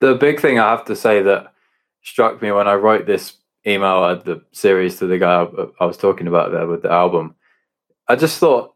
The 0.00 0.14
big 0.14 0.40
thing 0.40 0.58
I 0.58 0.70
have 0.70 0.84
to 0.86 0.96
say 0.96 1.22
that 1.22 1.52
struck 2.02 2.40
me 2.40 2.50
when 2.52 2.68
I 2.68 2.74
wrote 2.74 3.06
this 3.06 3.34
email 3.66 4.04
at 4.04 4.24
the 4.24 4.42
series 4.52 4.98
to 4.98 5.06
the 5.06 5.18
guy 5.18 5.42
I, 5.42 5.66
I 5.80 5.86
was 5.86 5.96
talking 5.96 6.26
about 6.26 6.52
there 6.52 6.66
with 6.66 6.82
the 6.82 6.90
album, 6.90 7.34
I 8.08 8.16
just 8.16 8.38
thought 8.38 8.74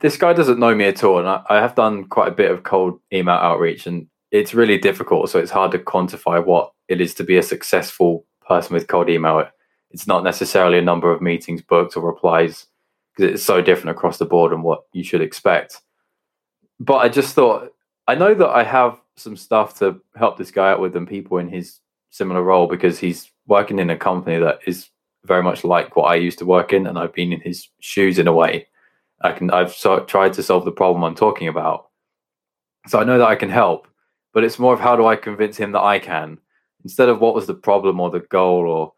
this 0.00 0.16
guy 0.16 0.32
doesn't 0.32 0.58
know 0.58 0.74
me 0.74 0.86
at 0.86 1.04
all, 1.04 1.18
and 1.18 1.28
I, 1.28 1.42
I 1.48 1.56
have 1.56 1.74
done 1.74 2.04
quite 2.04 2.28
a 2.28 2.34
bit 2.34 2.50
of 2.50 2.64
cold 2.64 2.98
email 3.12 3.34
outreach, 3.34 3.86
and 3.86 4.08
it's 4.30 4.54
really 4.54 4.78
difficult. 4.78 5.30
So 5.30 5.38
it's 5.38 5.50
hard 5.50 5.72
to 5.72 5.78
quantify 5.78 6.44
what 6.44 6.72
it 6.88 7.00
is 7.00 7.14
to 7.14 7.24
be 7.24 7.36
a 7.36 7.42
successful 7.42 8.26
person 8.46 8.74
with 8.74 8.88
cold 8.88 9.08
email. 9.08 9.46
It's 9.90 10.06
not 10.06 10.24
necessarily 10.24 10.78
a 10.78 10.82
number 10.82 11.12
of 11.12 11.22
meetings 11.22 11.62
booked 11.62 11.96
or 11.96 12.04
replies 12.04 12.66
because 13.16 13.34
it's 13.34 13.44
so 13.44 13.62
different 13.62 13.96
across 13.96 14.18
the 14.18 14.24
board 14.24 14.52
and 14.52 14.64
what 14.64 14.82
you 14.92 15.04
should 15.04 15.20
expect. 15.22 15.80
But 16.80 16.96
I 16.96 17.08
just 17.08 17.34
thought 17.34 17.72
I 18.08 18.16
know 18.16 18.34
that 18.34 18.48
I 18.48 18.64
have 18.64 18.98
some 19.16 19.36
stuff 19.36 19.78
to 19.78 20.00
help 20.16 20.36
this 20.36 20.50
guy 20.50 20.72
out 20.72 20.80
with 20.80 20.96
and 20.96 21.08
people 21.08 21.38
in 21.38 21.48
his 21.48 21.80
similar 22.10 22.42
role 22.42 22.66
because 22.66 22.98
he's 22.98 23.30
working 23.46 23.78
in 23.78 23.90
a 23.90 23.96
company 23.96 24.38
that 24.38 24.60
is 24.66 24.90
very 25.24 25.42
much 25.42 25.64
like 25.64 25.96
what 25.96 26.04
I 26.04 26.16
used 26.16 26.38
to 26.38 26.46
work 26.46 26.72
in, 26.72 26.86
and 26.86 26.98
I've 26.98 27.14
been 27.14 27.32
in 27.32 27.40
his 27.40 27.68
shoes 27.80 28.18
in 28.18 28.28
a 28.28 28.32
way. 28.32 28.66
I 29.22 29.32
can 29.32 29.50
I've 29.50 29.72
so, 29.72 30.00
tried 30.00 30.34
to 30.34 30.42
solve 30.42 30.64
the 30.64 30.72
problem 30.72 31.02
I'm 31.02 31.14
talking 31.14 31.48
about, 31.48 31.88
so 32.86 33.00
I 33.00 33.04
know 33.04 33.18
that 33.18 33.28
I 33.28 33.36
can 33.36 33.48
help. 33.48 33.88
But 34.32 34.44
it's 34.44 34.58
more 34.58 34.74
of 34.74 34.80
how 34.80 34.96
do 34.96 35.06
I 35.06 35.16
convince 35.16 35.56
him 35.56 35.72
that 35.72 35.82
I 35.82 35.98
can 35.98 36.38
instead 36.82 37.08
of 37.08 37.20
what 37.20 37.34
was 37.34 37.46
the 37.46 37.54
problem 37.54 38.00
or 38.00 38.10
the 38.10 38.20
goal 38.20 38.68
or 38.68 38.92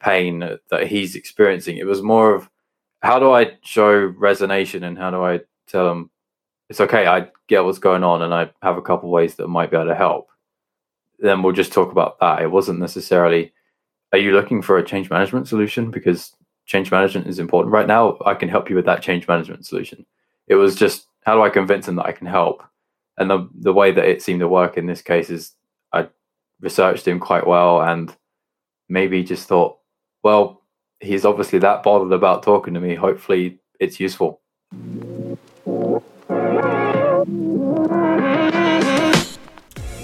pain 0.00 0.58
that 0.70 0.86
he's 0.86 1.14
experiencing. 1.14 1.76
It 1.76 1.86
was 1.86 2.02
more 2.02 2.34
of 2.34 2.48
how 3.00 3.18
do 3.18 3.32
I 3.32 3.52
show 3.62 4.10
resonation 4.12 4.82
and 4.82 4.98
how 4.98 5.10
do 5.10 5.22
I 5.22 5.40
tell 5.66 5.90
him 5.90 6.10
it's 6.68 6.80
okay. 6.80 7.06
I 7.06 7.28
get 7.46 7.64
what's 7.64 7.78
going 7.78 8.04
on, 8.04 8.22
and 8.22 8.34
I 8.34 8.50
have 8.62 8.76
a 8.76 8.82
couple 8.82 9.10
ways 9.10 9.36
that 9.36 9.48
might 9.48 9.70
be 9.70 9.76
able 9.76 9.88
to 9.88 9.94
help. 9.94 10.28
Then 11.18 11.42
we'll 11.42 11.52
just 11.52 11.72
talk 11.72 11.90
about 11.90 12.20
that. 12.20 12.42
It 12.42 12.50
wasn't 12.50 12.78
necessarily, 12.78 13.52
are 14.12 14.18
you 14.18 14.32
looking 14.32 14.62
for 14.62 14.78
a 14.78 14.84
change 14.84 15.10
management 15.10 15.48
solution? 15.48 15.90
Because 15.90 16.34
change 16.66 16.90
management 16.90 17.26
is 17.26 17.38
important 17.38 17.72
right 17.72 17.86
now. 17.86 18.18
I 18.24 18.34
can 18.34 18.48
help 18.48 18.70
you 18.70 18.76
with 18.76 18.84
that 18.84 19.02
change 19.02 19.26
management 19.26 19.66
solution. 19.66 20.06
It 20.46 20.54
was 20.54 20.76
just, 20.76 21.06
how 21.24 21.34
do 21.34 21.42
I 21.42 21.50
convince 21.50 21.86
them 21.86 21.96
that 21.96 22.06
I 22.06 22.12
can 22.12 22.26
help? 22.26 22.62
And 23.16 23.28
the 23.28 23.48
the 23.54 23.72
way 23.72 23.90
that 23.90 24.04
it 24.04 24.22
seemed 24.22 24.40
to 24.40 24.48
work 24.48 24.76
in 24.76 24.86
this 24.86 25.02
case 25.02 25.28
is, 25.28 25.52
I 25.92 26.08
researched 26.60 27.08
him 27.08 27.18
quite 27.18 27.46
well, 27.46 27.82
and 27.82 28.14
maybe 28.88 29.24
just 29.24 29.48
thought, 29.48 29.78
well, 30.22 30.62
he's 31.00 31.24
obviously 31.24 31.58
that 31.60 31.82
bothered 31.82 32.12
about 32.12 32.42
talking 32.42 32.74
to 32.74 32.80
me. 32.80 32.94
Hopefully, 32.94 33.58
it's 33.80 33.98
useful. 33.98 34.40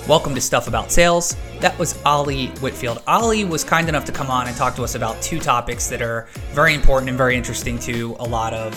Welcome 0.07 0.35
to 0.35 0.41
Stuff 0.43 0.69
About 0.69 0.93
Sales. 0.93 1.35
That 1.61 1.79
was 1.79 1.99
Ollie 2.05 2.49
Whitfield. 2.61 3.03
Ollie 3.07 3.47
was 3.47 3.65
kind 3.65 3.89
enough 3.89 4.05
to 4.05 4.13
come 4.13 4.31
on 4.31 4.47
and 4.47 4.55
talk 4.55 4.77
to 4.77 4.85
us 4.85 4.97
about 4.97 5.21
two 5.23 5.41
topics 5.41 5.89
that 5.89 6.03
are 6.03 6.29
very 6.53 6.75
important 6.75 7.09
and 7.09 7.17
very 7.17 7.35
interesting 7.35 7.79
to 7.79 8.15
a 8.19 8.25
lot 8.25 8.53
of 8.53 8.75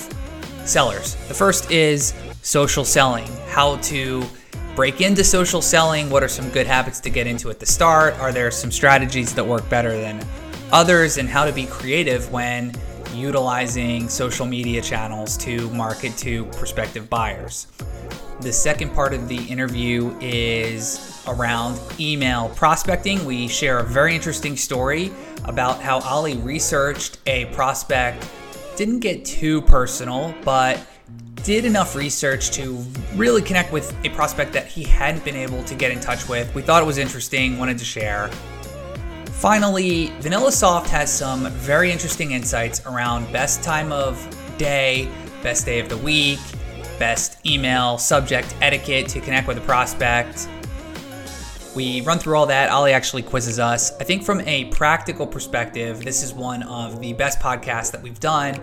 sellers. 0.63 1.15
The 1.27 1.33
first 1.33 1.69
is 1.69 2.13
social 2.43 2.85
selling, 2.85 3.27
how 3.49 3.75
to 3.75 4.23
break 4.73 5.01
into 5.01 5.21
social 5.21 5.61
selling. 5.61 6.09
What 6.09 6.23
are 6.23 6.29
some 6.29 6.49
good 6.51 6.65
habits 6.65 7.01
to 7.01 7.09
get 7.09 7.27
into 7.27 7.49
at 7.49 7.59
the 7.59 7.65
start? 7.65 8.13
Are 8.19 8.31
there 8.31 8.49
some 8.49 8.71
strategies 8.71 9.35
that 9.35 9.45
work 9.45 9.69
better 9.69 9.99
than 9.99 10.25
others? 10.71 11.17
And 11.17 11.27
how 11.27 11.43
to 11.43 11.51
be 11.51 11.65
creative 11.65 12.31
when 12.31 12.73
utilizing 13.17 14.07
social 14.07 14.45
media 14.45 14.81
channels 14.81 15.37
to 15.37 15.69
market 15.71 16.15
to 16.17 16.45
prospective 16.45 17.09
buyers. 17.09 17.67
The 18.41 18.53
second 18.53 18.93
part 18.93 19.13
of 19.13 19.27
the 19.27 19.43
interview 19.45 20.15
is 20.21 21.23
around 21.27 21.79
email 21.99 22.49
prospecting. 22.49 23.25
We 23.25 23.47
share 23.47 23.79
a 23.79 23.83
very 23.83 24.15
interesting 24.15 24.55
story 24.55 25.11
about 25.45 25.81
how 25.81 25.99
Ollie 26.01 26.37
researched 26.37 27.17
a 27.25 27.45
prospect, 27.45 28.29
didn't 28.75 28.99
get 28.99 29.25
too 29.25 29.61
personal, 29.63 30.35
but 30.43 30.79
did 31.43 31.65
enough 31.65 31.95
research 31.95 32.51
to 32.51 32.83
really 33.15 33.41
connect 33.41 33.71
with 33.71 33.95
a 34.05 34.09
prospect 34.09 34.53
that 34.53 34.67
he 34.67 34.83
hadn't 34.83 35.23
been 35.23 35.35
able 35.35 35.63
to 35.63 35.75
get 35.75 35.91
in 35.91 35.99
touch 35.99 36.27
with. 36.27 36.53
We 36.53 36.61
thought 36.61 36.83
it 36.83 36.85
was 36.85 36.97
interesting, 36.97 37.57
wanted 37.57 37.77
to 37.79 37.85
share. 37.85 38.29
Finally, 39.39 40.07
VanillaSoft 40.19 40.87
has 40.87 41.15
some 41.15 41.47
very 41.51 41.91
interesting 41.91 42.31
insights 42.31 42.83
around 42.87 43.31
best 43.31 43.61
time 43.61 43.91
of 43.91 44.17
day, 44.57 45.07
best 45.43 45.63
day 45.63 45.79
of 45.79 45.87
the 45.89 45.97
week, 45.97 46.39
best 46.97 47.45
email 47.45 47.99
subject 47.99 48.55
etiquette 48.61 49.07
to 49.07 49.19
connect 49.21 49.47
with 49.47 49.59
a 49.59 49.61
prospect, 49.61 50.49
we 51.75 52.01
run 52.01 52.17
through 52.17 52.35
all 52.35 52.47
that. 52.47 52.71
Ollie 52.71 52.93
actually 52.93 53.21
quizzes 53.21 53.59
us. 53.59 53.95
I 53.99 54.03
think 54.03 54.23
from 54.23 54.41
a 54.41 54.65
practical 54.65 55.27
perspective, 55.27 56.03
this 56.03 56.23
is 56.23 56.33
one 56.33 56.63
of 56.63 56.99
the 56.99 57.13
best 57.13 57.39
podcasts 57.39 57.91
that 57.91 58.01
we've 58.01 58.19
done. 58.19 58.59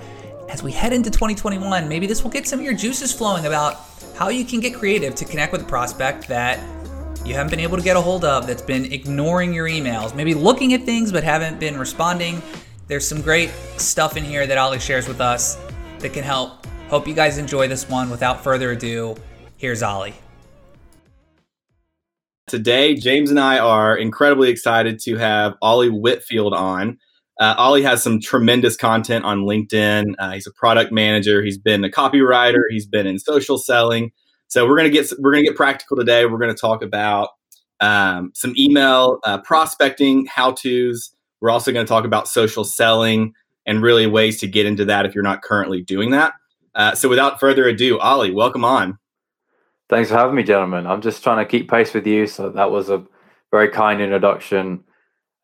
As 0.48 0.64
we 0.64 0.72
head 0.72 0.92
into 0.92 1.08
2021, 1.08 1.88
maybe 1.88 2.08
this 2.08 2.24
will 2.24 2.32
get 2.32 2.48
some 2.48 2.58
of 2.58 2.64
your 2.64 2.74
juices 2.74 3.12
flowing 3.12 3.46
about 3.46 3.82
how 4.16 4.30
you 4.30 4.44
can 4.44 4.58
get 4.58 4.74
creative 4.74 5.14
to 5.14 5.24
connect 5.24 5.52
with 5.52 5.62
a 5.62 5.66
prospect 5.66 6.26
that 6.26 6.58
you 7.24 7.32
haven't 7.32 7.50
been 7.50 7.60
able 7.60 7.78
to 7.78 7.82
get 7.82 7.96
a 7.96 8.00
hold 8.00 8.24
of, 8.24 8.46
that's 8.46 8.60
been 8.60 8.92
ignoring 8.92 9.54
your 9.54 9.66
emails, 9.66 10.14
maybe 10.14 10.34
looking 10.34 10.74
at 10.74 10.82
things 10.82 11.10
but 11.10 11.24
haven't 11.24 11.58
been 11.58 11.78
responding. 11.78 12.42
There's 12.86 13.08
some 13.08 13.22
great 13.22 13.50
stuff 13.78 14.18
in 14.18 14.24
here 14.24 14.46
that 14.46 14.58
Ollie 14.58 14.78
shares 14.78 15.08
with 15.08 15.22
us 15.22 15.58
that 16.00 16.12
can 16.12 16.22
help. 16.22 16.66
Hope 16.88 17.08
you 17.08 17.14
guys 17.14 17.38
enjoy 17.38 17.66
this 17.66 17.88
one. 17.88 18.10
Without 18.10 18.44
further 18.44 18.72
ado, 18.72 19.16
here's 19.56 19.82
Ollie. 19.82 20.14
Today, 22.46 22.94
James 22.94 23.30
and 23.30 23.40
I 23.40 23.58
are 23.58 23.96
incredibly 23.96 24.50
excited 24.50 24.98
to 25.04 25.16
have 25.16 25.54
Ollie 25.62 25.88
Whitfield 25.88 26.52
on. 26.52 26.98
Uh, 27.40 27.54
Ollie 27.56 27.82
has 27.82 28.02
some 28.02 28.20
tremendous 28.20 28.76
content 28.76 29.24
on 29.24 29.40
LinkedIn. 29.40 30.14
Uh, 30.18 30.32
he's 30.32 30.46
a 30.46 30.52
product 30.52 30.92
manager. 30.92 31.42
He's 31.42 31.58
been 31.58 31.84
a 31.84 31.88
copywriter. 31.88 32.64
He's 32.68 32.86
been 32.86 33.06
in 33.06 33.18
social 33.18 33.56
selling. 33.56 34.12
So 34.49 34.69
we're 34.69 34.77
gonna 34.77 34.91
get 34.91 35.10
we're 35.19 35.32
gonna 35.32 35.44
get 35.44 35.56
practical 35.56 35.97
today. 35.97 36.27
We're 36.27 36.38
gonna 36.38 36.55
talk 36.55 36.82
about 36.82 37.31
um, 37.81 38.32
some 38.34 38.55
email 38.56 39.19
uh, 39.25 39.38
prospecting 39.38 40.27
how 40.27 40.53
tos. 40.53 41.15
We're 41.41 41.50
also 41.50 41.72
going 41.72 41.84
to 41.84 41.88
talk 41.88 42.05
about 42.05 42.28
social 42.28 42.65
selling 42.65 43.34
and 43.66 43.82
really 43.82 44.06
ways 44.06 44.41
to 44.41 44.47
get 44.47 44.66
into 44.66 44.84
that 44.87 45.05
if 45.05 45.15
you're 45.15 45.25
not 45.25 45.43
currently 45.43 45.82
doing 45.82 46.10
that. 46.10 46.32
Uh, 46.75 46.94
so 46.94 47.09
without 47.09 47.38
further 47.38 47.69
ado, 47.69 47.99
Ollie, 47.99 48.31
welcome 48.31 48.65
on. 48.65 48.99
Thanks 49.91 50.09
for 50.09 50.16
having 50.16 50.34
me, 50.34 50.43
gentlemen. 50.43 50.87
I'm 50.87 51.03
just 51.03 51.22
trying 51.22 51.44
to 51.44 51.50
keep 51.50 51.71
pace 51.71 51.93
with 51.93 52.06
you. 52.06 52.26
So 52.26 52.49
that 52.50 52.71
was 52.71 52.88
a 52.88 53.05
very 53.50 53.69
kind 53.69 54.00
introduction. 54.00 54.82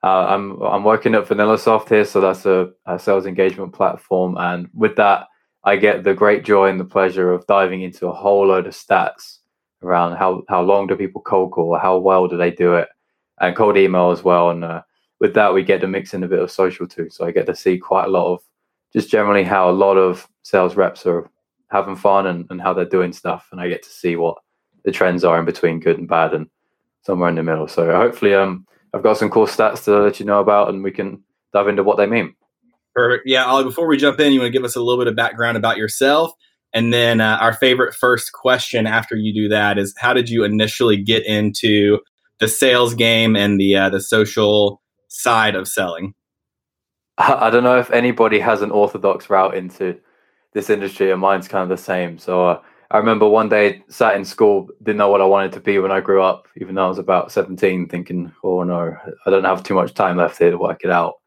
Uh, 0.02 0.26
I'm 0.28 0.62
I'm 0.62 0.82
working 0.82 1.14
at 1.14 1.26
VanillaSoft 1.26 1.90
here, 1.90 2.06
so 2.06 2.22
that's 2.22 2.46
a, 2.46 2.70
a, 2.86 2.98
sales 2.98 3.26
engagement 3.26 3.74
platform, 3.74 4.38
and 4.38 4.66
with 4.72 4.96
that, 4.96 5.26
I 5.64 5.76
get 5.76 6.04
the 6.04 6.14
great 6.14 6.44
joy 6.44 6.68
and 6.68 6.80
the 6.80 6.84
pleasure 6.84 7.32
of 7.32 7.46
diving 7.46 7.82
into 7.82 8.08
a 8.08 8.14
whole 8.14 8.46
load 8.46 8.66
of 8.66 8.74
stats 8.74 9.38
around 9.82 10.16
how 10.16 10.42
how 10.48 10.62
long 10.62 10.86
do 10.86 10.96
people 10.96 11.20
cold 11.20 11.52
call, 11.52 11.78
how 11.78 11.98
well 11.98 12.28
do 12.28 12.36
they 12.36 12.50
do 12.50 12.74
it, 12.74 12.88
and 13.40 13.56
cold 13.56 13.76
email 13.76 14.10
as 14.10 14.22
well. 14.22 14.50
And 14.50 14.64
uh, 14.64 14.82
with 15.18 15.34
that, 15.34 15.52
we 15.52 15.62
get 15.62 15.80
to 15.82 15.86
mix 15.86 16.14
in 16.14 16.22
a 16.22 16.28
bit 16.28 16.38
of 16.38 16.50
social 16.50 16.86
too. 16.86 17.08
So 17.10 17.26
I 17.26 17.30
get 17.30 17.46
to 17.46 17.54
see 17.54 17.78
quite 17.78 18.06
a 18.06 18.10
lot 18.10 18.32
of 18.32 18.40
just 18.92 19.10
generally 19.10 19.44
how 19.44 19.70
a 19.70 19.72
lot 19.72 19.96
of 19.96 20.26
sales 20.42 20.76
reps 20.76 21.06
are 21.06 21.30
having 21.70 21.94
fun 21.94 22.26
and, 22.26 22.46
and 22.50 22.60
how 22.60 22.72
they're 22.72 22.84
doing 22.84 23.12
stuff, 23.12 23.48
and 23.52 23.60
I 23.60 23.68
get 23.68 23.82
to 23.82 23.90
see 23.90 24.16
what 24.16 24.38
the 24.84 24.90
trends 24.90 25.24
are 25.24 25.38
in 25.38 25.44
between 25.44 25.78
good 25.78 25.98
and 25.98 26.08
bad 26.08 26.32
and 26.32 26.48
somewhere 27.02 27.28
in 27.28 27.34
the 27.34 27.42
middle. 27.42 27.68
So 27.68 27.94
hopefully, 27.94 28.34
um, 28.34 28.66
I've 28.94 29.02
got 29.02 29.18
some 29.18 29.30
cool 29.30 29.46
stats 29.46 29.84
to 29.84 29.98
let 29.98 30.20
you 30.20 30.26
know 30.26 30.40
about, 30.40 30.70
and 30.70 30.82
we 30.82 30.90
can 30.90 31.22
dive 31.52 31.68
into 31.68 31.84
what 31.84 31.98
they 31.98 32.06
mean. 32.06 32.34
Perfect. 32.94 33.24
Yeah, 33.26 33.44
Ollie. 33.44 33.64
Before 33.64 33.86
we 33.86 33.96
jump 33.96 34.18
in, 34.20 34.32
you 34.32 34.40
want 34.40 34.48
to 34.52 34.58
give 34.58 34.64
us 34.64 34.76
a 34.76 34.80
little 34.80 35.02
bit 35.02 35.08
of 35.08 35.16
background 35.16 35.56
about 35.56 35.76
yourself, 35.76 36.32
and 36.72 36.92
then 36.92 37.20
uh, 37.20 37.38
our 37.40 37.52
favorite 37.52 37.94
first 37.94 38.32
question 38.32 38.86
after 38.86 39.16
you 39.16 39.32
do 39.32 39.48
that 39.48 39.78
is, 39.78 39.94
how 39.98 40.12
did 40.12 40.28
you 40.28 40.44
initially 40.44 40.96
get 40.96 41.24
into 41.26 41.98
the 42.40 42.48
sales 42.48 42.94
game 42.94 43.36
and 43.36 43.60
the 43.60 43.76
uh, 43.76 43.90
the 43.90 44.00
social 44.00 44.82
side 45.08 45.54
of 45.54 45.68
selling? 45.68 46.14
I 47.18 47.50
don't 47.50 47.64
know 47.64 47.78
if 47.78 47.90
anybody 47.90 48.40
has 48.40 48.62
an 48.62 48.70
orthodox 48.70 49.28
route 49.28 49.54
into 49.54 49.98
this 50.52 50.70
industry, 50.70 51.10
and 51.12 51.20
mine's 51.20 51.48
kind 51.48 51.62
of 51.62 51.68
the 51.68 51.82
same. 51.82 52.18
So 52.18 52.46
uh, 52.46 52.60
I 52.90 52.98
remember 52.98 53.28
one 53.28 53.48
day 53.48 53.84
sat 53.88 54.16
in 54.16 54.24
school, 54.24 54.68
didn't 54.82 54.98
know 54.98 55.10
what 55.10 55.20
I 55.20 55.26
wanted 55.26 55.52
to 55.52 55.60
be 55.60 55.78
when 55.78 55.92
I 55.92 56.00
grew 56.00 56.22
up, 56.22 56.48
even 56.56 56.74
though 56.74 56.86
I 56.86 56.88
was 56.88 56.98
about 56.98 57.30
17, 57.30 57.88
thinking, 57.88 58.32
oh 58.42 58.62
no, 58.62 58.96
I 59.26 59.30
don't 59.30 59.44
have 59.44 59.62
too 59.62 59.74
much 59.74 59.94
time 59.94 60.16
left 60.16 60.38
here 60.38 60.50
to 60.50 60.58
work 60.58 60.80
it 60.82 60.90
out. 60.90 61.19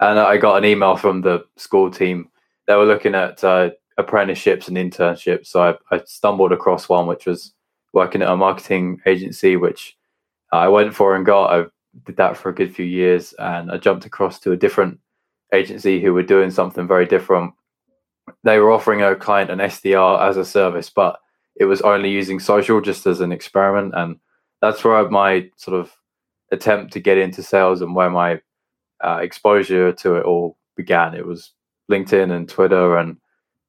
And 0.00 0.18
I 0.18 0.36
got 0.36 0.58
an 0.58 0.64
email 0.64 0.96
from 0.96 1.22
the 1.22 1.44
school 1.56 1.90
team. 1.90 2.28
They 2.66 2.74
were 2.74 2.84
looking 2.84 3.14
at 3.14 3.42
uh, 3.42 3.70
apprenticeships 3.96 4.68
and 4.68 4.76
internships. 4.76 5.46
So 5.46 5.62
I, 5.62 5.94
I, 5.94 6.02
stumbled 6.04 6.52
across 6.52 6.88
one, 6.88 7.06
which 7.06 7.26
was 7.26 7.54
working 7.92 8.20
at 8.22 8.28
a 8.28 8.36
marketing 8.36 9.00
agency, 9.06 9.56
which 9.56 9.96
I 10.52 10.68
went 10.68 10.94
for 10.94 11.16
and 11.16 11.24
got. 11.24 11.52
I 11.52 11.64
did 12.04 12.16
that 12.16 12.36
for 12.36 12.50
a 12.50 12.54
good 12.54 12.74
few 12.74 12.84
years. 12.84 13.32
And 13.38 13.70
I 13.70 13.78
jumped 13.78 14.04
across 14.04 14.38
to 14.40 14.52
a 14.52 14.56
different 14.56 14.98
agency 15.54 16.02
who 16.02 16.12
were 16.12 16.22
doing 16.22 16.50
something 16.50 16.86
very 16.86 17.06
different 17.06 17.54
they 18.44 18.58
were 18.58 18.72
offering 18.72 19.02
a 19.02 19.14
client 19.14 19.50
an 19.50 19.58
SDR 19.58 20.20
as 20.28 20.36
a 20.36 20.44
service, 20.44 20.90
but 20.90 21.18
it 21.56 21.64
was 21.64 21.80
only 21.82 22.10
using 22.10 22.40
social 22.40 22.80
just 22.80 23.06
as 23.06 23.20
an 23.20 23.32
experiment. 23.32 23.94
And 23.96 24.16
that's 24.60 24.84
where 24.84 25.08
my 25.10 25.50
sort 25.56 25.78
of 25.78 25.92
attempt 26.52 26.92
to 26.92 27.00
get 27.00 27.18
into 27.18 27.42
sales 27.42 27.80
and 27.80 27.94
where 27.94 28.10
my 28.10 28.40
uh, 29.02 29.18
exposure 29.22 29.92
to 29.92 30.16
it 30.16 30.24
all 30.24 30.56
began. 30.76 31.14
It 31.14 31.26
was 31.26 31.52
LinkedIn 31.90 32.30
and 32.32 32.48
Twitter 32.48 32.96
and 32.96 33.16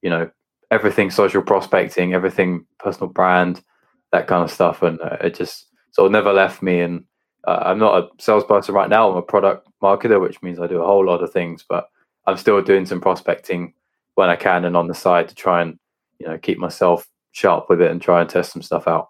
you 0.01 0.09
know 0.09 0.29
everything 0.71 1.09
social 1.11 1.41
prospecting, 1.41 2.13
everything 2.13 2.65
personal 2.79 3.09
brand, 3.09 3.63
that 4.11 4.27
kind 4.27 4.43
of 4.43 4.51
stuff, 4.51 4.81
and 4.81 4.99
uh, 5.01 5.17
it 5.21 5.35
just 5.35 5.67
sort 5.91 6.07
of 6.07 6.11
never 6.11 6.33
left 6.33 6.61
me. 6.61 6.81
And 6.81 7.05
uh, 7.45 7.63
I'm 7.65 7.79
not 7.79 8.03
a 8.03 8.07
salesperson 8.21 8.75
right 8.75 8.89
now. 8.89 9.09
I'm 9.09 9.17
a 9.17 9.21
product 9.21 9.67
marketer, 9.81 10.21
which 10.21 10.41
means 10.41 10.59
I 10.59 10.67
do 10.67 10.81
a 10.81 10.85
whole 10.85 11.05
lot 11.05 11.23
of 11.23 11.31
things, 11.31 11.63
but 11.67 11.89
I'm 12.25 12.37
still 12.37 12.61
doing 12.61 12.85
some 12.85 13.01
prospecting 13.01 13.73
when 14.15 14.29
I 14.29 14.35
can 14.35 14.65
and 14.65 14.75
on 14.75 14.87
the 14.87 14.93
side 14.93 15.29
to 15.29 15.35
try 15.35 15.61
and 15.61 15.79
you 16.19 16.27
know 16.27 16.37
keep 16.37 16.57
myself 16.57 17.07
sharp 17.31 17.69
with 17.69 17.81
it 17.81 17.91
and 17.91 18.01
try 18.01 18.21
and 18.21 18.29
test 18.29 18.51
some 18.51 18.61
stuff 18.61 18.87
out. 18.87 19.09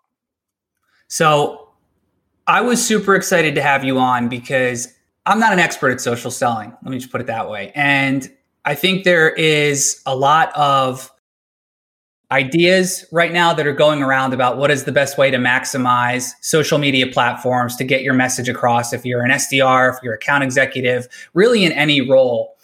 So 1.08 1.70
I 2.46 2.62
was 2.62 2.86
super 2.86 3.16
excited 3.16 3.56
to 3.56 3.62
have 3.62 3.84
you 3.84 3.98
on 3.98 4.28
because 4.28 4.94
I'm 5.28 5.40
not 5.40 5.52
an 5.52 5.60
expert 5.60 5.92
at 5.92 6.02
social 6.02 6.32
selling. 6.32 6.74
Let 6.82 6.92
me 6.92 6.98
just 6.98 7.12
put 7.12 7.20
it 7.20 7.28
that 7.28 7.50
way. 7.50 7.74
And 7.76 8.32
I 8.64 8.76
think 8.76 9.04
there 9.04 9.30
is 9.30 10.02
a 10.06 10.16
lot 10.16 10.56
of 10.56 11.12
ideas 12.32 13.06
right 13.12 13.32
now 13.32 13.54
that 13.54 13.68
are 13.68 13.74
going 13.74 14.02
around 14.02 14.34
about 14.34 14.58
what 14.58 14.72
is 14.72 14.86
the 14.86 14.92
best 14.92 15.18
way 15.18 15.30
to 15.30 15.38
maximize 15.38 16.32
social 16.42 16.78
media 16.78 17.08
platforms 17.08 17.76
to 17.76 17.84
get 17.84 18.04
your 18.04 18.14
message 18.14 18.48
across 18.48 18.94
if 18.94 19.06
you're 19.06 19.22
an 19.22 19.32
SDR, 19.32 19.94
if 19.94 20.02
you're 20.02 20.14
account 20.14 20.44
executive, 20.44 21.08
really 21.34 21.64
in 21.64 21.74
any 21.74 22.02
role. 22.02 22.56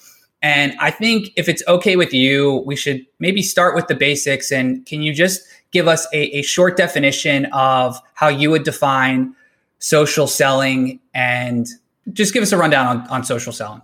And 0.42 0.74
I 0.80 0.92
think 0.92 1.32
if 1.36 1.48
it's 1.48 1.64
okay 1.68 1.96
with 1.98 2.14
you, 2.14 2.64
we 2.66 2.76
should 2.76 3.06
maybe 3.20 3.42
start 3.42 3.76
with 3.76 3.88
the 3.88 3.96
basics. 3.96 4.52
And 4.52 4.86
can 4.86 5.02
you 5.02 5.14
just 5.14 5.42
give 5.72 5.88
us 5.88 6.06
a, 6.14 6.38
a 6.38 6.42
short 6.44 6.78
definition 6.78 7.46
of 7.54 8.00
how 8.14 8.30
you 8.30 8.52
would 8.52 8.64
define 8.64 9.36
social 9.80 10.28
selling 10.28 11.00
and 11.14 11.68
just 12.12 12.34
give 12.34 12.44
us 12.44 12.52
a 12.52 12.58
rundown 12.58 12.88
on, 12.88 13.08
on 13.08 13.24
social 13.24 13.54
selling? 13.54 13.82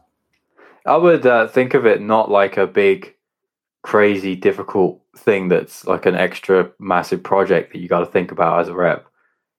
I 0.86 0.98
would 0.98 1.26
uh, 1.26 1.48
think 1.48 1.74
of 1.74 1.86
it 1.86 2.02
not 2.02 2.32
like 2.32 2.58
a 2.58 2.68
big, 2.68 3.16
crazy, 3.84 4.36
difficult 4.36 5.02
thing 5.18 5.48
that's 5.48 5.86
like 5.86 6.06
an 6.06 6.16
extra 6.16 6.72
massive 6.80 7.22
project 7.24 7.74
that 7.74 7.80
you 7.80 7.88
got 7.88 8.00
to 8.00 8.06
think 8.06 8.32
about 8.32 8.62
as 8.62 8.68
a 8.68 8.74
rep. 8.74 9.06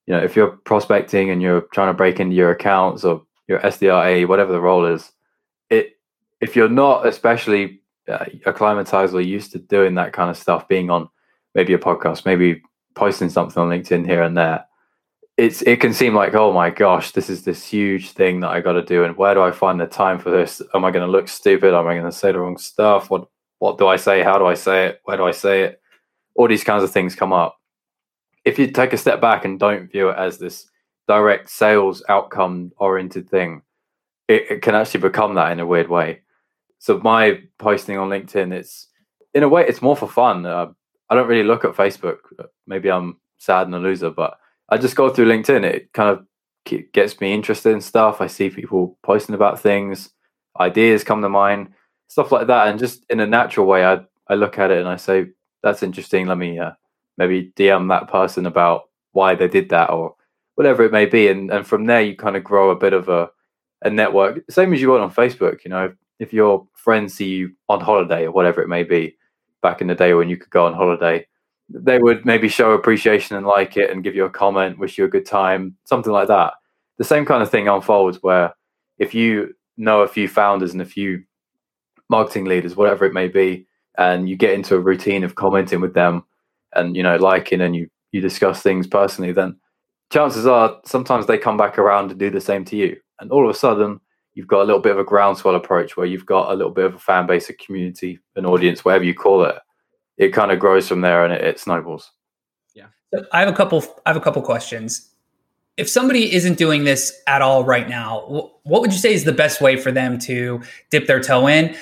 You 0.06 0.14
know, 0.14 0.22
if 0.22 0.34
you're 0.34 0.50
prospecting 0.50 1.30
and 1.30 1.40
you're 1.40 1.62
trying 1.72 1.88
to 1.88 1.96
break 1.96 2.20
into 2.20 2.34
your 2.34 2.50
accounts 2.50 3.04
or 3.04 3.22
your 3.48 3.60
SDRA, 3.60 4.26
whatever 4.26 4.52
the 4.52 4.60
role 4.60 4.84
is, 4.86 5.12
it 5.68 5.98
if 6.40 6.56
you're 6.56 6.68
not 6.68 7.06
especially 7.06 7.80
uh, 8.08 8.24
acclimatized 8.46 9.14
or 9.14 9.20
used 9.20 9.52
to 9.52 9.58
doing 9.58 9.94
that 9.94 10.12
kind 10.12 10.30
of 10.30 10.36
stuff, 10.36 10.66
being 10.68 10.90
on 10.90 11.08
maybe 11.54 11.74
a 11.74 11.78
podcast, 11.78 12.24
maybe 12.24 12.62
posting 12.94 13.28
something 13.28 13.62
on 13.62 13.68
LinkedIn 13.68 14.06
here 14.06 14.22
and 14.22 14.36
there, 14.36 14.64
it's 15.40 15.62
it 15.62 15.80
can 15.80 15.92
seem 15.94 16.14
like 16.14 16.34
oh 16.34 16.52
my 16.52 16.70
gosh, 16.70 17.12
this 17.12 17.30
is 17.30 17.44
this 17.44 17.66
huge 17.66 18.10
thing 18.10 18.40
that 18.40 18.50
I 18.50 18.60
got 18.60 18.72
to 18.74 18.82
do, 18.82 19.04
and 19.04 19.16
where 19.16 19.34
do 19.34 19.42
I 19.42 19.50
find 19.50 19.80
the 19.80 19.86
time 19.86 20.18
for 20.18 20.30
this? 20.30 20.62
Am 20.74 20.84
I 20.84 20.90
going 20.90 21.06
to 21.06 21.10
look 21.10 21.28
stupid? 21.28 21.74
Am 21.74 21.86
I 21.86 21.94
going 21.94 22.04
to 22.04 22.12
say 22.12 22.32
the 22.32 22.40
wrong 22.40 22.58
stuff? 22.58 23.10
What 23.10 23.28
what 23.58 23.78
do 23.78 23.86
I 23.86 23.96
say? 23.96 24.22
How 24.22 24.38
do 24.38 24.46
I 24.46 24.54
say 24.54 24.86
it? 24.86 25.00
Where 25.04 25.16
do 25.16 25.24
I 25.24 25.32
say 25.32 25.62
it? 25.62 25.80
All 26.36 26.48
these 26.48 26.64
kinds 26.64 26.84
of 26.84 26.92
things 26.92 27.14
come 27.14 27.32
up. 27.32 27.58
If 28.44 28.58
you 28.58 28.70
take 28.70 28.92
a 28.92 28.96
step 28.96 29.20
back 29.20 29.44
and 29.44 29.58
don't 29.58 29.90
view 29.90 30.10
it 30.10 30.16
as 30.16 30.38
this 30.38 30.66
direct 31.08 31.50
sales 31.50 32.02
outcome 32.08 32.72
oriented 32.76 33.28
thing, 33.28 33.62
it, 34.28 34.46
it 34.50 34.62
can 34.62 34.74
actually 34.74 35.00
become 35.00 35.34
that 35.34 35.52
in 35.52 35.60
a 35.60 35.66
weird 35.66 35.88
way 35.88 36.20
so 36.80 36.98
my 37.04 37.42
posting 37.58 37.98
on 37.98 38.08
LinkedIn, 38.08 38.52
it's 38.54 38.88
in 39.34 39.42
a 39.42 39.48
way, 39.48 39.64
it's 39.68 39.82
more 39.82 39.96
for 39.96 40.08
fun. 40.08 40.46
Uh, 40.46 40.72
I 41.10 41.14
don't 41.14 41.28
really 41.28 41.46
look 41.46 41.64
at 41.64 41.72
Facebook. 41.72 42.18
Maybe 42.66 42.90
I'm 42.90 43.18
sad 43.36 43.66
and 43.66 43.74
a 43.74 43.78
loser, 43.78 44.08
but 44.10 44.38
I 44.70 44.78
just 44.78 44.96
go 44.96 45.10
through 45.10 45.26
LinkedIn. 45.26 45.64
It 45.64 45.92
kind 45.92 46.10
of 46.10 46.26
gets 46.92 47.20
me 47.20 47.32
interested 47.32 47.72
in 47.72 47.80
stuff. 47.80 48.20
I 48.20 48.26
see 48.26 48.50
people 48.50 48.98
posting 49.02 49.34
about 49.34 49.60
things, 49.60 50.10
ideas 50.58 51.04
come 51.04 51.22
to 51.22 51.28
mind, 51.28 51.72
stuff 52.08 52.32
like 52.32 52.46
that. 52.46 52.68
And 52.68 52.78
just 52.78 53.04
in 53.10 53.20
a 53.20 53.26
natural 53.26 53.66
way, 53.66 53.84
I 53.84 54.00
I 54.28 54.34
look 54.34 54.58
at 54.58 54.70
it 54.70 54.78
and 54.78 54.88
I 54.88 54.96
say, 54.96 55.26
"That's 55.62 55.82
interesting. 55.82 56.26
Let 56.26 56.38
me 56.38 56.58
uh, 56.58 56.72
maybe 57.18 57.52
DM 57.56 57.88
that 57.88 58.08
person 58.08 58.46
about 58.46 58.82
why 59.12 59.34
they 59.34 59.48
did 59.48 59.70
that 59.70 59.90
or 59.90 60.14
whatever 60.54 60.84
it 60.84 60.92
may 60.92 61.06
be." 61.06 61.28
And 61.28 61.50
and 61.50 61.66
from 61.66 61.86
there, 61.86 62.02
you 62.02 62.16
kind 62.16 62.36
of 62.36 62.44
grow 62.44 62.70
a 62.70 62.76
bit 62.76 62.92
of 62.92 63.08
a 63.08 63.30
a 63.82 63.90
network, 63.90 64.44
same 64.50 64.72
as 64.74 64.80
you 64.80 64.90
would 64.90 65.00
on 65.00 65.10
Facebook. 65.12 65.64
You 65.64 65.70
know, 65.70 65.92
if 66.18 66.32
your 66.32 66.66
friends 66.74 67.14
see 67.14 67.28
you 67.28 67.52
on 67.68 67.80
holiday 67.80 68.26
or 68.26 68.32
whatever 68.32 68.62
it 68.62 68.68
may 68.68 68.84
be, 68.84 69.16
back 69.62 69.80
in 69.80 69.86
the 69.88 69.94
day 69.94 70.14
when 70.14 70.28
you 70.28 70.36
could 70.36 70.50
go 70.50 70.66
on 70.66 70.74
holiday, 70.74 71.26
they 71.72 71.98
would 71.98 72.26
maybe 72.26 72.48
show 72.48 72.72
appreciation 72.72 73.36
and 73.36 73.46
like 73.46 73.76
it 73.76 73.90
and 73.90 74.02
give 74.02 74.14
you 74.14 74.24
a 74.24 74.30
comment, 74.30 74.78
wish 74.78 74.98
you 74.98 75.04
a 75.04 75.08
good 75.08 75.26
time, 75.26 75.76
something 75.84 76.12
like 76.12 76.28
that. 76.28 76.54
The 76.98 77.04
same 77.04 77.24
kind 77.24 77.42
of 77.42 77.50
thing 77.50 77.68
unfolds 77.68 78.18
where 78.22 78.54
if 78.98 79.14
you 79.14 79.54
know 79.76 80.02
a 80.02 80.08
few 80.08 80.28
founders 80.28 80.72
and 80.72 80.82
a 80.82 80.86
few 80.86 81.22
marketing 82.08 82.44
leaders, 82.44 82.76
whatever 82.76 83.04
it 83.04 83.14
may 83.14 83.28
be, 83.28 83.66
and 83.98 84.28
you 84.28 84.36
get 84.36 84.54
into 84.54 84.74
a 84.74 84.80
routine 84.80 85.24
of 85.24 85.34
commenting 85.34 85.80
with 85.80 85.94
them 85.94 86.24
and 86.74 86.96
you 86.96 87.02
know 87.02 87.16
liking 87.16 87.60
and 87.60 87.74
you 87.74 87.88
you 88.12 88.20
discuss 88.20 88.62
things 88.62 88.86
personally, 88.86 89.32
then 89.32 89.56
chances 90.10 90.46
are 90.46 90.76
sometimes 90.84 91.26
they 91.26 91.38
come 91.38 91.56
back 91.56 91.78
around 91.78 92.10
and 92.10 92.18
do 92.18 92.30
the 92.30 92.40
same 92.40 92.64
to 92.66 92.76
you. 92.76 92.96
And 93.20 93.30
all 93.30 93.48
of 93.48 93.54
a 93.54 93.58
sudden, 93.58 94.00
you've 94.34 94.48
got 94.48 94.62
a 94.62 94.64
little 94.64 94.80
bit 94.80 94.92
of 94.92 94.98
a 94.98 95.04
groundswell 95.04 95.54
approach 95.54 95.96
where 95.96 96.06
you've 96.06 96.26
got 96.26 96.50
a 96.50 96.54
little 96.54 96.72
bit 96.72 96.86
of 96.86 96.94
a 96.94 96.98
fan 96.98 97.26
base, 97.26 97.48
a 97.48 97.54
community, 97.54 98.18
an 98.36 98.46
audience, 98.46 98.84
whatever 98.84 99.04
you 99.04 99.14
call 99.14 99.44
it. 99.44 99.56
It 100.20 100.32
kind 100.34 100.52
of 100.52 100.60
grows 100.60 100.86
from 100.86 101.00
there 101.00 101.24
and 101.24 101.32
it, 101.32 101.42
it 101.42 101.58
snowballs. 101.58 102.12
Yeah. 102.74 102.86
So 103.12 103.24
I 103.32 103.40
have 103.40 103.48
a 103.48 103.56
couple. 103.56 103.82
I 104.06 104.10
have 104.10 104.16
a 104.16 104.20
couple 104.20 104.42
questions. 104.42 105.08
If 105.76 105.88
somebody 105.88 106.32
isn't 106.34 106.58
doing 106.58 106.84
this 106.84 107.12
at 107.26 107.40
all 107.40 107.64
right 107.64 107.88
now, 107.88 108.50
what 108.62 108.82
would 108.82 108.92
you 108.92 108.98
say 108.98 109.14
is 109.14 109.24
the 109.24 109.32
best 109.32 109.60
way 109.62 109.76
for 109.76 109.90
them 109.90 110.18
to 110.20 110.60
dip 110.90 111.06
their 111.06 111.20
toe 111.20 111.46
in? 111.46 111.74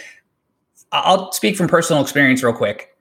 I'll 0.93 1.33
speak 1.33 1.57
from 1.57 1.67
personal 1.69 2.01
experience 2.01 2.43
real 2.43 2.53
quick 2.55 2.97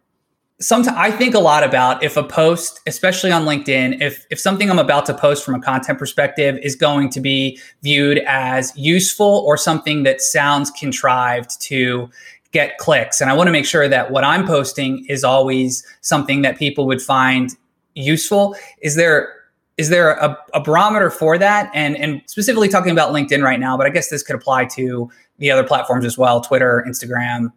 sometimes 0.60 0.98
I 0.98 1.12
think 1.12 1.36
a 1.36 1.40
lot 1.40 1.64
about 1.64 2.04
if 2.04 2.18
a 2.18 2.24
post, 2.24 2.80
especially 2.88 3.32
on 3.32 3.46
LinkedIn, 3.46 4.02
if 4.02 4.26
if 4.30 4.40
something 4.40 4.70
I'm 4.70 4.80
about 4.80 5.06
to 5.08 5.14
post 5.14 5.46
from 5.46 5.56
a 5.56 5.62
content 5.62 6.00
perspective 6.00 6.58
is 6.64 6.76
going 6.76 7.10
to 7.12 7.22
be 7.22 7.60
viewed 7.84 8.20
as 8.26 8.76
useful 8.76 9.44
or 9.46 9.58
something 9.58 10.04
that 10.04 10.22
sounds 10.22 10.72
contrived 10.72 11.60
to 11.62 12.10
get 12.52 12.78
clicks. 12.78 13.22
And 13.22 13.30
I 13.30 13.34
want 13.34 13.48
to 13.48 13.52
make 13.52 13.66
sure 13.66 13.88
that 13.88 14.12
what 14.12 14.24
I'm 14.24 14.46
posting 14.46 15.06
is 15.08 15.24
always 15.24 15.86
something 16.02 16.42
that 16.42 16.58
people 16.58 16.86
would 16.88 17.02
find 17.02 17.56
useful. 17.96 18.56
Is 18.82 18.96
there 18.96 19.34
is 19.78 19.90
there 19.90 20.12
a, 20.12 20.36
a 20.56 20.62
barometer 20.62 21.10
for 21.10 21.38
that? 21.38 21.70
And 21.74 21.96
and 21.98 22.22
specifically 22.26 22.70
talking 22.70 22.92
about 22.92 23.14
LinkedIn 23.14 23.44
right 23.44 23.60
now, 23.60 23.78
but 23.78 23.86
I 23.86 23.90
guess 23.90 24.10
this 24.10 24.24
could 24.24 24.36
apply 24.36 24.66
to 24.76 25.10
the 25.38 25.52
other 25.52 25.64
platforms 25.64 26.06
as 26.06 26.18
well: 26.18 26.42
Twitter, 26.42 26.84
Instagram, 26.88 27.52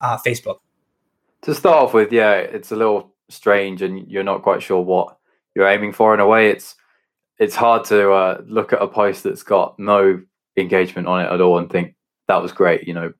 uh, 0.00 0.18
Facebook 0.18 0.58
to 1.42 1.54
start 1.54 1.76
off 1.76 1.94
with, 1.94 2.12
yeah, 2.12 2.34
it's 2.34 2.72
a 2.72 2.76
little 2.76 3.12
strange, 3.28 3.82
and 3.82 4.08
you're 4.10 4.22
not 4.22 4.42
quite 4.42 4.62
sure 4.62 4.80
what 4.80 5.16
you're 5.54 5.68
aiming 5.68 5.92
for. 5.92 6.14
In 6.14 6.20
a 6.20 6.26
way, 6.26 6.48
it's 6.50 6.74
it's 7.38 7.54
hard 7.54 7.84
to 7.86 8.12
uh, 8.12 8.40
look 8.46 8.72
at 8.72 8.82
a 8.82 8.88
post 8.88 9.24
that's 9.24 9.42
got 9.42 9.78
no 9.78 10.20
engagement 10.56 11.08
on 11.08 11.24
it 11.24 11.32
at 11.32 11.40
all 11.40 11.58
and 11.58 11.68
think 11.70 11.94
that 12.28 12.40
was 12.40 12.52
great, 12.52 12.86
you 12.86 12.94
know. 12.94 13.12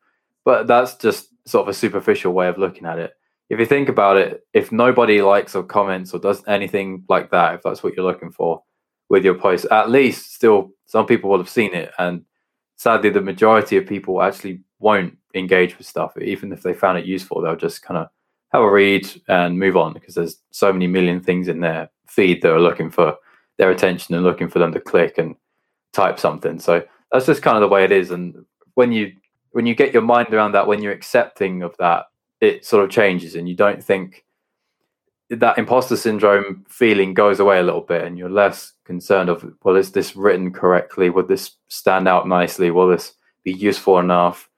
But 0.44 0.66
that's 0.66 0.96
just 0.96 1.28
sort 1.46 1.62
of 1.62 1.68
a 1.68 1.74
superficial 1.74 2.32
way 2.32 2.48
of 2.48 2.58
looking 2.58 2.86
at 2.86 2.98
it. 2.98 3.12
If 3.48 3.58
you 3.58 3.66
think 3.66 3.88
about 3.88 4.16
it, 4.16 4.46
if 4.54 4.72
nobody 4.72 5.20
likes 5.20 5.54
or 5.54 5.62
comments 5.62 6.14
or 6.14 6.18
does 6.18 6.42
anything 6.46 7.04
like 7.08 7.30
that, 7.30 7.54
if 7.54 7.62
that's 7.62 7.82
what 7.82 7.94
you're 7.94 8.06
looking 8.06 8.30
for 8.30 8.62
with 9.08 9.24
your 9.24 9.34
post, 9.34 9.66
at 9.70 9.90
least 9.90 10.34
still 10.34 10.70
some 10.86 11.06
people 11.06 11.28
will 11.30 11.38
have 11.38 11.48
seen 11.48 11.74
it. 11.74 11.92
And 11.98 12.24
sadly, 12.76 13.10
the 13.10 13.20
majority 13.20 13.76
of 13.76 13.86
people 13.86 14.22
actually 14.22 14.60
won't 14.78 15.16
engage 15.34 15.76
with 15.76 15.86
stuff. 15.86 16.16
Even 16.18 16.52
if 16.52 16.62
they 16.62 16.72
found 16.72 16.98
it 16.98 17.04
useful, 17.04 17.40
they'll 17.40 17.56
just 17.56 17.82
kind 17.82 17.98
of 17.98 18.08
have 18.52 18.62
a 18.62 18.70
read 18.70 19.08
and 19.28 19.58
move 19.58 19.76
on 19.76 19.92
because 19.92 20.14
there's 20.14 20.38
so 20.50 20.72
many 20.72 20.86
million 20.86 21.20
things 21.20 21.48
in 21.48 21.60
their 21.60 21.90
feed 22.06 22.42
that 22.42 22.52
are 22.52 22.60
looking 22.60 22.90
for 22.90 23.16
their 23.58 23.70
attention 23.70 24.14
and 24.14 24.24
looking 24.24 24.48
for 24.48 24.58
them 24.58 24.72
to 24.72 24.80
click 24.80 25.18
and 25.18 25.36
type 25.92 26.18
something. 26.18 26.58
So 26.58 26.82
that's 27.10 27.26
just 27.26 27.42
kind 27.42 27.56
of 27.56 27.60
the 27.60 27.68
way 27.68 27.84
it 27.84 27.92
is. 27.92 28.10
And 28.10 28.44
when 28.74 28.92
you 28.92 29.12
when 29.52 29.66
you 29.66 29.74
get 29.74 29.92
your 29.92 30.02
mind 30.02 30.32
around 30.32 30.52
that, 30.52 30.66
when 30.66 30.82
you're 30.82 30.92
accepting 30.92 31.62
of 31.62 31.76
that, 31.78 32.06
it 32.40 32.64
sort 32.64 32.84
of 32.84 32.90
changes 32.90 33.34
and 33.34 33.48
you 33.48 33.54
don't 33.54 33.82
think 33.82 34.24
that 35.30 35.56
imposter 35.56 35.96
syndrome 35.96 36.64
feeling 36.68 37.14
goes 37.14 37.40
away 37.40 37.58
a 37.58 37.62
little 37.62 37.80
bit 37.80 38.04
and 38.04 38.18
you're 38.18 38.28
less 38.28 38.72
concerned 38.84 39.30
of 39.30 39.50
well 39.62 39.76
is 39.76 39.92
this 39.92 40.14
written 40.14 40.52
correctly 40.52 41.08
will 41.08 41.24
this 41.24 41.52
stand 41.68 42.06
out 42.06 42.28
nicely 42.28 42.70
will 42.70 42.88
this 42.88 43.14
be 43.44 43.52
useful 43.52 43.98
enough 43.98 44.50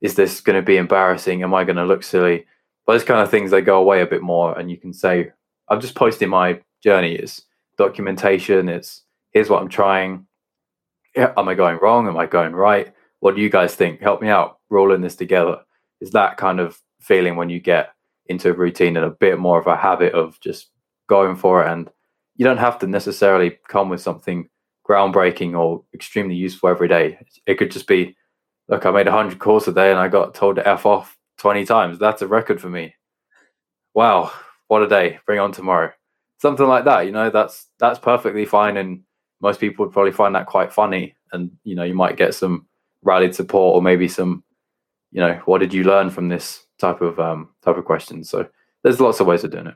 is 0.00 0.14
this 0.14 0.40
going 0.40 0.56
to 0.56 0.62
be 0.62 0.76
embarrassing? 0.76 1.42
Am 1.42 1.54
I 1.54 1.64
going 1.64 1.76
to 1.76 1.84
look 1.84 2.02
silly? 2.02 2.46
Those 2.86 3.04
kind 3.04 3.20
of 3.20 3.30
things 3.30 3.50
they 3.50 3.60
go 3.60 3.78
away 3.78 4.00
a 4.00 4.06
bit 4.06 4.22
more, 4.22 4.58
and 4.58 4.70
you 4.70 4.76
can 4.76 4.92
say, 4.92 5.30
"I'm 5.68 5.80
just 5.80 5.94
posting 5.94 6.28
my 6.28 6.60
journey. 6.82 7.14
It's 7.14 7.42
documentation. 7.76 8.68
It's 8.68 9.02
here's 9.32 9.50
what 9.50 9.62
I'm 9.62 9.68
trying. 9.68 10.26
Am 11.16 11.48
I 11.48 11.54
going 11.54 11.78
wrong? 11.80 12.08
Am 12.08 12.16
I 12.16 12.26
going 12.26 12.52
right? 12.54 12.92
What 13.20 13.36
do 13.36 13.42
you 13.42 13.50
guys 13.50 13.74
think? 13.74 14.00
Help 14.00 14.20
me 14.20 14.28
out. 14.28 14.58
Rolling 14.70 15.00
this 15.00 15.16
together 15.16 15.60
is 16.00 16.10
that 16.10 16.36
kind 16.36 16.60
of 16.60 16.78
feeling 17.00 17.36
when 17.36 17.50
you 17.50 17.60
get 17.60 17.90
into 18.26 18.50
a 18.50 18.54
routine 18.54 18.96
and 18.96 19.06
a 19.06 19.10
bit 19.10 19.38
more 19.38 19.58
of 19.58 19.66
a 19.66 19.76
habit 19.76 20.14
of 20.14 20.38
just 20.40 20.70
going 21.08 21.36
for 21.36 21.62
it, 21.62 21.70
and 21.70 21.90
you 22.36 22.44
don't 22.44 22.58
have 22.58 22.78
to 22.78 22.86
necessarily 22.86 23.58
come 23.68 23.88
with 23.88 24.00
something 24.00 24.48
groundbreaking 24.88 25.58
or 25.58 25.84
extremely 25.94 26.34
useful 26.34 26.68
every 26.68 26.88
day. 26.88 27.18
It 27.46 27.56
could 27.58 27.70
just 27.70 27.86
be, 27.86 28.16
look, 28.68 28.86
I 28.86 28.90
made 28.90 29.06
100 29.06 29.38
calls 29.38 29.68
a 29.68 29.72
day 29.72 29.90
and 29.90 30.00
I 30.00 30.08
got 30.08 30.34
told 30.34 30.56
to 30.56 30.66
F 30.66 30.86
off 30.86 31.16
20 31.38 31.64
times. 31.64 31.98
That's 31.98 32.22
a 32.22 32.26
record 32.26 32.60
for 32.60 32.68
me. 32.68 32.94
Wow, 33.94 34.32
what 34.68 34.82
a 34.82 34.88
day. 34.88 35.18
Bring 35.26 35.38
on 35.38 35.52
tomorrow. 35.52 35.92
Something 36.38 36.66
like 36.66 36.84
that, 36.86 37.06
you 37.06 37.12
know, 37.12 37.28
that's 37.28 37.66
that's 37.78 37.98
perfectly 37.98 38.46
fine 38.46 38.78
and 38.78 39.02
most 39.42 39.60
people 39.60 39.84
would 39.84 39.92
probably 39.92 40.12
find 40.12 40.34
that 40.34 40.46
quite 40.46 40.72
funny 40.72 41.14
and 41.32 41.50
you 41.64 41.74
know, 41.74 41.84
you 41.84 41.94
might 41.94 42.16
get 42.16 42.34
some 42.34 42.66
rallied 43.02 43.34
support 43.34 43.76
or 43.76 43.82
maybe 43.82 44.08
some 44.08 44.44
you 45.12 45.20
know, 45.20 45.40
what 45.44 45.58
did 45.58 45.74
you 45.74 45.82
learn 45.82 46.08
from 46.10 46.28
this 46.28 46.64
type 46.80 47.00
of 47.00 47.20
um 47.20 47.48
type 47.62 47.76
of 47.76 47.84
question. 47.84 48.24
So 48.24 48.48
there's 48.82 49.00
lots 49.00 49.20
of 49.20 49.26
ways 49.26 49.44
of 49.44 49.52
doing 49.52 49.68
it. 49.68 49.74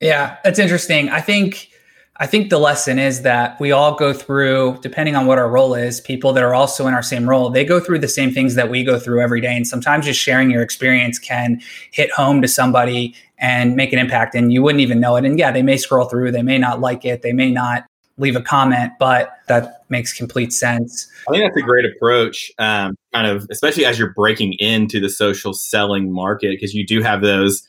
Yeah, 0.00 0.38
that's 0.44 0.58
interesting. 0.58 1.08
I 1.08 1.20
think 1.20 1.70
I 2.16 2.26
think 2.26 2.50
the 2.50 2.58
lesson 2.58 2.98
is 2.98 3.22
that 3.22 3.58
we 3.60 3.72
all 3.72 3.94
go 3.94 4.12
through, 4.12 4.78
depending 4.82 5.16
on 5.16 5.26
what 5.26 5.38
our 5.38 5.48
role 5.48 5.74
is, 5.74 6.02
people 6.02 6.34
that 6.34 6.42
are 6.42 6.54
also 6.54 6.86
in 6.86 6.92
our 6.92 7.02
same 7.02 7.26
role, 7.26 7.48
they 7.48 7.64
go 7.64 7.80
through 7.80 8.00
the 8.00 8.08
same 8.08 8.30
things 8.30 8.56
that 8.56 8.68
we 8.68 8.84
go 8.84 8.98
through 8.98 9.22
every 9.22 9.40
day. 9.40 9.56
And 9.56 9.66
sometimes 9.66 10.04
just 10.04 10.20
sharing 10.20 10.50
your 10.50 10.60
experience 10.60 11.18
can 11.18 11.62
hit 11.92 12.10
home 12.10 12.42
to 12.42 12.48
somebody 12.48 13.14
and 13.38 13.74
make 13.74 13.94
an 13.94 13.98
impact. 13.98 14.34
And 14.34 14.52
you 14.52 14.62
wouldn't 14.62 14.82
even 14.82 15.00
know 15.00 15.16
it. 15.16 15.24
And 15.24 15.38
yeah, 15.38 15.50
they 15.50 15.62
may 15.62 15.78
scroll 15.78 16.08
through, 16.08 16.32
they 16.32 16.42
may 16.42 16.58
not 16.58 16.80
like 16.80 17.06
it, 17.06 17.22
they 17.22 17.32
may 17.32 17.50
not 17.50 17.86
leave 18.20 18.36
a 18.36 18.42
comment, 18.42 18.92
but 18.98 19.30
that 19.48 19.84
makes 19.88 20.12
complete 20.12 20.52
sense. 20.52 21.10
I 21.28 21.32
think 21.32 21.44
that's 21.44 21.56
a 21.56 21.66
great 21.66 21.84
approach, 21.84 22.52
um, 22.58 22.94
kind 23.12 23.26
of, 23.26 23.46
especially 23.50 23.84
as 23.84 23.98
you're 23.98 24.12
breaking 24.12 24.54
into 24.58 25.00
the 25.00 25.08
social 25.08 25.52
selling 25.52 26.12
market, 26.12 26.50
because 26.50 26.74
you 26.74 26.86
do 26.86 27.02
have 27.02 27.22
those 27.22 27.66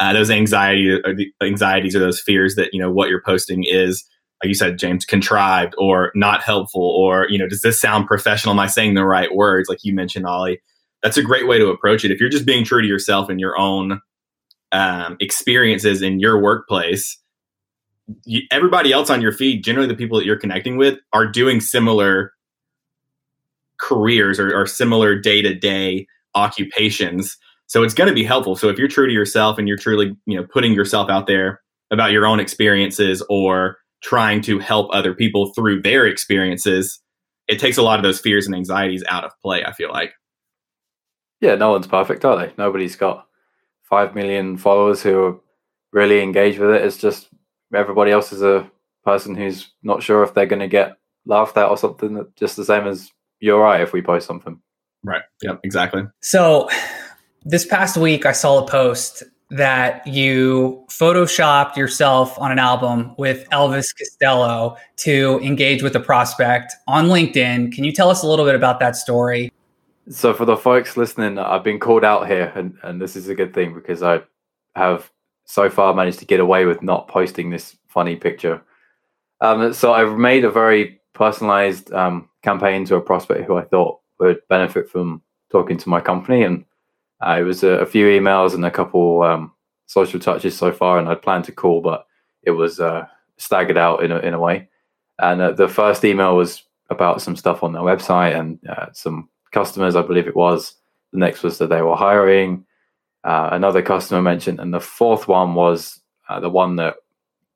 uh, 0.00 0.12
those 0.12 0.30
anxiety 0.30 0.90
or 0.90 1.14
the 1.14 1.32
anxieties 1.42 1.94
or 1.94 2.00
those 2.00 2.20
fears 2.20 2.56
that 2.56 2.74
you 2.74 2.80
know 2.80 2.90
what 2.90 3.08
you're 3.08 3.22
posting 3.22 3.64
is 3.64 4.04
like 4.42 4.48
you 4.48 4.54
said 4.54 4.76
james 4.76 5.04
contrived 5.04 5.74
or 5.78 6.10
not 6.16 6.42
helpful 6.42 6.82
or 6.82 7.28
you 7.28 7.38
know 7.38 7.46
does 7.46 7.62
this 7.62 7.80
sound 7.80 8.06
professional? 8.06 8.52
Am 8.52 8.58
i 8.58 8.66
saying 8.66 8.94
the 8.94 9.04
right 9.04 9.34
words? 9.34 9.68
Like 9.68 9.78
you 9.84 9.94
mentioned 9.94 10.26
ollie 10.26 10.60
that's 11.02 11.16
a 11.16 11.22
great 11.22 11.48
way 11.48 11.58
to 11.58 11.68
approach 11.68 12.04
it. 12.04 12.10
If 12.10 12.20
you're 12.20 12.30
just 12.30 12.46
being 12.46 12.64
true 12.64 12.80
to 12.80 12.86
yourself 12.86 13.28
and 13.28 13.40
your 13.40 13.58
own 13.58 14.00
um, 14.70 15.16
experiences 15.20 16.00
in 16.00 16.20
your 16.20 16.40
workplace 16.40 17.18
you, 18.24 18.42
everybody 18.50 18.92
else 18.92 19.10
on 19.10 19.22
your 19.22 19.32
feed 19.32 19.64
generally 19.64 19.88
the 19.88 19.94
people 19.94 20.18
that 20.18 20.24
you're 20.24 20.38
connecting 20.38 20.76
with 20.76 20.98
are 21.12 21.26
doing 21.26 21.60
similar 21.60 22.32
careers 23.78 24.38
or, 24.38 24.54
or 24.54 24.66
similar 24.66 25.18
day-to-day 25.18 26.06
occupations 26.34 27.38
so 27.72 27.82
it's 27.82 27.94
going 27.94 28.08
to 28.08 28.14
be 28.14 28.22
helpful. 28.22 28.54
So 28.54 28.68
if 28.68 28.76
you're 28.76 28.86
true 28.86 29.06
to 29.06 29.12
yourself 29.14 29.56
and 29.56 29.66
you're 29.66 29.78
truly, 29.78 30.14
you 30.26 30.36
know, 30.36 30.46
putting 30.52 30.74
yourself 30.74 31.08
out 31.08 31.26
there 31.26 31.62
about 31.90 32.12
your 32.12 32.26
own 32.26 32.38
experiences 32.38 33.24
or 33.30 33.78
trying 34.02 34.42
to 34.42 34.58
help 34.58 34.90
other 34.92 35.14
people 35.14 35.54
through 35.54 35.80
their 35.80 36.06
experiences, 36.06 37.00
it 37.48 37.58
takes 37.58 37.78
a 37.78 37.82
lot 37.82 37.98
of 37.98 38.02
those 38.02 38.20
fears 38.20 38.44
and 38.44 38.54
anxieties 38.54 39.02
out 39.08 39.24
of 39.24 39.32
play, 39.40 39.64
I 39.64 39.72
feel 39.72 39.90
like. 39.90 40.12
Yeah, 41.40 41.54
no 41.54 41.70
one's 41.70 41.86
perfect, 41.86 42.26
are 42.26 42.36
they? 42.36 42.52
Nobody's 42.58 42.94
got 42.94 43.26
5 43.84 44.14
million 44.14 44.58
followers 44.58 45.02
who 45.02 45.24
are 45.24 45.40
really 45.94 46.20
engaged 46.20 46.58
with 46.58 46.72
it. 46.72 46.84
It's 46.84 46.98
just 46.98 47.28
everybody 47.74 48.10
else 48.10 48.32
is 48.32 48.42
a 48.42 48.70
person 49.04 49.34
who's 49.34 49.72
not 49.82 50.02
sure 50.02 50.22
if 50.22 50.34
they're 50.34 50.46
going 50.46 50.60
to 50.60 50.68
get 50.68 50.96
laughed 51.26 51.56
at 51.56 51.68
or 51.68 51.76
something, 51.76 52.14
that 52.14 52.34
just 52.36 52.56
the 52.56 52.64
same 52.64 52.86
as 52.86 53.10
you're 53.40 53.60
right 53.60 53.80
if 53.80 53.92
we 53.92 54.02
post 54.02 54.26
something. 54.26 54.60
Right. 55.02 55.22
Yep. 55.42 55.60
Exactly. 55.64 56.04
So 56.20 56.68
this 57.44 57.66
past 57.66 57.96
week, 57.96 58.26
I 58.26 58.32
saw 58.32 58.64
a 58.64 58.68
post 58.68 59.22
that 59.50 60.06
you 60.06 60.82
photoshopped 60.88 61.76
yourself 61.76 62.38
on 62.38 62.50
an 62.50 62.58
album 62.58 63.14
with 63.18 63.46
Elvis 63.50 63.94
Costello 63.96 64.76
to 64.96 65.38
engage 65.42 65.82
with 65.82 65.94
a 65.94 66.00
prospect 66.00 66.72
on 66.88 67.08
LinkedIn. 67.08 67.72
Can 67.72 67.84
you 67.84 67.92
tell 67.92 68.08
us 68.08 68.22
a 68.22 68.26
little 68.26 68.46
bit 68.46 68.54
about 68.54 68.80
that 68.80 68.96
story? 68.96 69.52
So, 70.08 70.32
for 70.32 70.44
the 70.44 70.56
folks 70.56 70.96
listening, 70.96 71.38
I've 71.38 71.62
been 71.62 71.78
called 71.78 72.02
out 72.02 72.26
here, 72.26 72.50
and, 72.56 72.76
and 72.82 73.00
this 73.00 73.14
is 73.14 73.28
a 73.28 73.34
good 73.34 73.54
thing 73.54 73.74
because 73.74 74.02
I 74.02 74.22
have 74.74 75.10
so 75.52 75.68
far 75.68 75.92
managed 75.92 76.18
to 76.18 76.24
get 76.24 76.40
away 76.40 76.64
with 76.64 76.82
not 76.82 77.08
posting 77.08 77.50
this 77.50 77.76
funny 77.86 78.16
picture. 78.16 78.62
Um, 79.42 79.74
so, 79.74 79.92
I've 79.92 80.16
made 80.16 80.44
a 80.46 80.50
very 80.50 80.98
personalized 81.12 81.92
um, 81.92 82.30
campaign 82.42 82.86
to 82.86 82.96
a 82.96 83.00
prospect 83.02 83.44
who 83.44 83.58
I 83.58 83.64
thought 83.64 84.00
would 84.18 84.40
benefit 84.48 84.88
from 84.88 85.20
talking 85.50 85.76
to 85.76 85.88
my 85.90 86.00
company 86.00 86.42
and 86.42 86.64
uh, 87.20 87.36
it 87.38 87.42
was 87.42 87.62
a, 87.62 87.68
a, 87.68 87.86
few 87.86 88.06
emails 88.06 88.54
and 88.54 88.64
a 88.64 88.70
couple 88.70 89.22
um, 89.22 89.52
social 89.86 90.18
touches 90.18 90.56
so 90.56 90.72
far, 90.72 90.98
and 90.98 91.08
I'd 91.08 91.22
planned 91.22 91.44
to 91.44 91.52
call, 91.52 91.80
but 91.80 92.06
it 92.42 92.50
was 92.50 92.80
uh, 92.80 93.06
staggered 93.36 93.76
out 93.76 94.02
in 94.02 94.10
a, 94.10 94.18
in 94.18 94.34
a 94.34 94.40
way. 94.40 94.68
And 95.20 95.40
uh, 95.40 95.52
the 95.52 95.68
first 95.68 96.04
email 96.04 96.36
was 96.36 96.64
about 96.90 97.22
some 97.22 97.36
stuff 97.36 97.62
on 97.62 97.72
their 97.72 97.82
website 97.82 98.38
and 98.38 98.58
uh, 98.68 98.86
some 98.92 99.28
customers, 99.52 99.94
I 99.94 100.02
believe 100.02 100.26
it 100.26 100.34
was. 100.34 100.74
The 101.12 101.20
next 101.20 101.44
was 101.44 101.58
that 101.58 101.68
they 101.68 101.82
were 101.82 101.94
hiring. 101.94 102.64
Uh, 103.24 103.50
another 103.52 103.82
customer 103.82 104.20
mentioned, 104.20 104.60
and 104.60 104.74
the 104.74 104.80
fourth 104.80 105.28
one 105.28 105.54
was 105.54 106.00
uh, 106.28 106.40
the 106.40 106.50
one 106.50 106.76
that 106.76 106.96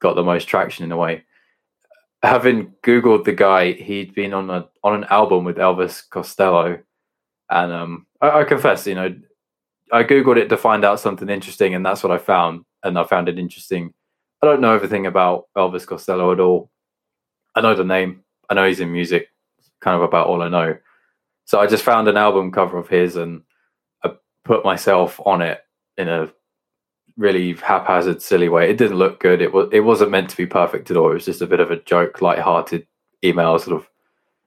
got 0.00 0.14
the 0.14 0.22
most 0.22 0.46
traction 0.46 0.84
in 0.84 0.92
a 0.92 0.96
way. 0.96 1.24
Having 2.22 2.72
Googled 2.82 3.24
the 3.24 3.32
guy, 3.32 3.72
he'd 3.72 4.14
been 4.14 4.32
on 4.32 4.48
a 4.50 4.68
on 4.82 4.94
an 4.94 5.04
album 5.10 5.44
with 5.44 5.56
Elvis 5.56 6.08
Costello, 6.08 6.78
and 7.50 7.72
um, 7.72 8.06
I, 8.20 8.40
I 8.40 8.44
confess, 8.44 8.86
you 8.86 8.94
know, 8.94 9.14
I 9.92 10.04
googled 10.04 10.36
it 10.36 10.48
to 10.48 10.56
find 10.56 10.84
out 10.84 11.00
something 11.00 11.28
interesting, 11.28 11.74
and 11.74 11.84
that's 11.84 12.02
what 12.02 12.12
I 12.12 12.18
found. 12.18 12.64
And 12.82 12.98
I 12.98 13.04
found 13.04 13.28
it 13.28 13.38
interesting. 13.38 13.92
I 14.42 14.46
don't 14.46 14.60
know 14.60 14.74
everything 14.74 15.06
about 15.06 15.46
Elvis 15.56 15.86
Costello 15.86 16.32
at 16.32 16.40
all. 16.40 16.70
I 17.54 17.60
know 17.60 17.74
the 17.74 17.84
name. 17.84 18.22
I 18.48 18.54
know 18.54 18.66
he's 18.66 18.80
in 18.80 18.92
music. 18.92 19.28
Kind 19.80 19.96
of 19.96 20.02
about 20.02 20.26
all 20.28 20.42
I 20.42 20.48
know. 20.48 20.76
So 21.46 21.58
I 21.58 21.66
just 21.66 21.84
found 21.84 22.06
an 22.08 22.16
album 22.16 22.52
cover 22.52 22.78
of 22.78 22.88
his, 22.88 23.16
and 23.16 23.42
put 24.46 24.64
myself 24.64 25.20
on 25.26 25.42
it 25.42 25.60
in 25.98 26.08
a 26.08 26.32
really 27.16 27.54
haphazard, 27.54 28.22
silly 28.22 28.48
way. 28.48 28.70
It 28.70 28.78
didn't 28.78 28.98
look 28.98 29.20
good. 29.20 29.42
It 29.42 29.52
was. 29.52 29.68
It 29.72 29.80
wasn't 29.80 30.10
meant 30.10 30.30
to 30.30 30.36
be 30.36 30.46
perfect 30.46 30.90
at 30.90 30.96
all. 30.96 31.10
It 31.10 31.14
was 31.14 31.24
just 31.24 31.42
a 31.42 31.46
bit 31.46 31.60
of 31.60 31.70
a 31.70 31.80
joke, 31.82 32.22
light-hearted 32.22 32.86
email, 33.24 33.58
sort 33.58 33.80
of. 33.80 33.88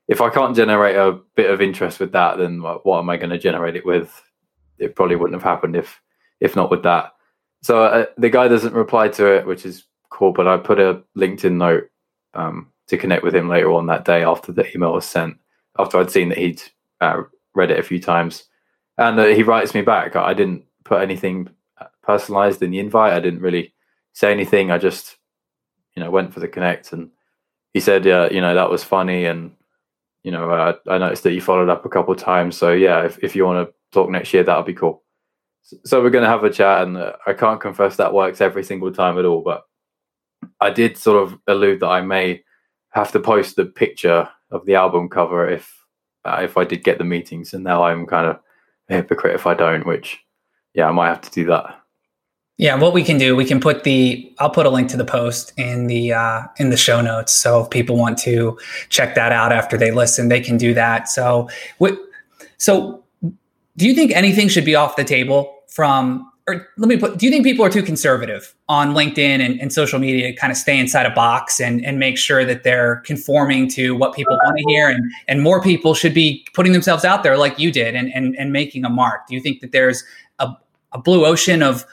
If 0.07 0.21
I 0.21 0.29
can't 0.29 0.55
generate 0.55 0.95
a 0.95 1.19
bit 1.35 1.51
of 1.51 1.61
interest 1.61 1.99
with 1.99 2.11
that, 2.13 2.39
then 2.39 2.61
what 2.61 2.99
am 2.99 3.09
I 3.11 3.17
going 3.17 3.29
to 3.29 3.37
generate 3.37 3.75
it 3.75 3.85
with? 3.85 4.11
it 4.79 4.95
probably 4.95 5.15
wouldn't 5.15 5.39
have 5.39 5.49
happened 5.49 5.75
if 5.75 6.01
if 6.39 6.55
not 6.55 6.71
with 6.71 6.83
that. 6.83 7.11
So 7.61 7.83
uh, 7.83 8.05
the 8.17 8.29
guy 8.29 8.47
doesn't 8.47 8.73
reply 8.73 9.09
to 9.09 9.27
it, 9.27 9.45
which 9.45 9.65
is 9.65 9.85
cool. 10.09 10.31
But 10.31 10.47
I 10.47 10.57
put 10.57 10.79
a 10.79 11.03
LinkedIn 11.17 11.53
note 11.53 11.89
um, 12.33 12.71
to 12.87 12.97
connect 12.97 13.23
with 13.23 13.35
and 18.99 19.19
uh, 19.19 19.25
he 19.27 19.43
writes 19.43 19.73
me 19.73 19.81
back. 19.81 20.15
I 20.15 20.33
didn't 20.33 20.65
put 20.83 21.01
anything 21.01 21.49
personalized 22.03 22.61
in 22.61 22.71
the 22.71 22.79
invite. 22.79 23.13
I 23.13 23.21
didn't 23.21 23.41
really 23.41 23.73
say 24.13 24.31
anything. 24.31 24.71
I 24.71 24.77
just 24.77 25.17
you 25.95 26.03
know 26.03 26.11
went 26.11 26.33
for 26.33 26.41
the 26.41 26.47
connect, 26.47 26.91
and 26.91 27.09
he 27.73 27.79
said, 27.79 28.05
"Yeah, 28.05 28.29
you 28.29 28.41
know 28.41 28.53
that 28.53 28.69
was 28.69 28.83
funny," 28.83 29.25
and 29.25 29.51
you 30.23 30.31
know 30.31 30.51
uh, 30.51 30.75
I 30.87 30.97
noticed 30.97 31.23
that 31.23 31.33
you 31.33 31.41
followed 31.41 31.69
up 31.69 31.85
a 31.85 31.89
couple 31.89 32.13
of 32.13 32.19
times. 32.19 32.57
So 32.57 32.73
yeah, 32.73 33.05
if 33.05 33.17
if 33.23 33.35
you 33.35 33.45
want 33.45 33.67
to 33.67 33.73
talk 33.91 34.09
next 34.09 34.33
year, 34.33 34.43
that'll 34.43 34.63
be 34.63 34.73
cool. 34.73 35.03
So 35.85 36.01
we're 36.01 36.09
going 36.09 36.23
to 36.23 36.29
have 36.29 36.43
a 36.43 36.49
chat, 36.49 36.83
and 36.83 36.97
uh, 36.97 37.13
I 37.25 37.33
can't 37.33 37.61
confess 37.61 37.95
that 37.95 38.13
works 38.13 38.41
every 38.41 38.63
single 38.63 38.91
time 38.91 39.17
at 39.17 39.25
all, 39.25 39.41
but 39.41 39.63
I 40.59 40.71
did 40.71 40.97
sort 40.97 41.23
of 41.23 41.39
allude 41.47 41.79
that 41.81 41.87
I 41.89 42.01
may 42.01 42.43
have 42.89 43.11
to 43.13 43.19
post 43.19 43.55
the 43.55 43.65
picture 43.65 44.27
of 44.51 44.65
the 44.65 44.75
album 44.75 45.07
cover 45.09 45.47
if 45.47 45.71
uh, 46.25 46.39
if 46.41 46.57
I 46.57 46.65
did 46.65 46.83
get 46.83 46.97
the 46.97 47.05
meetings, 47.05 47.53
and 47.53 47.63
now 47.63 47.83
I'm 47.83 48.05
kind 48.05 48.27
of 48.27 48.39
a 48.89 48.95
hypocrite 48.95 49.35
if 49.35 49.47
I 49.47 49.53
don't. 49.53 49.85
Which, 49.85 50.19
yeah, 50.73 50.87
I 50.87 50.91
might 50.91 51.07
have 51.07 51.21
to 51.21 51.31
do 51.31 51.45
that. 51.45 51.75
Yeah, 52.57 52.75
what 52.75 52.93
we 52.93 53.03
can 53.03 53.17
do, 53.17 53.37
we 53.37 53.45
can 53.45 53.61
put 53.61 53.85
the 53.85 54.33
I'll 54.39 54.49
put 54.49 54.65
a 54.65 54.69
link 54.69 54.89
to 54.89 54.97
the 54.97 55.05
post 55.05 55.53
in 55.57 55.87
the 55.87 56.11
uh, 56.11 56.41
in 56.57 56.69
the 56.71 56.77
show 56.77 56.99
notes. 56.99 57.31
So 57.33 57.61
if 57.63 57.69
people 57.69 57.95
want 57.95 58.17
to 58.19 58.59
check 58.89 59.15
that 59.15 59.31
out 59.31 59.53
after 59.53 59.77
they 59.77 59.91
listen, 59.91 60.27
they 60.27 60.41
can 60.41 60.57
do 60.57 60.73
that. 60.73 61.07
So, 61.07 61.49
what 61.77 61.97
so 62.57 63.01
do 63.77 63.87
you 63.87 63.95
think 63.95 64.11
anything 64.11 64.49
should 64.49 64.65
be 64.65 64.75
off 64.75 64.97
the 64.97 65.05
table 65.05 65.55
from 65.69 66.28
or 66.49 66.67
let 66.77 66.87
me 66.87 66.97
put 66.97 67.17
do 67.17 67.25
you 67.25 67.31
think 67.31 67.45
people 67.45 67.63
are 67.63 67.69
too 67.69 67.83
conservative 67.83 68.55
on 68.67 68.93
linkedin 68.93 69.39
and, 69.39 69.59
and, 69.61 69.71
social 69.71 69.99
media 69.99 70.31
to 70.31 70.35
kind 70.35 70.51
of 70.51 70.57
stay 70.57 70.77
inside 70.79 71.05
a 71.05 71.11
box 71.11 71.59
and, 71.59 71.85
and 71.85 71.99
make 71.99 72.17
sure 72.17 72.43
that 72.43 72.63
they're 72.63 72.97
conforming 73.05 73.67
to 73.67 73.95
what 73.95 74.15
people 74.15 74.35
want 74.43 74.57
to 74.57 74.63
hear 74.67 74.89
and, 74.89 75.11
and 75.27 75.41
more 75.41 75.61
people 75.61 75.93
should 75.93 76.13
be 76.13 76.45
putting 76.53 76.73
themselves 76.73 77.05
out 77.05 77.21
there 77.21 77.37
like 77.37 77.59
you 77.59 77.71
did 77.71 77.95
and, 77.95 78.11
and, 78.13 78.35
and 78.37 78.51
making 78.51 78.83
a 78.83 78.89
mark? 78.89 79.27
Do 79.27 79.35
you 79.35 79.41
think 79.41 79.61
that 79.61 79.71
there's 79.71 80.03
a, 80.39 80.49
a 80.91 80.97
blue 80.97 81.25
ocean 81.25 81.61
of 81.61 81.85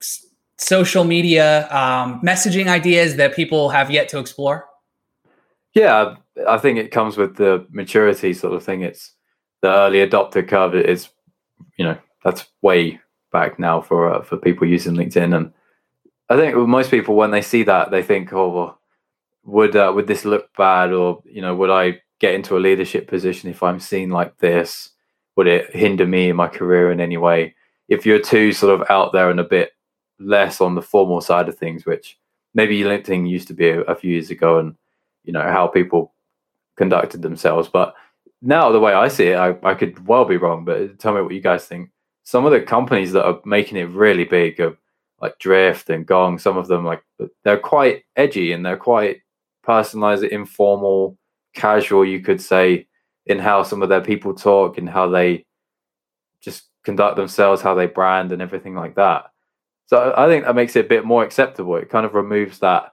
s- 0.00 0.26
social 0.56 1.04
media 1.04 1.68
um, 1.70 2.20
messaging 2.22 2.66
ideas 2.66 3.16
that 3.16 3.36
people 3.36 3.68
have 3.68 3.90
yet 3.90 4.08
to 4.08 4.18
explore? 4.18 4.66
Yeah 5.74 6.16
i 6.48 6.58
think 6.58 6.78
it 6.78 6.90
comes 6.90 7.16
with 7.16 7.36
the 7.36 7.66
maturity 7.70 8.32
sort 8.32 8.54
of 8.54 8.64
thing. 8.64 8.82
It's 8.82 9.12
the 9.60 9.68
early 9.68 9.98
adopter 9.98 10.46
curve 10.46 10.74
It's, 10.74 11.10
you 11.76 11.84
know 11.84 11.98
that's 12.24 12.46
way 12.62 13.00
back 13.32 13.58
now 13.58 13.80
for 13.80 14.12
uh, 14.12 14.22
for 14.22 14.36
people 14.36 14.66
using 14.66 14.94
LinkedIn, 14.94 15.34
and 15.34 15.52
I 16.28 16.36
think 16.36 16.56
most 16.56 16.90
people 16.90 17.16
when 17.16 17.30
they 17.30 17.42
see 17.42 17.62
that 17.64 17.90
they 17.90 18.02
think, 18.02 18.32
oh 18.32 18.48
well, 18.48 18.80
would 19.44 19.76
uh, 19.76 19.92
would 19.94 20.06
this 20.06 20.24
look 20.24 20.54
bad, 20.56 20.92
or 20.92 21.22
you 21.24 21.42
know, 21.42 21.54
would 21.56 21.70
I 21.70 22.00
get 22.20 22.34
into 22.34 22.56
a 22.56 22.60
leadership 22.60 23.08
position 23.08 23.50
if 23.50 23.62
I'm 23.62 23.80
seen 23.80 24.10
like 24.10 24.38
this? 24.38 24.90
Would 25.36 25.46
it 25.46 25.74
hinder 25.74 26.06
me 26.06 26.28
in 26.28 26.36
my 26.36 26.48
career 26.48 26.92
in 26.92 27.00
any 27.00 27.16
way? 27.16 27.54
If 27.88 28.06
you're 28.06 28.20
too 28.20 28.52
sort 28.52 28.80
of 28.80 28.86
out 28.90 29.12
there 29.12 29.30
and 29.30 29.40
a 29.40 29.44
bit 29.44 29.72
less 30.20 30.60
on 30.60 30.74
the 30.74 30.82
formal 30.82 31.20
side 31.20 31.48
of 31.48 31.58
things, 31.58 31.84
which 31.84 32.18
maybe 32.54 32.80
LinkedIn 32.82 33.28
used 33.28 33.48
to 33.48 33.54
be 33.54 33.68
a, 33.70 33.80
a 33.82 33.94
few 33.96 34.12
years 34.12 34.30
ago, 34.30 34.58
and 34.58 34.76
you 35.24 35.32
know 35.32 35.42
how 35.42 35.66
people 35.66 36.12
conducted 36.76 37.22
themselves, 37.22 37.68
but 37.68 37.94
now 38.42 38.72
the 38.72 38.80
way 38.80 38.92
I 38.92 39.08
see 39.08 39.28
it, 39.28 39.36
I, 39.36 39.56
I 39.62 39.74
could 39.74 40.06
well 40.06 40.24
be 40.24 40.36
wrong, 40.36 40.64
but 40.64 40.98
tell 40.98 41.14
me 41.14 41.22
what 41.22 41.32
you 41.32 41.40
guys 41.40 41.64
think. 41.64 41.90
Some 42.24 42.44
of 42.44 42.52
the 42.52 42.60
companies 42.60 43.12
that 43.12 43.24
are 43.24 43.40
making 43.44 43.78
it 43.78 43.90
really 43.90 44.24
big 44.24 44.60
are 44.60 44.76
like 45.20 45.38
Drift 45.38 45.90
and 45.90 46.06
Gong. 46.06 46.38
Some 46.38 46.56
of 46.56 46.68
them 46.68 46.84
like 46.84 47.02
they're 47.44 47.58
quite 47.58 48.04
edgy 48.16 48.52
and 48.52 48.64
they're 48.64 48.76
quite 48.76 49.22
personalized, 49.62 50.24
informal, 50.24 51.16
casual. 51.54 52.04
You 52.04 52.20
could 52.20 52.40
say 52.40 52.86
in 53.26 53.38
how 53.38 53.62
some 53.62 53.82
of 53.82 53.88
their 53.88 54.00
people 54.00 54.34
talk 54.34 54.78
and 54.78 54.88
how 54.88 55.08
they 55.08 55.44
just 56.40 56.68
conduct 56.84 57.16
themselves, 57.16 57.62
how 57.62 57.74
they 57.74 57.86
brand 57.86 58.32
and 58.32 58.42
everything 58.42 58.74
like 58.74 58.96
that. 58.96 59.26
So 59.86 60.12
I 60.16 60.26
think 60.26 60.44
that 60.44 60.56
makes 60.56 60.74
it 60.74 60.86
a 60.86 60.88
bit 60.88 61.04
more 61.04 61.22
acceptable. 61.22 61.76
It 61.76 61.90
kind 61.90 62.06
of 62.06 62.14
removes 62.14 62.58
that 62.58 62.92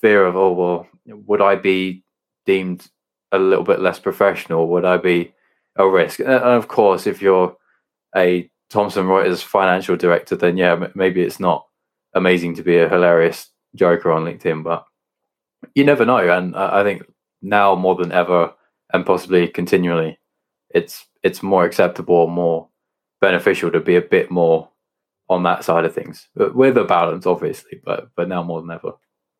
fear 0.00 0.26
of 0.26 0.36
oh 0.36 0.52
well, 0.52 0.88
would 1.26 1.40
I 1.40 1.56
be 1.56 2.04
deemed 2.46 2.88
a 3.30 3.38
little 3.38 3.64
bit 3.64 3.80
less 3.80 3.98
professional? 3.98 4.68
Would 4.68 4.84
I 4.84 4.96
be 4.96 5.32
a 5.76 5.88
risk? 5.88 6.20
And 6.20 6.28
of 6.28 6.68
course, 6.68 7.06
if 7.06 7.22
you're 7.22 7.56
a 8.16 8.50
Thomson 8.72 9.06
Reuters 9.06 9.42
financial 9.42 9.96
director, 9.96 10.34
then 10.34 10.56
yeah, 10.56 10.88
maybe 10.94 11.22
it's 11.22 11.38
not 11.38 11.66
amazing 12.14 12.54
to 12.54 12.62
be 12.62 12.78
a 12.78 12.88
hilarious 12.88 13.50
joker 13.74 14.10
on 14.10 14.24
LinkedIn, 14.24 14.64
but 14.64 14.84
you 15.74 15.84
never 15.84 16.04
know. 16.06 16.16
And 16.16 16.56
I 16.56 16.82
think 16.82 17.02
now 17.42 17.74
more 17.74 17.94
than 17.94 18.12
ever, 18.12 18.52
and 18.92 19.04
possibly 19.04 19.46
continually, 19.48 20.18
it's 20.70 21.06
it's 21.22 21.42
more 21.42 21.64
acceptable, 21.64 22.26
more 22.28 22.68
beneficial 23.20 23.70
to 23.70 23.80
be 23.80 23.96
a 23.96 24.02
bit 24.02 24.30
more 24.30 24.68
on 25.28 25.42
that 25.44 25.64
side 25.64 25.84
of 25.84 25.94
things, 25.94 26.28
with 26.34 26.76
a 26.76 26.84
balance, 26.84 27.26
obviously, 27.26 27.80
but 27.84 28.08
but 28.16 28.28
now 28.28 28.42
more 28.42 28.60
than 28.60 28.70
ever. 28.70 28.92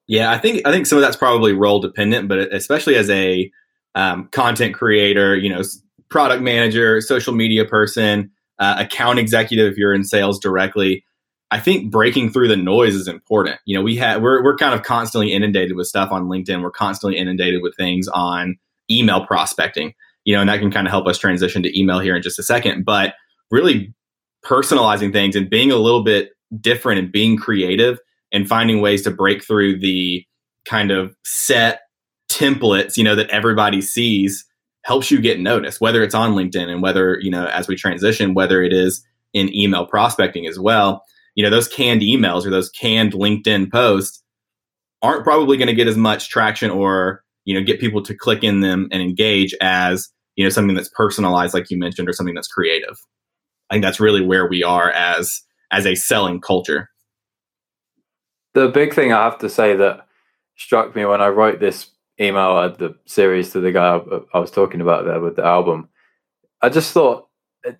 Yeah, 0.06 0.30
I 0.30 0.38
think 0.38 0.66
I 0.66 0.72
think 0.72 0.86
some 0.86 0.98
of 0.98 1.02
that's 1.02 1.16
probably 1.16 1.54
role 1.54 1.80
dependent, 1.80 2.28
but 2.28 2.52
especially 2.52 2.96
as 2.96 3.08
a 3.08 3.50
um, 3.94 4.28
content 4.32 4.74
creator, 4.74 5.36
you 5.36 5.48
know, 5.48 5.62
product 6.10 6.42
manager, 6.42 7.00
social 7.00 7.32
media 7.32 7.64
person, 7.64 8.30
uh, 8.58 8.76
account 8.78 9.18
executive 9.18 9.72
if 9.72 9.78
you're 9.78 9.94
in 9.94 10.04
sales 10.04 10.38
directly. 10.38 11.04
I 11.50 11.60
think 11.60 11.90
breaking 11.90 12.32
through 12.32 12.48
the 12.48 12.56
noise 12.56 12.94
is 12.94 13.08
important. 13.08 13.58
You 13.66 13.76
know, 13.76 13.82
we 13.82 13.96
have 13.96 14.22
we're 14.22 14.42
we're 14.42 14.56
kind 14.56 14.74
of 14.74 14.82
constantly 14.82 15.32
inundated 15.32 15.76
with 15.76 15.86
stuff 15.86 16.10
on 16.10 16.24
LinkedIn. 16.24 16.62
We're 16.62 16.70
constantly 16.70 17.18
inundated 17.18 17.62
with 17.62 17.76
things 17.76 18.08
on 18.08 18.56
email 18.90 19.26
prospecting. 19.26 19.94
You 20.24 20.34
know, 20.34 20.40
and 20.40 20.48
that 20.48 20.60
can 20.60 20.70
kind 20.70 20.86
of 20.86 20.92
help 20.92 21.06
us 21.06 21.18
transition 21.18 21.62
to 21.64 21.78
email 21.78 21.98
here 21.98 22.16
in 22.16 22.22
just 22.22 22.38
a 22.38 22.42
second. 22.42 22.84
But 22.84 23.14
really 23.50 23.92
personalizing 24.44 25.12
things 25.12 25.36
and 25.36 25.50
being 25.50 25.70
a 25.70 25.76
little 25.76 26.02
bit 26.02 26.30
different 26.60 26.98
and 26.98 27.12
being 27.12 27.36
creative 27.36 27.98
and 28.32 28.48
finding 28.48 28.80
ways 28.80 29.02
to 29.02 29.10
break 29.10 29.44
through 29.44 29.78
the 29.78 30.24
kind 30.64 30.90
of 30.90 31.14
set 31.24 31.82
templates, 32.30 32.96
you 32.96 33.04
know, 33.04 33.14
that 33.14 33.30
everybody 33.30 33.80
sees 33.80 34.44
helps 34.84 35.10
you 35.10 35.20
get 35.20 35.40
noticed, 35.40 35.80
whether 35.80 36.02
it's 36.02 36.14
on 36.14 36.32
LinkedIn 36.32 36.68
and 36.68 36.82
whether, 36.82 37.18
you 37.20 37.30
know, 37.30 37.46
as 37.46 37.68
we 37.68 37.76
transition, 37.76 38.34
whether 38.34 38.62
it 38.62 38.72
is 38.72 39.04
in 39.32 39.54
email 39.54 39.86
prospecting 39.86 40.46
as 40.46 40.58
well. 40.58 41.04
You 41.34 41.44
know, 41.44 41.50
those 41.50 41.68
canned 41.68 42.02
emails 42.02 42.44
or 42.44 42.50
those 42.50 42.70
canned 42.70 43.12
LinkedIn 43.12 43.70
posts 43.70 44.22
aren't 45.02 45.24
probably 45.24 45.56
going 45.56 45.68
to 45.68 45.74
get 45.74 45.88
as 45.88 45.96
much 45.96 46.28
traction 46.28 46.70
or, 46.70 47.22
you 47.44 47.54
know, 47.54 47.64
get 47.64 47.80
people 47.80 48.02
to 48.02 48.14
click 48.14 48.44
in 48.44 48.60
them 48.60 48.88
and 48.92 49.02
engage 49.02 49.54
as, 49.60 50.08
you 50.36 50.44
know, 50.44 50.50
something 50.50 50.76
that's 50.76 50.90
personalized, 50.90 51.54
like 51.54 51.70
you 51.70 51.78
mentioned, 51.78 52.08
or 52.08 52.12
something 52.12 52.34
that's 52.34 52.48
creative. 52.48 52.98
I 53.70 53.74
think 53.74 53.84
that's 53.84 54.00
really 54.00 54.24
where 54.24 54.46
we 54.46 54.62
are 54.62 54.90
as 54.90 55.42
as 55.70 55.86
a 55.86 55.94
selling 55.94 56.40
culture. 56.40 56.90
The 58.54 58.68
big 58.68 58.92
thing 58.92 59.12
I 59.12 59.24
have 59.24 59.38
to 59.38 59.48
say 59.48 59.74
that 59.76 60.06
struck 60.56 60.94
me 60.94 61.06
when 61.06 61.22
I 61.22 61.28
wrote 61.28 61.58
this 61.58 61.88
email 62.20 62.58
at 62.58 62.78
the 62.78 62.96
series 63.06 63.50
to 63.52 63.60
the 63.60 63.72
guy 63.72 63.96
I, 63.96 64.20
I 64.34 64.38
was 64.38 64.50
talking 64.50 64.80
about 64.80 65.04
there 65.04 65.20
with 65.20 65.36
the 65.36 65.44
album. 65.44 65.88
I 66.60 66.68
just 66.68 66.92
thought 66.92 67.28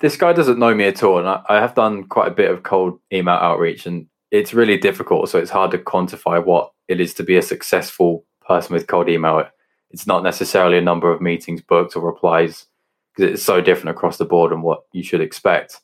this 0.01 0.17
guy 0.17 0.33
doesn't 0.33 0.59
know 0.59 0.75
me 0.75 0.85
at 0.85 1.03
all, 1.03 1.19
and 1.19 1.29
I, 1.29 1.43
I, 1.49 1.57
have 1.57 1.75
done 1.75 2.05
quite 2.05 2.29
a 2.29 2.35
bit 2.35 2.51
of 2.51 2.63
cold 2.63 3.01
email 3.13 3.35
outreach, 3.35 3.87
and 3.87 4.07
it's 4.31 4.55
really 4.55 4.77
difficult. 4.77 5.29
So 5.29 5.39
it's 5.39 5.51
hard 5.51 5.71
to 5.73 5.79
quantify 5.79 6.45
what 6.45 6.73
it 6.89 7.01
is 7.01 7.15
to 7.15 7.23
be 7.23 7.37
a 7.37 7.43
successful 7.43 8.25
person 8.47 8.75
with 8.75 8.87
cold 8.87 9.09
email. 9.09 9.45
It's 9.91 10.07
not 10.07 10.23
necessarily 10.23 10.79
a 10.79 10.83
number 10.83 11.13
of 11.13 11.21
meetings 11.21 11.61
booked 11.61 11.97
or 11.97 12.03
replies 12.03 12.67
because 13.15 13.33
it's 13.33 13.43
so 13.43 13.61
different 13.61 13.97
across 13.97 14.17
the 14.17 14.25
board 14.25 14.53
and 14.53 14.63
what 14.63 14.83
you 14.93 15.03
should 15.03 15.21
expect. 15.21 15.81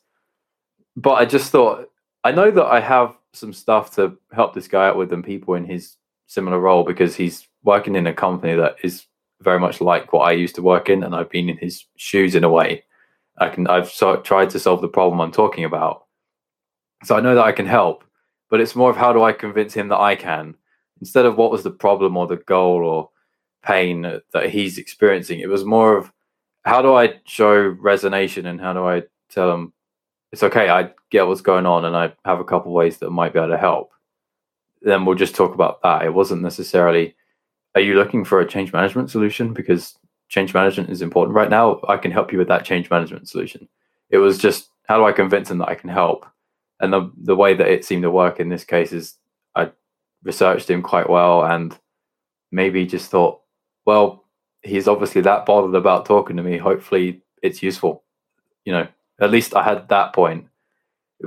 But 0.95 1.13
I 1.13 1.25
just 1.25 1.51
thought 1.51 1.89
I 2.23 2.31
know 2.31 2.51
that 2.51 2.65
I 2.65 2.79
have 2.79 3.15
some 3.33 3.53
stuff 3.53 3.95
to 3.95 4.17
help 4.33 4.53
this 4.53 4.67
guy 4.67 4.87
out 4.87 4.97
with 4.97 5.13
and 5.13 5.23
people 5.23 5.53
in 5.53 5.65
his 5.65 5.95
similar 6.27 6.59
role 6.59 6.83
because 6.83 7.15
he's 7.15 7.47
working 7.63 7.95
in 7.95 8.07
a 8.07 8.13
company 8.13 8.55
that 8.55 8.77
is 8.83 9.05
very 9.41 9.59
much 9.59 9.81
like 9.81 10.11
what 10.11 10.21
I 10.21 10.31
used 10.31 10.55
to 10.55 10.61
work 10.61 10.89
in, 10.89 11.03
and 11.03 11.15
I've 11.15 11.29
been 11.29 11.49
in 11.49 11.57
his 11.57 11.85
shoes 11.95 12.35
in 12.35 12.43
a 12.43 12.49
way. 12.49 12.83
I 13.37 13.49
can 13.49 13.67
I've 13.67 13.89
so, 13.89 14.17
tried 14.17 14.49
to 14.51 14.59
solve 14.59 14.81
the 14.81 14.87
problem 14.87 15.21
I'm 15.21 15.31
talking 15.31 15.63
about, 15.63 16.05
so 17.03 17.15
I 17.15 17.21
know 17.21 17.35
that 17.35 17.45
I 17.45 17.51
can 17.51 17.65
help. 17.65 18.03
But 18.49 18.61
it's 18.61 18.75
more 18.75 18.89
of 18.89 18.97
how 18.97 19.13
do 19.13 19.23
I 19.23 19.31
convince 19.31 19.73
him 19.73 19.89
that 19.89 19.99
I 19.99 20.15
can 20.15 20.55
instead 20.99 21.25
of 21.25 21.37
what 21.37 21.51
was 21.51 21.63
the 21.63 21.71
problem 21.71 22.17
or 22.17 22.27
the 22.27 22.37
goal 22.37 22.83
or 22.83 23.09
pain 23.63 24.01
that 24.01 24.49
he's 24.49 24.77
experiencing. 24.77 25.39
It 25.39 25.49
was 25.49 25.63
more 25.63 25.97
of 25.97 26.11
how 26.65 26.81
do 26.81 26.93
I 26.93 27.19
show 27.25 27.73
resonation 27.75 28.45
and 28.45 28.59
how 28.59 28.73
do 28.73 28.85
I 28.85 29.03
tell 29.29 29.53
him 29.53 29.73
it's 30.31 30.43
okay. 30.43 30.69
I 30.69 30.91
get 31.09 31.27
what's 31.27 31.41
going 31.41 31.65
on, 31.65 31.85
and 31.85 31.95
I 31.95 32.13
have 32.25 32.39
a 32.39 32.45
couple 32.45 32.71
ways 32.71 32.97
that 32.97 33.09
might 33.09 33.33
be 33.33 33.39
able 33.39 33.49
to 33.49 33.57
help. 33.57 33.91
Then 34.81 35.05
we'll 35.05 35.15
just 35.15 35.35
talk 35.35 35.53
about 35.53 35.81
that. 35.81 36.05
It 36.05 36.13
wasn't 36.13 36.41
necessarily 36.41 37.15
are 37.75 37.81
you 37.81 37.95
looking 37.95 38.25
for 38.25 38.39
a 38.39 38.47
change 38.47 38.73
management 38.73 39.11
solution? 39.11 39.53
Because 39.53 39.97
change 40.27 40.53
management 40.53 40.89
is 40.89 41.01
important 41.01 41.35
right 41.35 41.49
now. 41.49 41.81
I 41.87 41.97
can 41.97 42.11
help 42.11 42.31
you 42.31 42.37
with 42.37 42.47
that 42.47 42.65
change 42.65 42.89
management 42.89 43.27
solution. 43.27 43.67
It 44.09 44.17
was 44.17 44.37
just 44.37 44.69
how 44.87 44.97
do 44.97 45.05
I 45.05 45.11
convince 45.11 45.49
them 45.49 45.59
that 45.59 45.69
I 45.69 45.75
can 45.75 45.89
help? 45.89 46.25
And 46.79 46.93
the 46.93 47.11
the 47.17 47.35
way 47.35 47.53
that 47.53 47.67
it 47.67 47.85
seemed 47.85 48.03
to 48.03 48.11
work 48.11 48.39
in 48.39 48.49
this 48.49 48.63
case 48.63 48.91
is 48.91 49.15
I 49.55 49.71
researched 50.23 50.69
him 50.69 50.81
quite 50.81 51.09
well 51.09 51.43
and 51.43 51.77
maybe 52.51 52.85
just 52.85 53.11
thought, 53.11 53.41
well, 53.85 54.25
he's 54.63 54.87
obviously 54.87 55.21
that 55.21 55.45
bothered 55.45 55.75
about 55.75 56.05
talking 56.05 56.37
to 56.37 56.43
me. 56.43 56.57
Hopefully 56.57 57.21
it's 57.43 57.63
useful. 57.63 58.03
You 58.65 58.73
know, 58.73 58.87
at 59.21 59.31
least 59.31 59.55
I 59.55 59.63
had 59.63 59.87
that 59.89 60.13
point. 60.13 60.47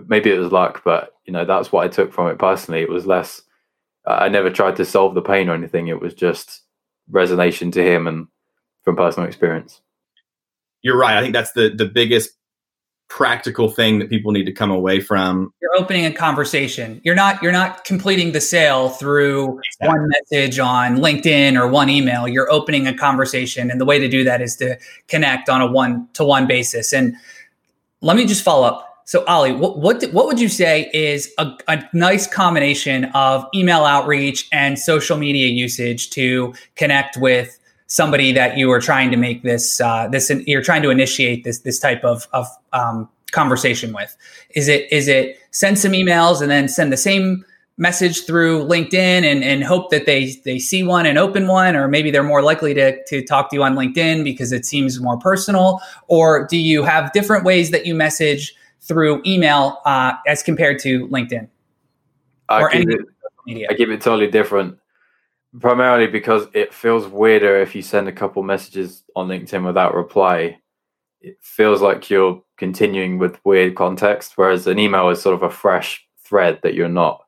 Maybe 0.07 0.31
it 0.31 0.39
was 0.39 0.53
luck, 0.53 0.83
but 0.85 1.15
you 1.25 1.33
know, 1.33 1.45
that's 1.45 1.71
what 1.71 1.85
I 1.85 1.89
took 1.89 2.13
from 2.13 2.29
it 2.29 2.39
personally. 2.39 2.81
It 2.81 2.89
was 2.89 3.07
less 3.07 3.43
I 4.07 4.29
never 4.29 4.51
tried 4.51 4.77
to 4.77 4.85
solve 4.85 5.15
the 5.15 5.23
pain 5.23 5.49
or 5.49 5.55
anything. 5.55 5.89
It 5.89 6.01
was 6.01 6.15
just 6.15 6.63
resonation 7.11 7.73
to 7.73 7.83
him 7.85 8.07
and 8.07 8.27
from 8.83 8.97
personal 8.97 9.29
experience. 9.29 9.81
You're 10.83 10.99
right. 10.99 11.17
I 11.17 11.21
think 11.21 11.33
that's 11.33 11.53
the 11.53 11.71
the 11.71 11.87
biggest 11.87 12.31
practical 13.09 13.69
thing 13.69 13.99
that 13.99 14.09
people 14.09 14.33
need 14.33 14.47
to 14.47 14.53
come 14.53 14.71
away 14.71 14.99
from. 14.99 15.53
You're 15.61 15.77
opening 15.77 16.07
a 16.07 16.13
conversation. 16.13 17.01
You're 17.05 17.15
not 17.15 17.43
you're 17.43 17.53
not 17.53 17.85
completing 17.85 18.33
the 18.33 18.41
sale 18.41 18.89
through 18.89 19.59
exactly. 19.59 19.89
one 19.89 20.09
message 20.09 20.59
on 20.59 20.97
LinkedIn 20.97 21.61
or 21.61 21.69
one 21.69 21.91
email. 21.91 22.27
You're 22.27 22.51
opening 22.51 22.87
a 22.87 22.95
conversation 22.95 23.71
and 23.71 23.81
the 23.81 23.85
way 23.85 23.99
to 23.99 24.09
do 24.09 24.25
that 24.25 24.41
is 24.41 24.57
to 24.57 24.79
connect 25.09 25.49
on 25.49 25.61
a 25.61 25.71
one 25.71 26.09
to 26.15 26.25
one 26.25 26.47
basis. 26.47 26.93
And 26.93 27.15
let 28.01 28.17
me 28.17 28.25
just 28.25 28.43
follow 28.43 28.67
up 28.67 28.92
so, 29.13 29.23
Ollie, 29.27 29.53
what 29.53 29.77
what, 29.77 30.03
what 30.15 30.27
would 30.27 30.41
you 30.41 30.49
say 30.49 30.89
is 30.95 31.31
a, 31.37 31.53
a, 31.69 31.85
nice 31.93 32.27
combination 32.27 33.05
of 33.13 33.45
email 33.55 33.85
outreach 33.85 34.49
and 34.53 34.79
social 34.79 35.19
media 35.19 35.49
usage 35.49 36.09
to 36.13 36.55
connect 36.77 37.19
with 37.19 37.59
somebody 37.89 38.33
that 38.33 38.57
you 38.57 38.73
are 38.73 38.81
trying 38.81 39.11
to 39.11 39.19
make 39.19 39.43
this 39.43 39.83
uh, 39.83 40.09
this 40.09 40.31
you're 40.47 40.63
trying 40.63 40.81
to 40.81 40.89
initiate 40.89 41.45
this 41.45 41.59
this 41.59 41.79
type 41.79 42.03
of 42.05 42.27
of 42.33 42.47
um, 42.73 43.07
conversation 43.33 43.93
with? 43.93 44.17
Is 44.55 44.67
it 44.67 44.91
is 44.91 45.09
it 45.09 45.37
send 45.51 45.79
some 45.79 45.93
emails 45.93 46.41
and 46.41 46.51
then 46.51 46.67
send 46.67 46.91
the 46.91 46.97
same 46.97 47.45
message 47.77 48.25
through 48.25 48.65
LinkedIn 48.65 49.25
and, 49.25 49.45
and 49.45 49.63
hope 49.63 49.91
that 49.91 50.07
they 50.07 50.37
they 50.47 50.59
see 50.59 50.83
one 50.83 51.05
and 51.05 51.19
open 51.19 51.49
one, 51.49 51.77
or 51.77 51.87
maybe 51.87 52.11
they're 52.11 52.23
more 52.23 52.41
likely 52.41 52.73
to, 52.73 53.05
to 53.09 53.23
talk 53.23 53.51
to 53.51 53.57
you 53.57 53.63
on 53.63 53.75
LinkedIn 53.75 54.25
because 54.25 54.53
it 54.53 54.65
seems 54.65 54.99
more 55.03 55.19
personal? 55.19 55.83
Or 56.09 56.47
do 56.47 56.57
you 56.57 56.83
have 56.83 57.13
different 57.13 57.45
ways 57.45 57.73
that 57.73 57.85
you 57.85 57.95
message 57.95 58.55
through 58.83 59.23
email 59.25 59.79
uh, 59.85 60.13
as 60.27 60.43
compared 60.43 60.79
to 60.81 61.07
LinkedIn 61.09 61.49
I 62.49 62.61
or 62.61 62.71
any 62.71 62.93
it, 62.93 63.01
media? 63.47 63.69
I 63.71 63.75
keep 63.75 63.89
it 63.89 64.01
totally 64.01 64.31
different, 64.31 64.79
primarily 65.61 66.07
because 66.07 66.47
it 66.53 66.75
feels 66.75 67.07
weirder 67.07 67.61
if 67.61 67.75
you 67.75 67.83
send 67.83 68.09
a 68.09 68.13
couple 68.13 68.43
messages 68.43 69.05
on 69.17 69.29
LinkedIn 69.29 69.65
without 69.65 69.95
reply. 69.95 70.59
It 71.21 71.39
feels 71.41 71.81
like 71.81 72.11
you're 72.11 72.43
continuing 72.57 73.19
with 73.19 73.39
weird 73.45 73.77
context, 73.77 74.33
whereas 74.37 74.67
an 74.67 74.79
email 74.79 75.09
is 75.09 75.23
sort 75.23 75.35
of 75.35 75.43
a 75.43 75.51
fresh 75.51 76.05
thread 76.25 76.59
that 76.63 76.75
you're 76.75 76.89
not, 76.89 77.25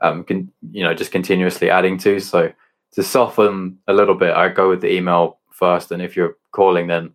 um, 0.00 0.24
con- 0.24 0.50
you 0.70 0.82
know, 0.82 0.94
just 0.94 1.12
continuously 1.12 1.68
adding 1.68 1.98
to. 1.98 2.18
So 2.20 2.52
to 2.92 3.02
soften 3.02 3.78
a 3.86 3.92
little 3.92 4.14
bit, 4.14 4.34
I 4.34 4.48
go 4.48 4.70
with 4.70 4.80
the 4.80 4.92
email 4.92 5.38
first, 5.50 5.92
and 5.92 6.00
if 6.00 6.16
you're 6.16 6.36
calling, 6.52 6.86
then 6.86 7.14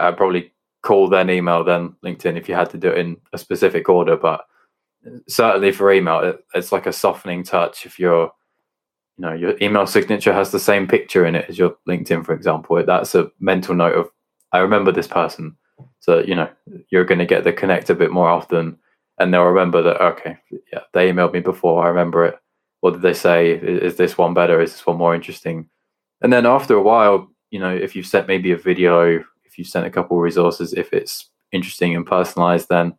uh, 0.00 0.10
probably 0.12 0.52
call 0.82 1.08
then 1.08 1.30
email 1.30 1.62
then 1.62 1.94
LinkedIn 2.04 2.36
if 2.36 2.48
you 2.48 2.54
had 2.54 2.70
to 2.70 2.78
do 2.78 2.88
it 2.88 2.98
in 2.98 3.16
a 3.32 3.38
specific 3.38 3.88
order. 3.88 4.16
But 4.16 4.46
certainly 5.28 5.72
for 5.72 5.92
email, 5.92 6.20
it, 6.20 6.44
it's 6.54 6.72
like 6.72 6.86
a 6.86 6.92
softening 6.92 7.44
touch. 7.44 7.86
If 7.86 7.98
your 7.98 8.32
you 9.16 9.26
know 9.26 9.32
your 9.32 9.54
email 9.60 9.86
signature 9.86 10.32
has 10.32 10.50
the 10.50 10.60
same 10.60 10.86
picture 10.86 11.26
in 11.26 11.34
it 11.34 11.46
as 11.48 11.58
your 11.58 11.76
LinkedIn, 11.88 12.24
for 12.24 12.34
example, 12.34 12.82
that's 12.84 13.14
a 13.14 13.30
mental 13.40 13.74
note 13.74 13.96
of 13.96 14.10
I 14.52 14.58
remember 14.58 14.92
this 14.92 15.08
person. 15.08 15.56
So 16.00 16.20
you 16.20 16.34
know 16.34 16.48
you're 16.90 17.04
going 17.04 17.18
to 17.18 17.26
get 17.26 17.44
the 17.44 17.52
connect 17.52 17.90
a 17.90 17.94
bit 17.94 18.10
more 18.10 18.28
often, 18.28 18.78
and 19.18 19.32
they'll 19.32 19.44
remember 19.44 19.82
that 19.82 20.00
okay, 20.00 20.38
yeah, 20.72 20.80
they 20.92 21.10
emailed 21.10 21.32
me 21.32 21.40
before. 21.40 21.84
I 21.84 21.88
remember 21.88 22.24
it. 22.24 22.38
What 22.80 22.92
did 22.92 23.02
they 23.02 23.14
say? 23.14 23.52
Is, 23.52 23.92
is 23.92 23.96
this 23.96 24.16
one 24.16 24.32
better? 24.32 24.60
Is 24.60 24.72
this 24.72 24.86
one 24.86 24.96
more 24.96 25.14
interesting? 25.14 25.68
And 26.22 26.32
then 26.32 26.46
after 26.46 26.74
a 26.74 26.82
while, 26.82 27.30
you 27.50 27.58
know, 27.58 27.74
if 27.74 27.96
you've 27.96 28.06
sent 28.06 28.28
maybe 28.28 28.52
a 28.52 28.56
video, 28.56 29.22
if 29.50 29.58
you 29.58 29.64
sent 29.64 29.86
a 29.86 29.90
couple 29.90 30.16
of 30.16 30.22
resources, 30.22 30.72
if 30.72 30.92
it's 30.92 31.28
interesting 31.50 31.96
and 31.96 32.06
personalized, 32.06 32.68
then 32.68 32.94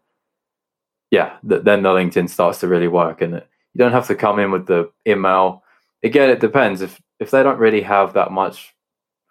yeah, 1.09 1.37
th- 1.47 1.63
then 1.63 1.83
the 1.83 1.89
LinkedIn 1.89 2.29
starts 2.29 2.59
to 2.59 2.67
really 2.67 2.89
work. 2.89 3.21
And 3.21 3.33
you 3.33 3.77
don't 3.77 3.93
have 3.93 4.07
to 4.07 4.15
come 4.15 4.39
in 4.39 4.51
with 4.51 4.67
the 4.67 4.91
email. 5.07 5.63
Again, 6.03 6.29
it 6.29 6.41
depends. 6.41 6.81
If 6.81 7.01
if 7.19 7.31
they 7.31 7.43
don't 7.43 7.59
really 7.59 7.81
have 7.81 8.13
that 8.13 8.31
much 8.31 8.75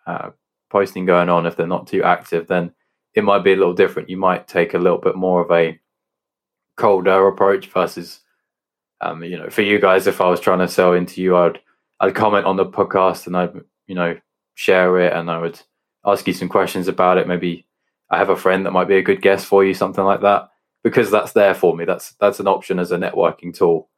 uh, 0.06 0.30
posting 0.70 1.04
going 1.04 1.28
on, 1.28 1.46
if 1.46 1.56
they're 1.56 1.66
not 1.66 1.86
too 1.86 2.02
active, 2.02 2.46
then 2.46 2.72
it 3.14 3.24
might 3.24 3.44
be 3.44 3.52
a 3.52 3.56
little 3.56 3.74
different. 3.74 4.08
You 4.08 4.16
might 4.16 4.48
take 4.48 4.72
a 4.72 4.78
little 4.78 4.98
bit 4.98 5.16
more 5.16 5.42
of 5.42 5.50
a 5.50 5.78
colder 6.76 7.26
approach 7.26 7.66
versus, 7.66 8.20
um, 9.00 9.24
you 9.24 9.36
know, 9.36 9.50
for 9.50 9.62
you 9.62 9.78
guys, 9.78 10.06
if 10.06 10.20
I 10.20 10.28
was 10.28 10.40
trying 10.40 10.60
to 10.60 10.68
sell 10.68 10.94
into 10.94 11.20
you, 11.20 11.36
I'd 11.36 11.60
I'd 12.00 12.14
comment 12.14 12.46
on 12.46 12.56
the 12.56 12.64
podcast 12.64 13.26
and 13.26 13.36
I'd 13.36 13.60
you 13.86 13.94
know 13.94 14.16
share 14.54 14.98
it 15.00 15.12
and 15.12 15.30
I 15.30 15.38
would 15.38 15.60
ask 16.04 16.26
you 16.26 16.32
some 16.32 16.48
questions 16.48 16.88
about 16.88 17.18
it. 17.18 17.28
Maybe 17.28 17.66
I 18.10 18.18
have 18.18 18.30
a 18.30 18.36
friend 18.36 18.66
that 18.66 18.72
might 18.72 18.88
be 18.88 18.96
a 18.96 19.02
good 19.02 19.22
guest 19.22 19.46
for 19.46 19.64
you, 19.64 19.74
something 19.74 20.04
like 20.04 20.22
that, 20.22 20.48
because 20.82 21.10
that's 21.10 21.32
there 21.32 21.54
for 21.54 21.76
me. 21.76 21.84
That's 21.84 22.14
that's 22.20 22.40
an 22.40 22.48
option 22.48 22.78
as 22.78 22.92
a 22.92 22.98
networking 22.98 23.54
tool. 23.54 23.88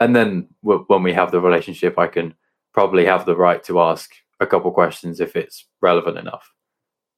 And 0.00 0.14
then 0.14 0.48
w- 0.62 0.84
when 0.86 1.02
we 1.02 1.12
have 1.12 1.32
the 1.32 1.40
relationship, 1.40 1.98
I 1.98 2.06
can 2.06 2.34
probably 2.72 3.04
have 3.06 3.26
the 3.26 3.36
right 3.36 3.62
to 3.64 3.80
ask 3.80 4.10
a 4.40 4.46
couple 4.46 4.70
questions 4.70 5.20
if 5.20 5.34
it's 5.34 5.66
relevant 5.80 6.18
enough. 6.18 6.52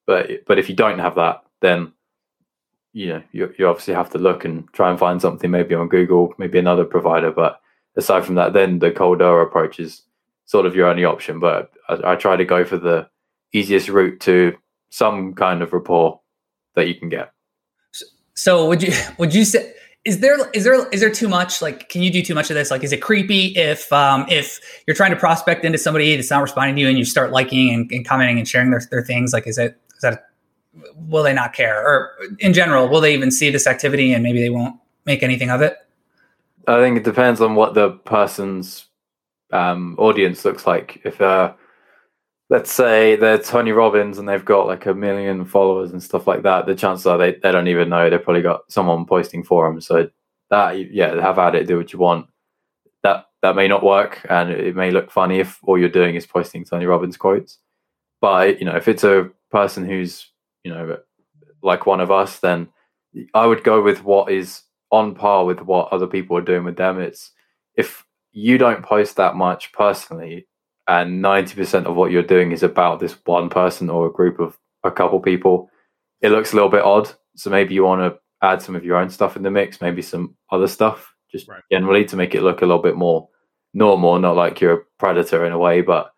But 0.06 0.46
but 0.46 0.58
if 0.58 0.68
you 0.68 0.74
don't 0.74 0.98
have 0.98 1.16
that, 1.16 1.42
then 1.60 1.92
you 2.92 3.08
know 3.08 3.22
you, 3.32 3.52
you 3.58 3.66
obviously 3.68 3.94
have 3.94 4.10
to 4.10 4.18
look 4.18 4.44
and 4.44 4.66
try 4.72 4.90
and 4.90 4.98
find 4.98 5.20
something 5.20 5.50
maybe 5.50 5.74
on 5.74 5.88
Google, 5.88 6.34
maybe 6.38 6.58
another 6.58 6.84
provider. 6.84 7.30
But 7.30 7.60
aside 7.96 8.24
from 8.24 8.36
that, 8.36 8.52
then 8.52 8.78
the 8.78 8.90
cold 8.90 9.18
door 9.18 9.42
approach 9.42 9.78
is 9.78 10.02
sort 10.46 10.66
of 10.66 10.74
your 10.74 10.88
only 10.88 11.04
option. 11.04 11.38
But 11.38 11.70
I, 11.88 12.12
I 12.12 12.16
try 12.16 12.36
to 12.36 12.44
go 12.44 12.64
for 12.64 12.78
the 12.78 13.08
easiest 13.52 13.88
route 13.88 14.20
to 14.20 14.56
some 14.90 15.34
kind 15.34 15.62
of 15.62 15.72
rapport 15.72 16.20
that 16.74 16.88
you 16.88 16.94
can 16.94 17.08
get. 17.08 17.32
So 18.34 18.68
would 18.68 18.82
you 18.82 18.92
would 19.18 19.34
you 19.34 19.44
say 19.44 19.72
is 20.04 20.20
there 20.20 20.48
is 20.50 20.64
there 20.64 20.88
is 20.88 21.00
there 21.00 21.10
too 21.10 21.28
much 21.28 21.60
like 21.60 21.88
can 21.88 22.02
you 22.02 22.10
do 22.10 22.22
too 22.22 22.34
much 22.34 22.50
of 22.50 22.54
this? 22.54 22.70
Like 22.70 22.82
is 22.82 22.92
it 22.92 23.02
creepy 23.02 23.46
if 23.56 23.92
um 23.92 24.24
if 24.28 24.60
you're 24.86 24.96
trying 24.96 25.10
to 25.10 25.16
prospect 25.16 25.64
into 25.64 25.78
somebody 25.78 26.16
that's 26.16 26.30
not 26.30 26.40
responding 26.40 26.76
to 26.76 26.82
you 26.82 26.88
and 26.88 26.98
you 26.98 27.04
start 27.04 27.32
liking 27.32 27.72
and, 27.72 27.90
and 27.92 28.06
commenting 28.06 28.38
and 28.38 28.48
sharing 28.48 28.70
their, 28.70 28.82
their 28.90 29.02
things? 29.02 29.32
Like 29.32 29.46
is 29.46 29.58
it 29.58 29.78
is 29.94 30.00
that 30.00 30.26
will 30.96 31.22
they 31.22 31.34
not 31.34 31.52
care? 31.52 31.80
Or 31.86 32.12
in 32.38 32.52
general 32.52 32.88
will 32.88 33.00
they 33.00 33.12
even 33.12 33.30
see 33.30 33.50
this 33.50 33.66
activity 33.66 34.12
and 34.12 34.22
maybe 34.22 34.40
they 34.40 34.50
won't 34.50 34.76
make 35.04 35.22
anything 35.22 35.50
of 35.50 35.60
it? 35.60 35.76
I 36.66 36.80
think 36.80 36.96
it 36.96 37.04
depends 37.04 37.40
on 37.40 37.54
what 37.54 37.74
the 37.74 37.90
person's 37.90 38.86
um, 39.52 39.96
audience 39.98 40.44
looks 40.44 40.66
like. 40.66 41.00
If 41.04 41.20
uh 41.20 41.52
let's 42.50 42.72
say 42.72 43.14
they're 43.14 43.38
Tony 43.38 43.70
Robbins 43.70 44.18
and 44.18 44.28
they've 44.28 44.44
got 44.44 44.66
like 44.66 44.84
a 44.86 44.92
million 44.92 45.44
followers 45.44 45.92
and 45.92 46.02
stuff 46.02 46.26
like 46.26 46.42
that, 46.42 46.66
the 46.66 46.74
chances 46.74 47.06
are 47.06 47.16
they, 47.16 47.36
they 47.36 47.52
don't 47.52 47.68
even 47.68 47.88
know 47.88 48.10
they've 48.10 48.22
probably 48.22 48.42
got 48.42 48.70
someone 48.70 49.06
posting 49.06 49.44
for 49.44 49.70
them. 49.70 49.80
So 49.80 50.10
that 50.50 50.92
yeah, 50.92 51.18
have 51.20 51.38
at 51.38 51.54
it, 51.54 51.68
do 51.68 51.78
what 51.78 51.92
you 51.92 52.00
want. 52.00 52.26
That 53.04 53.26
that 53.42 53.54
may 53.54 53.68
not 53.68 53.84
work 53.84 54.26
and 54.28 54.50
it 54.50 54.74
may 54.74 54.90
look 54.90 55.10
funny 55.10 55.38
if 55.38 55.60
all 55.62 55.78
you're 55.78 55.88
doing 55.88 56.16
is 56.16 56.26
posting 56.26 56.64
Tony 56.64 56.86
Robbins 56.86 57.16
quotes. 57.16 57.58
But 58.20 58.58
you 58.58 58.66
know, 58.66 58.76
if 58.76 58.88
it's 58.88 59.04
a 59.04 59.30
person 59.50 59.86
who's, 59.86 60.26
you 60.64 60.72
know, 60.74 60.98
like 61.62 61.86
one 61.86 62.00
of 62.00 62.10
us, 62.10 62.40
then 62.40 62.68
I 63.32 63.46
would 63.46 63.62
go 63.62 63.80
with 63.80 64.02
what 64.02 64.30
is 64.30 64.62
on 64.90 65.14
par 65.14 65.44
with 65.44 65.60
what 65.60 65.92
other 65.92 66.08
people 66.08 66.36
are 66.36 66.42
doing 66.42 66.64
with 66.64 66.76
them. 66.76 66.98
It's 67.00 67.30
if 67.76 68.04
you 68.32 68.58
don't 68.58 68.84
post 68.84 69.16
that 69.16 69.36
much 69.36 69.72
personally, 69.72 70.48
and 70.90 71.22
90% 71.22 71.85
of 71.85 71.94
what 71.94 72.11
you're 72.11 72.20
doing 72.24 72.50
is 72.50 72.64
about 72.64 72.98
this 72.98 73.12
one 73.24 73.48
person 73.48 73.88
or 73.88 74.09
a 74.09 74.12
group 74.12 74.40
of 74.40 74.59
a 74.83 74.90
couple 74.90 75.20
people, 75.20 75.70
it 76.20 76.31
looks 76.31 76.53
a 76.53 76.57
little 76.57 76.68
bit 76.68 76.83
odd. 76.83 77.09
So 77.37 77.48
maybe 77.48 77.74
you 77.74 77.85
want 77.85 78.00
to 78.00 78.18
add 78.42 78.61
some 78.61 78.74
of 78.74 78.85
your 78.85 78.96
own 78.96 79.09
stuff 79.09 79.37
in 79.37 79.44
the 79.44 79.53
mix, 79.53 79.81
maybe 79.81 80.03
some 80.03 80.35
other 80.50 80.66
stuff, 80.66 81.14
just 81.31 81.46
right. 81.46 81.62
generally 81.70 82.05
to 82.07 82.16
make 82.16 82.35
it 82.35 82.42
look 82.42 82.61
a 82.61 82.66
little 82.66 82.83
bit 82.83 82.96
more 82.96 83.29
normal, 83.72 84.18
not 84.18 84.35
like 84.35 84.61
you're 84.61 84.72
a 84.72 84.85
predator 84.98 85.46
in 85.46 85.53
a 85.53 85.59
way. 85.59 85.81
But, 85.81 86.11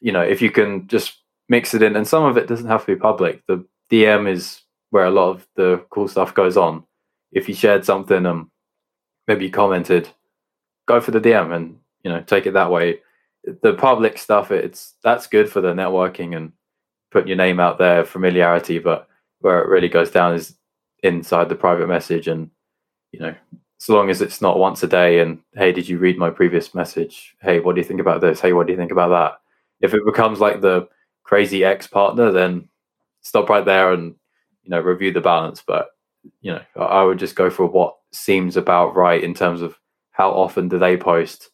you 0.00 0.10
know, 0.10 0.22
if 0.22 0.42
you 0.42 0.50
can 0.50 0.88
just 0.88 1.18
mix 1.48 1.72
it 1.72 1.82
in, 1.82 1.94
and 1.94 2.06
some 2.06 2.24
of 2.24 2.36
it 2.36 2.48
doesn't 2.48 2.66
have 2.66 2.84
to 2.84 2.96
be 2.96 3.00
public, 3.00 3.46
the 3.46 3.64
DM 3.88 4.28
is 4.28 4.62
where 4.90 5.04
a 5.04 5.12
lot 5.12 5.30
of 5.30 5.46
the 5.54 5.84
cool 5.90 6.08
stuff 6.08 6.34
goes 6.34 6.56
on. 6.56 6.82
If 7.30 7.48
you 7.48 7.54
shared 7.54 7.84
something 7.84 8.16
and 8.16 8.26
um, 8.26 8.50
maybe 9.28 9.44
you 9.44 9.52
commented, 9.52 10.08
go 10.88 11.00
for 11.00 11.12
the 11.12 11.20
DM 11.20 11.54
and, 11.54 11.78
you 12.02 12.10
know, 12.10 12.20
take 12.20 12.46
it 12.46 12.54
that 12.54 12.72
way 12.72 12.98
the 13.62 13.74
public 13.74 14.18
stuff 14.18 14.50
it's 14.50 14.94
that's 15.02 15.26
good 15.26 15.50
for 15.50 15.60
the 15.60 15.72
networking 15.72 16.36
and 16.36 16.52
putting 17.10 17.28
your 17.28 17.36
name 17.36 17.60
out 17.60 17.78
there 17.78 18.04
familiarity 18.04 18.78
but 18.78 19.08
where 19.40 19.60
it 19.60 19.68
really 19.68 19.88
goes 19.88 20.10
down 20.10 20.34
is 20.34 20.56
inside 21.02 21.48
the 21.48 21.54
private 21.54 21.88
message 21.88 22.28
and 22.28 22.50
you 23.10 23.20
know 23.20 23.34
so 23.78 23.96
long 23.96 24.10
as 24.10 24.22
it's 24.22 24.40
not 24.40 24.58
once 24.58 24.82
a 24.84 24.86
day 24.86 25.18
and 25.18 25.40
hey 25.54 25.72
did 25.72 25.88
you 25.88 25.98
read 25.98 26.16
my 26.16 26.30
previous 26.30 26.72
message? 26.72 27.34
Hey 27.40 27.58
what 27.58 27.74
do 27.74 27.80
you 27.80 27.86
think 27.86 28.00
about 28.00 28.20
this? 28.20 28.38
Hey 28.40 28.52
what 28.52 28.68
do 28.68 28.72
you 28.72 28.78
think 28.78 28.92
about 28.92 29.08
that? 29.08 29.40
If 29.84 29.92
it 29.92 30.06
becomes 30.06 30.38
like 30.38 30.60
the 30.60 30.88
crazy 31.24 31.64
ex 31.64 31.88
partner 31.88 32.30
then 32.30 32.68
stop 33.22 33.48
right 33.48 33.64
there 33.64 33.92
and 33.92 34.14
you 34.62 34.70
know 34.70 34.80
review 34.80 35.12
the 35.12 35.20
balance. 35.20 35.64
But 35.66 35.88
you 36.40 36.52
know 36.52 36.62
i 36.76 37.02
would 37.02 37.18
just 37.18 37.34
go 37.34 37.50
for 37.50 37.66
what 37.66 37.96
seems 38.12 38.56
about 38.56 38.94
right 38.94 39.24
in 39.24 39.34
terms 39.34 39.62
of 39.62 39.78
how 40.12 40.30
often 40.30 40.68
do 40.68 40.78
they 40.78 40.96
post 40.96 41.50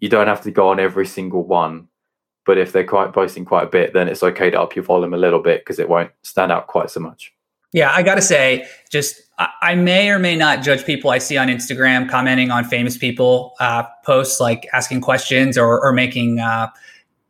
you 0.00 0.08
don't 0.08 0.26
have 0.26 0.42
to 0.42 0.50
go 0.50 0.68
on 0.68 0.80
every 0.80 1.06
single 1.06 1.44
one. 1.44 1.88
But 2.44 2.58
if 2.58 2.72
they're 2.72 2.86
quite 2.86 3.12
posting 3.12 3.44
quite 3.44 3.64
a 3.64 3.70
bit, 3.70 3.92
then 3.92 4.08
it's 4.08 4.22
okay 4.22 4.50
to 4.50 4.60
up 4.60 4.76
your 4.76 4.84
volume 4.84 5.14
a 5.14 5.16
little 5.16 5.42
bit 5.42 5.62
because 5.62 5.78
it 5.78 5.88
won't 5.88 6.12
stand 6.22 6.52
out 6.52 6.68
quite 6.68 6.90
so 6.90 7.00
much. 7.00 7.32
Yeah, 7.72 7.92
I 7.92 8.02
got 8.02 8.14
to 8.14 8.22
say, 8.22 8.66
just 8.90 9.20
I, 9.38 9.48
I, 9.60 9.74
may 9.74 10.08
or 10.10 10.18
may 10.18 10.36
not 10.36 10.62
judge 10.62 10.84
people 10.84 11.10
I 11.10 11.18
see 11.18 11.36
on 11.36 11.48
Instagram 11.48 12.08
commenting 12.08 12.50
on 12.50 12.64
famous 12.64 12.96
people 12.96 13.54
uh, 13.58 13.82
posts, 14.04 14.40
like 14.40 14.68
asking 14.72 15.00
questions 15.00 15.58
or, 15.58 15.84
or 15.84 15.92
making 15.92 16.38
uh, 16.38 16.68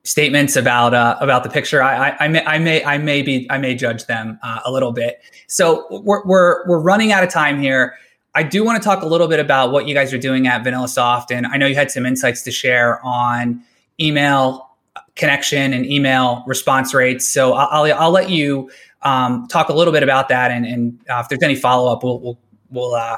statements 0.04 0.54
about 0.54 0.94
uh, 0.94 1.16
about 1.20 1.42
the 1.42 1.50
picture. 1.50 1.82
I, 1.82 2.10
I, 2.10 2.24
I, 2.24 2.28
may 2.28 2.44
I 2.44 2.58
may 2.58 2.84
I 2.84 2.98
may 2.98 3.22
be 3.22 3.46
I 3.50 3.58
may 3.58 3.74
judge 3.74 4.06
them 4.06 4.38
uh, 4.42 4.60
a 4.64 4.70
little 4.70 4.92
bit. 4.92 5.20
So 5.48 5.86
we're, 5.90 6.24
we're 6.24 6.66
we're 6.68 6.80
running 6.80 7.12
out 7.12 7.24
of 7.24 7.30
time 7.30 7.60
here. 7.60 7.94
I 8.36 8.42
do 8.42 8.62
want 8.62 8.80
to 8.80 8.86
talk 8.86 9.02
a 9.02 9.06
little 9.06 9.28
bit 9.28 9.40
about 9.40 9.72
what 9.72 9.88
you 9.88 9.94
guys 9.94 10.12
are 10.12 10.18
doing 10.18 10.46
at 10.46 10.62
VanillaSoft. 10.62 11.30
And 11.30 11.46
I 11.46 11.56
know 11.56 11.66
you 11.66 11.74
had 11.74 11.90
some 11.90 12.04
insights 12.04 12.42
to 12.42 12.50
share 12.50 13.02
on 13.02 13.62
email 13.98 14.68
connection 15.14 15.72
and 15.72 15.86
email 15.86 16.44
response 16.46 16.92
rates. 16.92 17.26
So 17.26 17.54
I'll, 17.54 17.90
I'll, 17.94 18.10
let 18.10 18.28
you 18.28 18.70
um, 19.00 19.48
talk 19.48 19.70
a 19.70 19.72
little 19.72 19.92
bit 19.92 20.02
about 20.02 20.28
that. 20.28 20.50
And, 20.50 20.66
and 20.66 21.00
uh, 21.08 21.20
if 21.24 21.30
there's 21.30 21.42
any 21.42 21.54
follow 21.54 21.90
up, 21.90 22.04
we'll, 22.04 22.20
we'll, 22.20 22.38
we'll, 22.68 22.94
uh, 22.94 23.16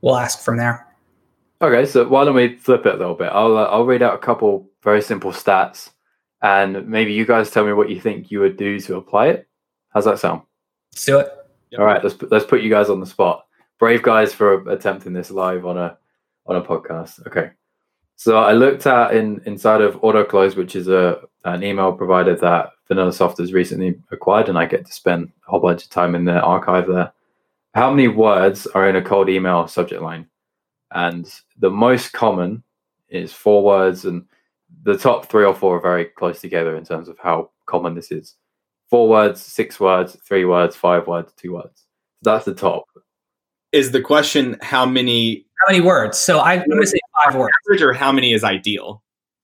we'll 0.00 0.16
ask 0.16 0.40
from 0.40 0.56
there. 0.56 0.84
Okay, 1.62 1.86
so 1.86 2.08
why 2.08 2.24
don't 2.24 2.34
we 2.34 2.56
flip 2.56 2.84
it 2.84 2.96
a 2.96 2.98
little 2.98 3.14
bit? 3.14 3.28
I'll 3.32 3.56
uh, 3.56 3.64
I'll 3.66 3.86
read 3.86 4.02
out 4.02 4.14
a 4.14 4.18
couple 4.18 4.68
very 4.82 5.00
simple 5.00 5.30
stats, 5.30 5.92
and 6.42 6.86
maybe 6.86 7.12
you 7.12 7.24
guys 7.24 7.50
tell 7.50 7.64
me 7.64 7.72
what 7.72 7.88
you 7.88 8.00
think 8.00 8.30
you 8.30 8.40
would 8.40 8.58
do 8.58 8.78
to 8.80 8.96
apply 8.96 9.28
it. 9.28 9.48
How's 9.90 10.04
that 10.04 10.18
sound? 10.18 10.42
Let's 10.92 11.06
do 11.06 11.20
it. 11.20 11.43
Yep. 11.74 11.80
All 11.80 11.86
right, 11.86 12.04
let's 12.04 12.22
let's 12.30 12.44
put 12.44 12.62
you 12.62 12.70
guys 12.70 12.88
on 12.88 13.00
the 13.00 13.06
spot. 13.06 13.46
Brave 13.80 14.00
guys 14.00 14.32
for 14.32 14.68
attempting 14.70 15.12
this 15.12 15.32
live 15.32 15.66
on 15.66 15.76
a 15.76 15.98
on 16.46 16.54
a 16.54 16.62
podcast. 16.62 17.26
Okay. 17.26 17.50
So 18.14 18.38
I 18.38 18.52
looked 18.52 18.86
at 18.86 19.16
in 19.16 19.42
inside 19.44 19.80
of 19.80 19.96
AutoClose, 19.96 20.54
which 20.54 20.76
is 20.76 20.86
a 20.86 21.22
an 21.44 21.64
email 21.64 21.92
provider 21.92 22.36
that 22.36 22.70
VanillaSoft 22.88 23.38
has 23.38 23.52
recently 23.52 24.00
acquired, 24.12 24.48
and 24.48 24.56
I 24.56 24.66
get 24.66 24.86
to 24.86 24.92
spend 24.92 25.32
a 25.48 25.50
whole 25.50 25.58
bunch 25.58 25.82
of 25.82 25.90
time 25.90 26.14
in 26.14 26.24
the 26.24 26.40
archive 26.40 26.86
there. 26.86 27.12
How 27.74 27.90
many 27.90 28.06
words 28.06 28.68
are 28.68 28.88
in 28.88 28.94
a 28.94 29.02
cold 29.02 29.28
email 29.28 29.66
subject 29.66 30.00
line? 30.00 30.28
And 30.92 31.28
the 31.58 31.70
most 31.70 32.12
common 32.12 32.62
is 33.08 33.32
four 33.32 33.64
words, 33.64 34.04
and 34.04 34.24
the 34.84 34.96
top 34.96 35.26
three 35.26 35.44
or 35.44 35.56
four 35.56 35.78
are 35.78 35.80
very 35.80 36.04
close 36.04 36.40
together 36.40 36.76
in 36.76 36.84
terms 36.84 37.08
of 37.08 37.18
how 37.18 37.50
common 37.66 37.96
this 37.96 38.12
is 38.12 38.36
four 38.94 39.08
words, 39.08 39.42
six 39.42 39.80
words, 39.80 40.16
three 40.24 40.44
words, 40.44 40.76
five 40.76 41.08
words, 41.08 41.32
two 41.36 41.54
words. 41.54 41.82
That's 42.22 42.44
the 42.44 42.54
top. 42.54 42.84
Is 43.72 43.90
the 43.90 44.00
question 44.00 44.56
how 44.62 44.86
many? 44.86 45.44
How 45.58 45.72
many 45.72 45.84
words? 45.84 46.16
So 46.16 46.38
I'm 46.38 46.64
going 46.68 46.80
to 46.80 46.86
say 46.86 47.00
five 47.24 47.34
words. 47.34 47.52
Average 47.66 47.82
or 47.82 47.92
how 47.92 48.12
many 48.12 48.32
is 48.32 48.44
ideal? 48.44 49.02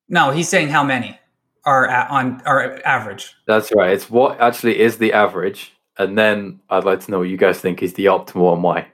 No, 0.08 0.30
he's 0.30 0.48
saying 0.48 0.68
how 0.68 0.84
many 0.84 1.18
are 1.64 1.88
at, 1.88 2.08
on 2.10 2.40
are 2.46 2.80
average. 2.84 3.34
That's 3.48 3.74
right. 3.74 3.90
It's 3.90 4.08
what 4.08 4.40
actually 4.40 4.78
is 4.78 4.98
the 4.98 5.12
average, 5.12 5.72
and 5.98 6.16
then 6.16 6.60
I'd 6.70 6.84
like 6.84 7.00
to 7.00 7.10
know 7.10 7.18
what 7.18 7.28
you 7.28 7.36
guys 7.36 7.58
think 7.58 7.82
is 7.82 7.94
the 7.94 8.04
optimal 8.04 8.52
and 8.52 8.62
why. 8.62 8.86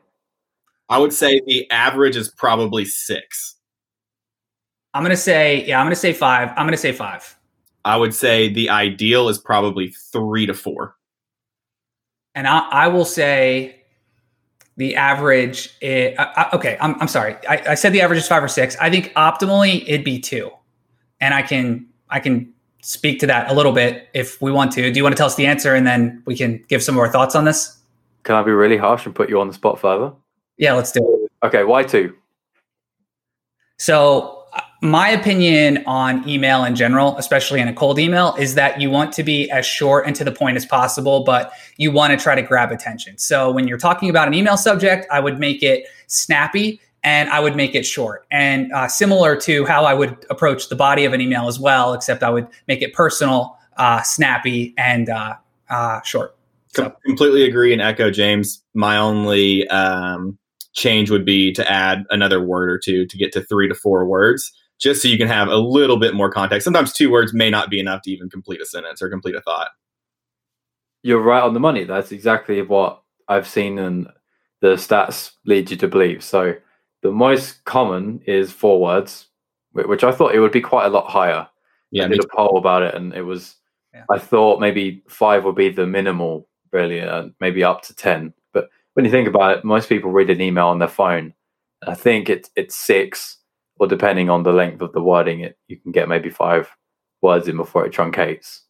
I 0.88 0.96
would 0.96 1.12
say 1.12 1.42
the 1.46 1.70
average 1.70 2.16
is 2.16 2.30
probably 2.30 2.86
six. 2.86 3.56
I'm 4.94 5.02
gonna 5.02 5.18
say 5.18 5.66
yeah. 5.66 5.78
I'm 5.78 5.84
gonna 5.84 5.96
say 5.96 6.14
five. 6.14 6.48
I'm 6.56 6.66
gonna 6.66 6.78
say 6.78 6.92
five. 6.92 7.36
I 7.86 7.96
would 7.96 8.12
say 8.12 8.52
the 8.52 8.68
ideal 8.68 9.28
is 9.28 9.38
probably 9.38 9.90
three 9.90 10.44
to 10.46 10.54
four. 10.54 10.96
And 12.34 12.48
I, 12.48 12.58
I 12.70 12.88
will 12.88 13.04
say 13.04 13.80
the 14.76 14.96
average. 14.96 15.72
Is, 15.80 16.16
I, 16.18 16.48
okay, 16.52 16.76
I'm, 16.80 17.00
I'm 17.00 17.06
sorry. 17.06 17.36
I, 17.48 17.62
I 17.68 17.74
said 17.76 17.92
the 17.92 18.00
average 18.00 18.18
is 18.18 18.26
five 18.26 18.42
or 18.42 18.48
six. 18.48 18.76
I 18.80 18.90
think 18.90 19.14
optimally 19.14 19.84
it'd 19.86 20.04
be 20.04 20.18
two, 20.18 20.50
and 21.20 21.32
I 21.32 21.42
can 21.42 21.86
I 22.10 22.18
can 22.18 22.52
speak 22.82 23.20
to 23.20 23.26
that 23.28 23.50
a 23.50 23.54
little 23.54 23.72
bit 23.72 24.08
if 24.14 24.42
we 24.42 24.50
want 24.50 24.72
to. 24.72 24.90
Do 24.92 24.98
you 24.98 25.04
want 25.04 25.14
to 25.14 25.16
tell 25.16 25.28
us 25.28 25.36
the 25.36 25.46
answer, 25.46 25.72
and 25.72 25.86
then 25.86 26.24
we 26.26 26.36
can 26.36 26.64
give 26.66 26.82
some 26.82 26.96
more 26.96 27.08
thoughts 27.08 27.36
on 27.36 27.44
this? 27.44 27.78
Can 28.24 28.34
I 28.34 28.42
be 28.42 28.50
really 28.50 28.76
harsh 28.76 29.06
and 29.06 29.14
put 29.14 29.30
you 29.30 29.40
on 29.40 29.46
the 29.46 29.54
spot 29.54 29.78
further? 29.78 30.12
Yeah, 30.58 30.72
let's 30.72 30.90
do 30.90 31.00
it. 31.00 31.46
Okay, 31.46 31.62
why 31.62 31.84
two? 31.84 32.16
So 33.78 34.35
my 34.80 35.08
opinion 35.08 35.82
on 35.86 36.28
email 36.28 36.64
in 36.64 36.76
general, 36.76 37.16
especially 37.16 37.60
in 37.60 37.68
a 37.68 37.72
cold 37.72 37.98
email, 37.98 38.34
is 38.38 38.54
that 38.54 38.80
you 38.80 38.90
want 38.90 39.12
to 39.12 39.22
be 39.22 39.50
as 39.50 39.64
short 39.64 40.06
and 40.06 40.14
to 40.16 40.24
the 40.24 40.32
point 40.32 40.56
as 40.56 40.66
possible, 40.66 41.24
but 41.24 41.52
you 41.76 41.90
want 41.90 42.12
to 42.12 42.22
try 42.22 42.34
to 42.34 42.42
grab 42.42 42.70
attention. 42.70 43.16
So 43.16 43.50
when 43.50 43.66
you're 43.66 43.78
talking 43.78 44.10
about 44.10 44.28
an 44.28 44.34
email 44.34 44.56
subject, 44.56 45.06
I 45.10 45.20
would 45.20 45.38
make 45.38 45.62
it 45.62 45.86
snappy 46.08 46.80
and 47.02 47.30
I 47.30 47.40
would 47.40 47.56
make 47.56 47.74
it 47.74 47.86
short. 47.86 48.26
And 48.30 48.72
uh, 48.72 48.88
similar 48.88 49.36
to 49.42 49.64
how 49.64 49.84
I 49.84 49.94
would 49.94 50.26
approach 50.28 50.68
the 50.68 50.76
body 50.76 51.04
of 51.04 51.12
an 51.12 51.20
email 51.20 51.46
as 51.46 51.58
well, 51.58 51.94
except 51.94 52.22
I 52.22 52.30
would 52.30 52.48
make 52.68 52.82
it 52.82 52.92
personal, 52.92 53.56
uh, 53.76 54.02
snappy, 54.02 54.74
and 54.76 55.08
uh, 55.08 55.36
uh 55.70 56.02
short. 56.02 56.36
So. 56.74 56.94
Completely 57.06 57.44
agree 57.44 57.72
and 57.72 57.80
echo 57.80 58.10
James. 58.10 58.62
My 58.74 58.98
only 58.98 59.66
um, 59.68 60.36
change 60.74 61.10
would 61.10 61.24
be 61.24 61.52
to 61.52 61.70
add 61.70 62.04
another 62.10 62.44
word 62.44 62.70
or 62.70 62.78
two 62.78 63.06
to 63.06 63.16
get 63.16 63.32
to 63.32 63.40
three 63.40 63.68
to 63.68 63.74
four 63.74 64.04
words 64.04 64.52
just 64.78 65.02
so 65.02 65.08
you 65.08 65.18
can 65.18 65.28
have 65.28 65.48
a 65.48 65.56
little 65.56 65.98
bit 65.98 66.14
more 66.14 66.30
context. 66.30 66.64
Sometimes 66.64 66.92
two 66.92 67.10
words 67.10 67.32
may 67.32 67.50
not 67.50 67.70
be 67.70 67.80
enough 67.80 68.02
to 68.02 68.10
even 68.10 68.28
complete 68.28 68.60
a 68.60 68.66
sentence 68.66 69.00
or 69.00 69.08
complete 69.08 69.34
a 69.34 69.40
thought. 69.40 69.70
You're 71.02 71.20
right 71.20 71.42
on 71.42 71.54
the 71.54 71.60
money. 71.60 71.84
That's 71.84 72.12
exactly 72.12 72.60
what 72.62 73.02
I've 73.28 73.48
seen 73.48 73.78
and 73.78 74.08
the 74.60 74.74
stats 74.74 75.32
lead 75.44 75.70
you 75.70 75.76
to 75.78 75.88
believe. 75.88 76.22
So 76.22 76.54
the 77.02 77.12
most 77.12 77.64
common 77.64 78.20
is 78.26 78.50
four 78.50 78.80
words, 78.80 79.28
which 79.72 80.04
I 80.04 80.12
thought 80.12 80.34
it 80.34 80.40
would 80.40 80.52
be 80.52 80.60
quite 80.60 80.86
a 80.86 80.90
lot 80.90 81.08
higher. 81.08 81.46
Yeah, 81.90 82.06
I 82.06 82.08
did 82.08 82.24
a 82.24 82.28
poll 82.34 82.58
about 82.58 82.82
it, 82.82 82.94
and 82.94 83.14
it 83.14 83.22
was. 83.22 83.56
Yeah. 83.94 84.04
I 84.10 84.18
thought 84.18 84.60
maybe 84.60 85.02
five 85.08 85.44
would 85.44 85.54
be 85.54 85.68
the 85.70 85.86
minimal, 85.86 86.48
really, 86.72 87.00
uh, 87.00 87.28
maybe 87.40 87.62
up 87.62 87.82
to 87.82 87.94
ten. 87.94 88.34
But 88.52 88.68
when 88.94 89.04
you 89.04 89.10
think 89.10 89.28
about 89.28 89.58
it, 89.58 89.64
most 89.64 89.88
people 89.88 90.10
read 90.10 90.30
an 90.30 90.40
email 90.40 90.66
on 90.66 90.80
their 90.80 90.88
phone. 90.88 91.32
I 91.86 91.94
think 91.94 92.28
it's 92.28 92.50
it's 92.56 92.74
six 92.74 93.35
or 93.78 93.86
depending 93.86 94.30
on 94.30 94.42
the 94.42 94.52
length 94.52 94.80
of 94.80 94.92
the 94.92 95.02
wording, 95.02 95.40
it 95.40 95.58
you 95.68 95.76
can 95.76 95.92
get 95.92 96.08
maybe 96.08 96.30
five 96.30 96.70
words 97.22 97.48
in 97.48 97.56
before 97.56 97.86
it 97.86 97.92
truncates. 97.92 98.60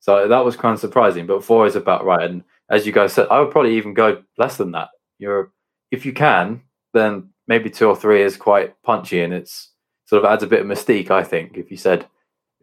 So 0.00 0.26
that 0.26 0.44
was 0.44 0.56
kind 0.56 0.74
of 0.74 0.80
surprising, 0.80 1.26
but 1.26 1.44
four 1.44 1.66
is 1.66 1.76
about 1.76 2.04
right. 2.04 2.28
And 2.28 2.42
as 2.70 2.86
you 2.86 2.92
guys 2.92 3.12
said, 3.12 3.28
I 3.30 3.38
would 3.40 3.52
probably 3.52 3.76
even 3.76 3.94
go 3.94 4.22
less 4.36 4.56
than 4.56 4.72
that. 4.72 4.88
You're 5.18 5.52
if 5.90 6.04
you 6.04 6.12
can, 6.12 6.62
then 6.92 7.28
maybe 7.46 7.70
two 7.70 7.88
or 7.88 7.96
three 7.96 8.22
is 8.22 8.36
quite 8.36 8.74
punchy 8.82 9.20
and 9.22 9.32
it's 9.32 9.70
sort 10.06 10.24
of 10.24 10.30
adds 10.30 10.42
a 10.42 10.46
bit 10.46 10.60
of 10.60 10.66
mystique. 10.66 11.10
I 11.10 11.22
think 11.22 11.56
if 11.56 11.70
you 11.70 11.76
said 11.76 12.06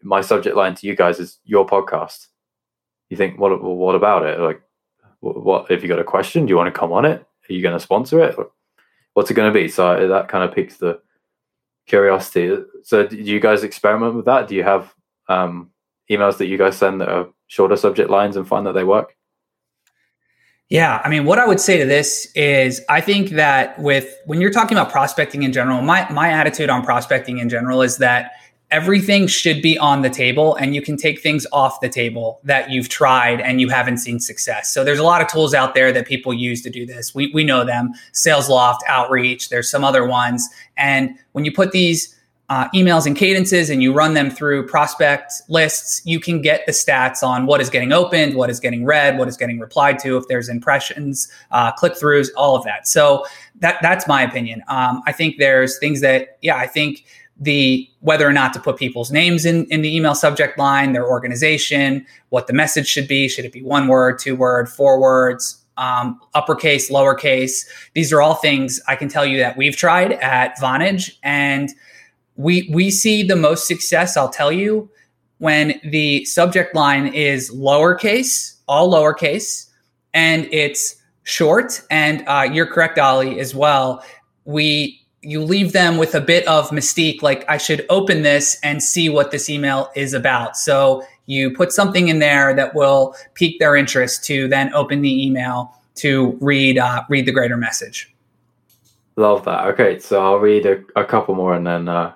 my 0.02 0.22
subject 0.22 0.56
line 0.56 0.76
to 0.76 0.88
you 0.88 0.96
guys 0.96 1.20
is 1.20 1.40
your 1.46 1.66
podcast, 1.66 2.28
you 3.10 3.18
think 3.18 3.40
what 3.40 3.64
what 3.64 3.96
about 3.96 4.26
it? 4.26 4.40
Like 4.40 4.62
what, 5.20 5.44
what 5.44 5.72
if 5.72 5.82
you 5.82 5.90
got 5.90 6.00
a 6.00 6.04
question? 6.04 6.46
Do 6.46 6.52
you 6.52 6.58
want 6.58 6.74
to 6.74 6.80
come 6.80 6.92
on 6.92 7.06
it? 7.06 7.26
Are 7.50 7.54
you 7.54 7.62
going 7.62 7.76
to 7.76 7.80
sponsor 7.80 8.22
it? 8.22 8.36
What's 9.14 9.32
it 9.32 9.36
going 9.36 9.52
to 9.52 9.60
be? 9.60 9.68
So 9.68 10.08
that 10.08 10.28
kind 10.28 10.44
of 10.44 10.54
piques 10.54 10.78
the 10.78 11.02
curiosity. 11.90 12.56
So, 12.84 13.06
do 13.06 13.18
you 13.18 13.42
guys 13.42 13.64
experiment 13.64 14.16
with 14.16 14.26
that? 14.26 14.48
Do 14.48 14.56
you 14.56 14.64
have 14.64 14.94
um, 15.28 15.72
emails 16.10 16.38
that 16.38 16.48
you 16.48 16.58
guys 16.58 16.78
send 16.78 17.02
that 17.02 17.10
are 17.10 17.28
shorter 17.48 17.76
subject 17.76 18.10
lines 18.10 18.38
and 18.38 18.48
find 18.48 18.66
that 18.66 18.74
they 18.74 18.86
work? 18.86 19.16
Yeah, 20.70 21.02
I 21.04 21.10
mean, 21.10 21.26
what 21.26 21.40
I 21.40 21.48
would 21.48 21.60
say 21.60 21.80
to 21.80 21.86
this 21.86 22.32
is, 22.36 22.80
I 22.90 23.02
think 23.02 23.32
that 23.32 23.78
with 23.80 24.16
when 24.26 24.40
you're 24.40 24.52
talking 24.52 24.78
about 24.78 24.92
prospecting 24.92 25.42
in 25.42 25.52
general, 25.52 25.82
my 25.82 26.10
my 26.12 26.30
attitude 26.30 26.70
on 26.70 26.84
prospecting 26.84 27.40
in 27.40 27.50
general 27.50 27.82
is 27.82 27.98
that 27.98 28.32
everything 28.72 29.26
should 29.26 29.62
be 29.62 29.78
on 29.80 30.04
the 30.04 30.10
table 30.10 30.56
and 30.56 30.76
you 30.76 30.82
can 30.82 30.96
take 30.96 31.22
things 31.22 31.48
off 31.52 31.82
the 31.82 31.90
table 31.90 32.40
that 32.44 32.70
you've 32.70 32.88
tried 32.88 33.42
and 33.42 33.60
you 33.60 33.70
haven't 33.70 33.98
seen 33.98 34.20
success. 34.20 34.72
So 34.72 34.84
there's 34.84 35.00
a 35.00 35.04
lot 35.04 35.22
of 35.22 35.28
tools 35.28 35.54
out 35.54 35.74
there 35.74 35.92
that 35.92 36.06
people 36.06 36.34
use 36.34 36.62
to 36.62 36.70
do 36.70 36.86
this. 36.86 37.16
We, 37.16 37.32
we 37.34 37.44
know 37.44 37.64
them, 37.64 37.94
SalesLoft, 38.14 38.80
Outreach, 38.88 39.50
there's 39.50 39.70
some 39.70 39.84
other 39.84 40.06
ones. 40.06 40.48
And 40.78 41.18
when 41.32 41.46
you 41.46 41.52
put 41.52 41.72
these 41.72 42.16
uh, 42.50 42.68
emails 42.70 43.06
and 43.06 43.16
cadences 43.16 43.70
and 43.70 43.82
you 43.82 43.94
run 43.94 44.14
them 44.16 44.30
through 44.30 44.68
prospect 44.68 45.34
lists, 45.50 46.02
you 46.06 46.20
can 46.20 46.42
get 46.42 46.66
the 46.66 46.72
stats 46.72 47.22
on 47.24 47.46
what 47.46 47.62
is 47.62 47.70
getting 47.70 47.92
opened, 47.92 48.36
what 48.36 48.50
is 48.50 48.60
getting 48.60 48.86
read, 48.86 49.18
what 49.18 49.28
is 49.28 49.38
getting 49.38 49.60
replied 49.60 50.00
to, 50.00 50.18
if 50.18 50.28
there's 50.28 50.50
impressions, 50.50 51.32
uh, 51.52 51.72
click 51.72 51.94
throughs, 51.94 52.30
all 52.36 52.56
of 52.56 52.64
that. 52.66 52.88
So 52.88 53.26
that 53.60 53.78
that's 53.82 54.08
my 54.08 54.24
opinion. 54.24 54.64
Um, 54.68 55.04
I 55.06 55.12
think 55.12 55.38
there's 55.38 55.78
things 55.80 56.02
that, 56.02 56.38
yeah, 56.42 56.56
I 56.56 56.66
think 56.66 57.06
the 57.40 57.90
whether 58.02 58.28
or 58.28 58.34
not 58.34 58.54
to 58.54 58.60
put 58.60 58.78
people's 58.78 59.12
names 59.12 59.46
in, 59.46 59.66
in 59.66 59.82
the 59.82 59.96
email 59.96 60.14
subject 60.14 60.58
line, 60.58 60.94
their 60.94 61.08
organization, 61.08 62.06
what 62.30 62.48
the 62.48 62.54
message 62.54 62.88
should 62.88 63.08
be. 63.08 63.28
Should 63.30 63.46
it 63.46 63.54
be 63.54 63.64
one 63.64 63.88
word, 63.88 64.20
two 64.20 64.36
word, 64.36 64.70
four 64.70 65.00
words, 65.00 65.58
um, 65.78 66.20
uppercase, 66.34 66.92
lowercase? 66.92 67.66
These 67.94 68.12
are 68.12 68.22
all 68.22 68.36
things 68.36 68.82
I 68.88 68.96
can 68.96 69.08
tell 69.08 69.26
you 69.26 69.38
that 69.38 69.56
we've 69.56 69.76
tried 69.76 70.14
at 70.14 70.58
Vonage, 70.60 71.16
and 71.24 71.70
we 72.36 72.70
we 72.74 72.92
see 72.92 73.24
the 73.24 73.36
most 73.36 73.68
success. 73.68 74.18
I'll 74.18 74.30
tell 74.30 74.52
you 74.52 74.90
when 75.38 75.80
the 75.84 76.26
subject 76.26 76.76
line 76.76 77.08
is 77.08 77.50
lowercase, 77.52 78.56
all 78.68 78.92
lowercase, 78.92 79.70
and 80.14 80.48
it's 80.52 80.98
short. 81.24 81.82
And 81.90 82.24
uh, 82.28 82.50
you're 82.52 82.68
correct, 82.68 83.00
Ollie, 83.00 83.40
as 83.40 83.56
well. 83.56 84.04
We 84.44 84.99
you 85.22 85.42
leave 85.44 85.74
them 85.74 85.98
with 85.98 86.16
a 86.16 86.22
bit 86.22 86.48
of 86.48 86.70
mystique 86.70 87.22
like 87.22 87.44
i 87.50 87.58
should 87.58 87.86
open 87.90 88.22
this 88.22 88.58
and 88.64 88.82
see 88.82 89.10
what 89.10 89.32
this 89.32 89.50
email 89.50 89.90
is 89.96 90.14
about. 90.14 90.56
So 90.56 91.04
you 91.26 91.54
put 91.54 91.72
something 91.72 92.08
in 92.08 92.20
there 92.20 92.56
that 92.56 92.74
will 92.74 93.16
pique 93.34 93.60
their 93.60 93.76
interest 93.76 94.24
to 94.26 94.48
then 94.48 94.74
open 94.74 95.02
the 95.02 95.26
email 95.26 95.74
to 95.96 96.38
read 96.42 96.78
uh, 96.78 97.04
read 97.10 97.26
the 97.26 97.32
greater 97.32 97.58
message. 97.58 98.14
Love 99.16 99.44
that. 99.46 99.66
Okay 99.68 100.00
so 100.00 100.24
i'll 100.24 100.40
read 100.40 100.66
a, 100.66 100.82
a 100.96 101.04
couple 101.04 101.36
more 101.36 101.54
and 101.54 101.68
then 101.68 101.90
uh, 101.90 102.14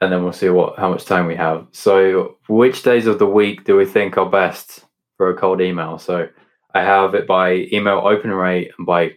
and 0.00 0.12
then 0.12 0.22
we'll 0.22 0.32
see 0.32 0.48
what 0.48 0.78
how 0.78 0.90
much 0.90 1.04
time 1.04 1.26
we 1.26 1.36
have. 1.36 1.66
So 1.72 2.38
which 2.48 2.82
days 2.82 3.06
of 3.06 3.18
the 3.18 3.26
week 3.26 3.64
do 3.64 3.76
we 3.76 3.84
think 3.84 4.16
are 4.16 4.28
best 4.28 4.84
for 5.16 5.30
a 5.30 5.36
cold 5.36 5.60
email? 5.60 5.98
So 5.98 6.28
i 6.74 6.82
have 6.82 7.14
it 7.14 7.26
by 7.26 7.68
email 7.72 7.98
open 7.98 8.30
rate 8.30 8.72
and 8.76 8.86
by 8.86 9.12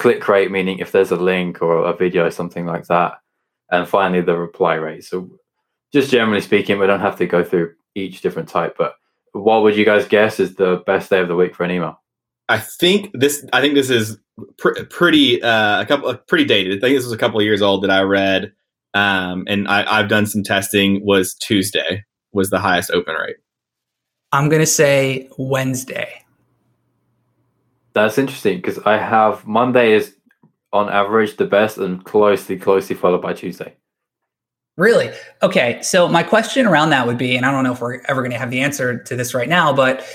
click 0.00 0.26
rate, 0.26 0.50
meaning 0.50 0.78
if 0.78 0.92
there's 0.92 1.12
a 1.12 1.16
link 1.16 1.60
or 1.60 1.84
a 1.84 1.94
video, 1.94 2.30
something 2.30 2.64
like 2.64 2.86
that. 2.86 3.18
And 3.70 3.86
finally, 3.86 4.22
the 4.22 4.36
reply 4.36 4.74
rate. 4.74 5.04
So, 5.04 5.30
just 5.92 6.10
generally 6.10 6.40
speaking, 6.40 6.78
we 6.78 6.86
don't 6.86 7.00
have 7.00 7.16
to 7.16 7.26
go 7.26 7.44
through 7.44 7.74
each 7.94 8.22
different 8.22 8.48
type, 8.48 8.74
but 8.78 8.94
what 9.32 9.62
would 9.62 9.76
you 9.76 9.84
guys 9.84 10.08
guess 10.08 10.40
is 10.40 10.54
the 10.54 10.82
best 10.86 11.10
day 11.10 11.20
of 11.20 11.28
the 11.28 11.36
week 11.36 11.54
for 11.54 11.64
an 11.64 11.70
email? 11.70 12.00
I 12.48 12.58
think 12.58 13.10
this. 13.12 13.46
I 13.52 13.60
think 13.60 13.74
this 13.74 13.90
is 13.90 14.18
pr- 14.58 14.82
pretty 14.88 15.40
uh, 15.40 15.82
a 15.82 15.86
couple 15.86 16.08
uh, 16.08 16.16
pretty 16.16 16.44
dated. 16.44 16.78
I 16.78 16.80
think 16.80 16.96
this 16.96 17.04
was 17.04 17.12
a 17.12 17.18
couple 17.18 17.38
of 17.38 17.44
years 17.44 17.62
old 17.62 17.84
that 17.84 17.90
I 17.90 18.00
read, 18.00 18.52
um, 18.94 19.44
and 19.46 19.68
I, 19.68 19.84
I've 19.98 20.08
done 20.08 20.26
some 20.26 20.42
testing. 20.42 21.04
Was 21.04 21.34
Tuesday 21.34 22.04
was 22.32 22.50
the 22.50 22.58
highest 22.58 22.90
open 22.90 23.14
rate? 23.14 23.36
I'm 24.32 24.48
gonna 24.48 24.66
say 24.66 25.28
Wednesday. 25.38 26.24
That's 28.04 28.18
interesting 28.18 28.56
because 28.56 28.78
I 28.80 28.96
have 28.96 29.46
Monday 29.46 29.92
is 29.92 30.16
on 30.72 30.88
average 30.88 31.36
the 31.36 31.46
best 31.46 31.78
and 31.78 32.04
closely, 32.04 32.56
closely 32.56 32.96
followed 32.96 33.22
by 33.22 33.32
Tuesday. 33.32 33.74
Really? 34.76 35.10
Okay. 35.42 35.82
So 35.82 36.08
my 36.08 36.22
question 36.22 36.66
around 36.66 36.90
that 36.90 37.06
would 37.06 37.18
be, 37.18 37.36
and 37.36 37.44
I 37.44 37.50
don't 37.50 37.64
know 37.64 37.72
if 37.72 37.80
we're 37.80 38.00
ever 38.08 38.22
going 38.22 38.30
to 38.30 38.38
have 38.38 38.50
the 38.50 38.60
answer 38.60 39.02
to 39.02 39.16
this 39.16 39.34
right 39.34 39.48
now, 39.48 39.72
but 39.72 40.06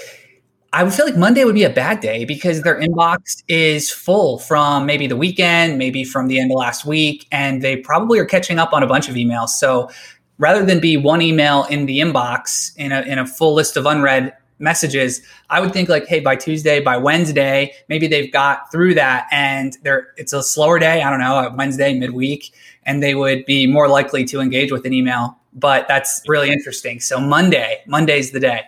I 0.74 0.84
would 0.84 0.94
feel 0.94 1.06
like 1.06 1.16
Monday 1.16 1.46
would 1.46 1.56
be 1.56 1.64
a 1.64 1.70
bad 1.70 2.00
day 2.00 2.26
because 2.26 2.64
their 2.64 2.80
inbox 2.80 3.44
is 3.48 3.92
full 3.92 4.40
from 4.40 4.86
maybe 4.86 5.08
the 5.08 5.16
weekend, 5.16 5.78
maybe 5.78 6.04
from 6.04 6.28
the 6.28 6.40
end 6.40 6.52
of 6.52 6.58
last 6.58 6.86
week, 6.86 7.28
and 7.32 7.62
they 7.62 7.78
probably 7.78 8.20
are 8.20 8.26
catching 8.26 8.60
up 8.60 8.74
on 8.74 8.82
a 8.82 8.88
bunch 8.88 9.08
of 9.08 9.16
emails. 9.16 9.50
So 9.50 9.90
rather 10.38 10.66
than 10.66 10.80
be 10.80 10.98
one 10.98 11.22
email 11.22 11.66
in 11.66 11.86
the 11.86 12.00
inbox 12.00 12.76
in 12.78 12.92
a, 12.92 13.02
in 13.02 13.20
a 13.20 13.26
full 13.26 13.54
list 13.54 13.78
of 13.78 13.86
unread 13.86 14.34
messages 14.60 15.22
i 15.50 15.60
would 15.60 15.74
think 15.74 15.90
like 15.90 16.06
hey 16.08 16.20
by 16.20 16.36
tuesday 16.36 16.80
by 16.80 16.96
wednesday 16.96 17.74
maybe 17.90 18.08
they've 18.08 18.32
got 18.32 18.72
through 18.72 18.94
that 18.94 19.28
and 19.32 19.78
they're 19.84 20.08
it's 20.18 20.32
a 20.32 20.42
slower 20.42 20.80
day 20.80 21.02
i 21.02 21.10
don't 21.10 21.20
know 21.20 21.54
wednesday 21.58 21.94
midweek 21.94 22.54
and 22.84 23.04
they 23.04 23.16
would 23.16 23.46
be 23.46 23.68
more 23.68 23.88
likely 23.88 24.24
to 24.24 24.40
engage 24.40 24.72
with 24.72 24.86
an 24.86 24.94
email 24.94 25.38
but 25.56 25.88
that's 25.88 26.22
really 26.28 26.52
interesting. 26.52 27.00
So 27.00 27.20
Monday, 27.20 27.82
Monday's 27.88 28.32
the 28.32 28.40
day. 28.40 28.62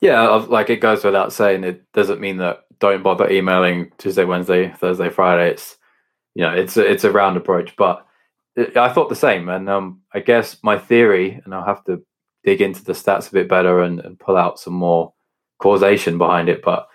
Yeah, 0.00 0.28
like 0.48 0.70
it 0.70 0.80
goes 0.80 1.04
without 1.04 1.32
saying. 1.32 1.64
It 1.64 1.84
doesn't 1.92 2.20
mean 2.20 2.38
that 2.38 2.64
don't 2.80 3.02
bother 3.02 3.30
emailing 3.30 3.92
Tuesday, 3.98 4.24
Wednesday, 4.24 4.70
Thursday, 4.70 5.10
Friday. 5.10 5.50
It's 5.50 5.76
you 6.34 6.42
know, 6.42 6.54
it's 6.54 6.76
a, 6.76 6.88
it's 6.88 7.04
a 7.04 7.10
round 7.12 7.36
approach, 7.36 7.74
but 7.76 8.06
I 8.56 8.88
thought 8.88 9.08
the 9.08 9.16
same. 9.16 9.48
And 9.48 9.68
um, 9.68 10.00
I 10.14 10.20
guess 10.20 10.56
my 10.62 10.78
theory, 10.78 11.40
and 11.44 11.54
I'll 11.54 11.64
have 11.64 11.84
to 11.84 12.02
dig 12.48 12.62
into 12.62 12.82
the 12.82 12.94
stats 12.94 13.28
a 13.28 13.32
bit 13.32 13.46
better 13.46 13.82
and, 13.82 14.00
and 14.00 14.18
pull 14.18 14.38
out 14.38 14.58
some 14.58 14.72
more 14.72 15.12
causation 15.58 16.16
behind 16.16 16.48
it. 16.48 16.62
But 16.62 16.88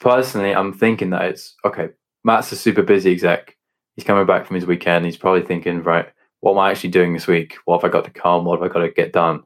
personally, 0.00 0.54
I'm 0.54 0.74
thinking 0.74 1.08
that 1.10 1.22
it's 1.22 1.54
okay. 1.64 1.88
Matt's 2.24 2.52
a 2.52 2.56
super 2.56 2.82
busy 2.82 3.12
exec. 3.12 3.56
He's 3.96 4.04
coming 4.04 4.26
back 4.26 4.46
from 4.46 4.56
his 4.56 4.66
weekend. 4.66 5.06
He's 5.06 5.16
probably 5.16 5.40
thinking, 5.40 5.82
right, 5.82 6.08
what 6.40 6.52
am 6.52 6.58
I 6.58 6.70
actually 6.70 6.90
doing 6.90 7.14
this 7.14 7.26
week? 7.26 7.56
What 7.64 7.80
have 7.80 7.88
I 7.88 7.92
got 7.92 8.04
to 8.04 8.10
come? 8.10 8.44
What 8.44 8.60
have 8.60 8.70
I 8.70 8.72
got 8.72 8.80
to 8.80 8.90
get 8.90 9.14
done? 9.14 9.44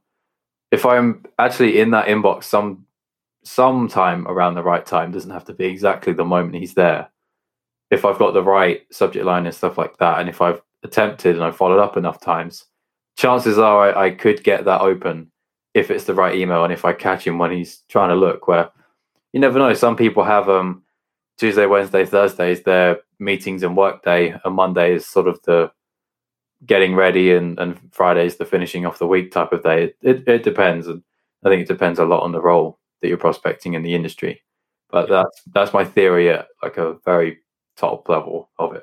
If 0.73 0.85
I'm 0.85 1.25
actually 1.39 1.81
in 1.81 1.93
that 1.93 2.09
inbox 2.09 2.45
some 2.45 2.87
sometime 3.45 4.27
around 4.27 4.57
the 4.57 4.65
right 4.65 4.85
time, 4.85 5.13
doesn't 5.13 5.31
have 5.31 5.45
to 5.45 5.55
be 5.55 5.67
exactly 5.67 6.13
the 6.13 6.25
moment 6.25 6.57
he's 6.57 6.75
there. 6.75 7.09
If 7.93 8.05
I've 8.05 8.19
got 8.19 8.35
the 8.35 8.43
right 8.43 8.83
subject 8.91 9.25
line 9.25 9.47
and 9.47 9.55
stuff 9.55 9.79
like 9.79 9.97
that, 9.99 10.19
and 10.19 10.29
if 10.29 10.41
I've 10.41 10.61
attempted 10.83 11.37
and 11.37 11.45
I've 11.45 11.57
followed 11.57 11.81
up 11.81 11.97
enough 11.97 12.21
times, 12.21 12.65
chances 13.17 13.59
are 13.59 13.95
I, 13.95 14.07
I 14.07 14.11
could 14.11 14.43
get 14.43 14.65
that 14.65 14.81
open 14.81 15.32
if 15.75 15.91
it's 15.91 16.05
the 16.05 16.15
right 16.15 16.35
email 16.35 16.65
and 16.65 16.73
if 16.73 16.85
I 16.85 16.93
catch 16.93 17.27
him 17.27 17.39
when 17.39 17.51
he's 17.51 17.79
trying 17.89 18.11
to 18.11 18.15
look. 18.15 18.49
Where 18.49 18.71
you 19.33 19.41
never 19.41 19.59
know, 19.59 19.75
some 19.75 19.97
people 19.97 20.25
have 20.25 20.49
um 20.49 20.83
Tuesday, 21.39 21.67
Wednesday, 21.67 22.05
Thursdays 22.05 22.63
their 22.63 23.01
meetings 23.19 23.63
and 23.63 23.77
work 23.77 24.03
day, 24.03 24.35
and 24.45 24.55
Monday 24.55 24.95
is 24.95 25.07
sort 25.07 25.29
of 25.29 25.41
the 25.43 25.71
getting 26.67 26.95
ready, 26.95 27.33
and 27.33 27.59
and 27.59 27.79
Friday's 27.93 28.37
the 28.37 28.45
finishing 28.45 28.87
off 28.87 28.99
the 28.99 29.07
week 29.07 29.33
type 29.33 29.53
of 29.53 29.63
day. 29.63 29.85
It, 29.85 29.97
it, 30.03 30.29
it 30.29 30.43
depends, 30.43 30.87
and 30.87 31.03
I 31.45 31.49
think 31.49 31.63
it 31.63 31.69
depends 31.69 31.99
a 31.99 32.05
lot 32.05 32.23
on 32.23 32.33
the 32.33 32.41
role 32.41 32.79
that 33.01 33.09
you're 33.09 33.17
prospecting 33.17 33.75
in 33.75 33.83
the 33.83 33.95
industry. 33.95 34.43
But 34.91 35.09
that's 35.09 35.43
that's 35.53 35.73
my 35.73 35.85
theory 35.85 36.31
at 36.31 36.49
like 36.63 36.77
a 36.77 36.97
very 37.05 37.39
top 37.77 38.09
level 38.09 38.51
of 38.59 38.75
it. 38.75 38.83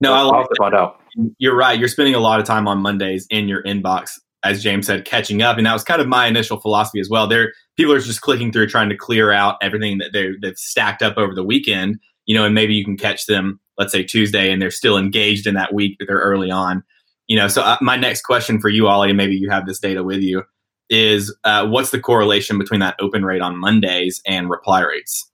No, 0.00 0.12
I'll 0.12 0.34
have 0.34 0.48
to 0.48 0.54
find 0.58 0.74
out. 0.74 1.00
You're 1.38 1.56
right. 1.56 1.78
You're 1.78 1.88
spending 1.88 2.14
a 2.14 2.20
lot 2.20 2.38
of 2.38 2.46
time 2.46 2.68
on 2.68 2.78
Mondays 2.78 3.26
in 3.30 3.48
your 3.48 3.62
inbox, 3.64 4.20
as 4.44 4.62
James 4.62 4.86
said, 4.86 5.04
catching 5.04 5.42
up, 5.42 5.58
and 5.58 5.66
that 5.66 5.72
was 5.72 5.84
kind 5.84 6.00
of 6.00 6.08
my 6.08 6.26
initial 6.26 6.60
philosophy 6.60 7.00
as 7.00 7.08
well. 7.10 7.26
There, 7.26 7.52
people 7.76 7.92
are 7.92 8.00
just 8.00 8.20
clicking 8.20 8.52
through, 8.52 8.68
trying 8.68 8.88
to 8.88 8.96
clear 8.96 9.32
out 9.32 9.56
everything 9.62 9.98
that 9.98 10.12
they 10.12 10.30
they've 10.40 10.56
stacked 10.56 11.02
up 11.02 11.16
over 11.16 11.34
the 11.34 11.44
weekend. 11.44 11.98
You 12.26 12.34
know, 12.34 12.44
and 12.44 12.54
maybe 12.54 12.74
you 12.74 12.84
can 12.84 12.98
catch 12.98 13.26
them, 13.26 13.58
let's 13.78 13.92
say 13.92 14.02
Tuesday, 14.02 14.52
and 14.52 14.60
they're 14.60 14.70
still 14.70 14.98
engaged 14.98 15.46
in 15.46 15.54
that 15.54 15.72
week. 15.72 15.96
But 15.98 16.08
they're 16.08 16.18
early 16.18 16.50
on. 16.50 16.82
You 17.26 17.36
know, 17.36 17.48
so 17.48 17.62
uh, 17.62 17.76
my 17.80 17.96
next 17.96 18.22
question 18.22 18.60
for 18.60 18.68
you, 18.68 18.88
Ollie, 18.88 19.10
and 19.10 19.16
maybe 19.16 19.36
you 19.36 19.50
have 19.50 19.66
this 19.66 19.78
data 19.78 20.02
with 20.02 20.20
you, 20.20 20.44
is 20.88 21.34
uh, 21.44 21.66
what's 21.66 21.90
the 21.90 22.00
correlation 22.00 22.58
between 22.58 22.80
that 22.80 22.96
open 23.00 23.24
rate 23.24 23.42
on 23.42 23.58
Mondays 23.58 24.22
and 24.26 24.48
reply 24.48 24.80
rates? 24.80 25.30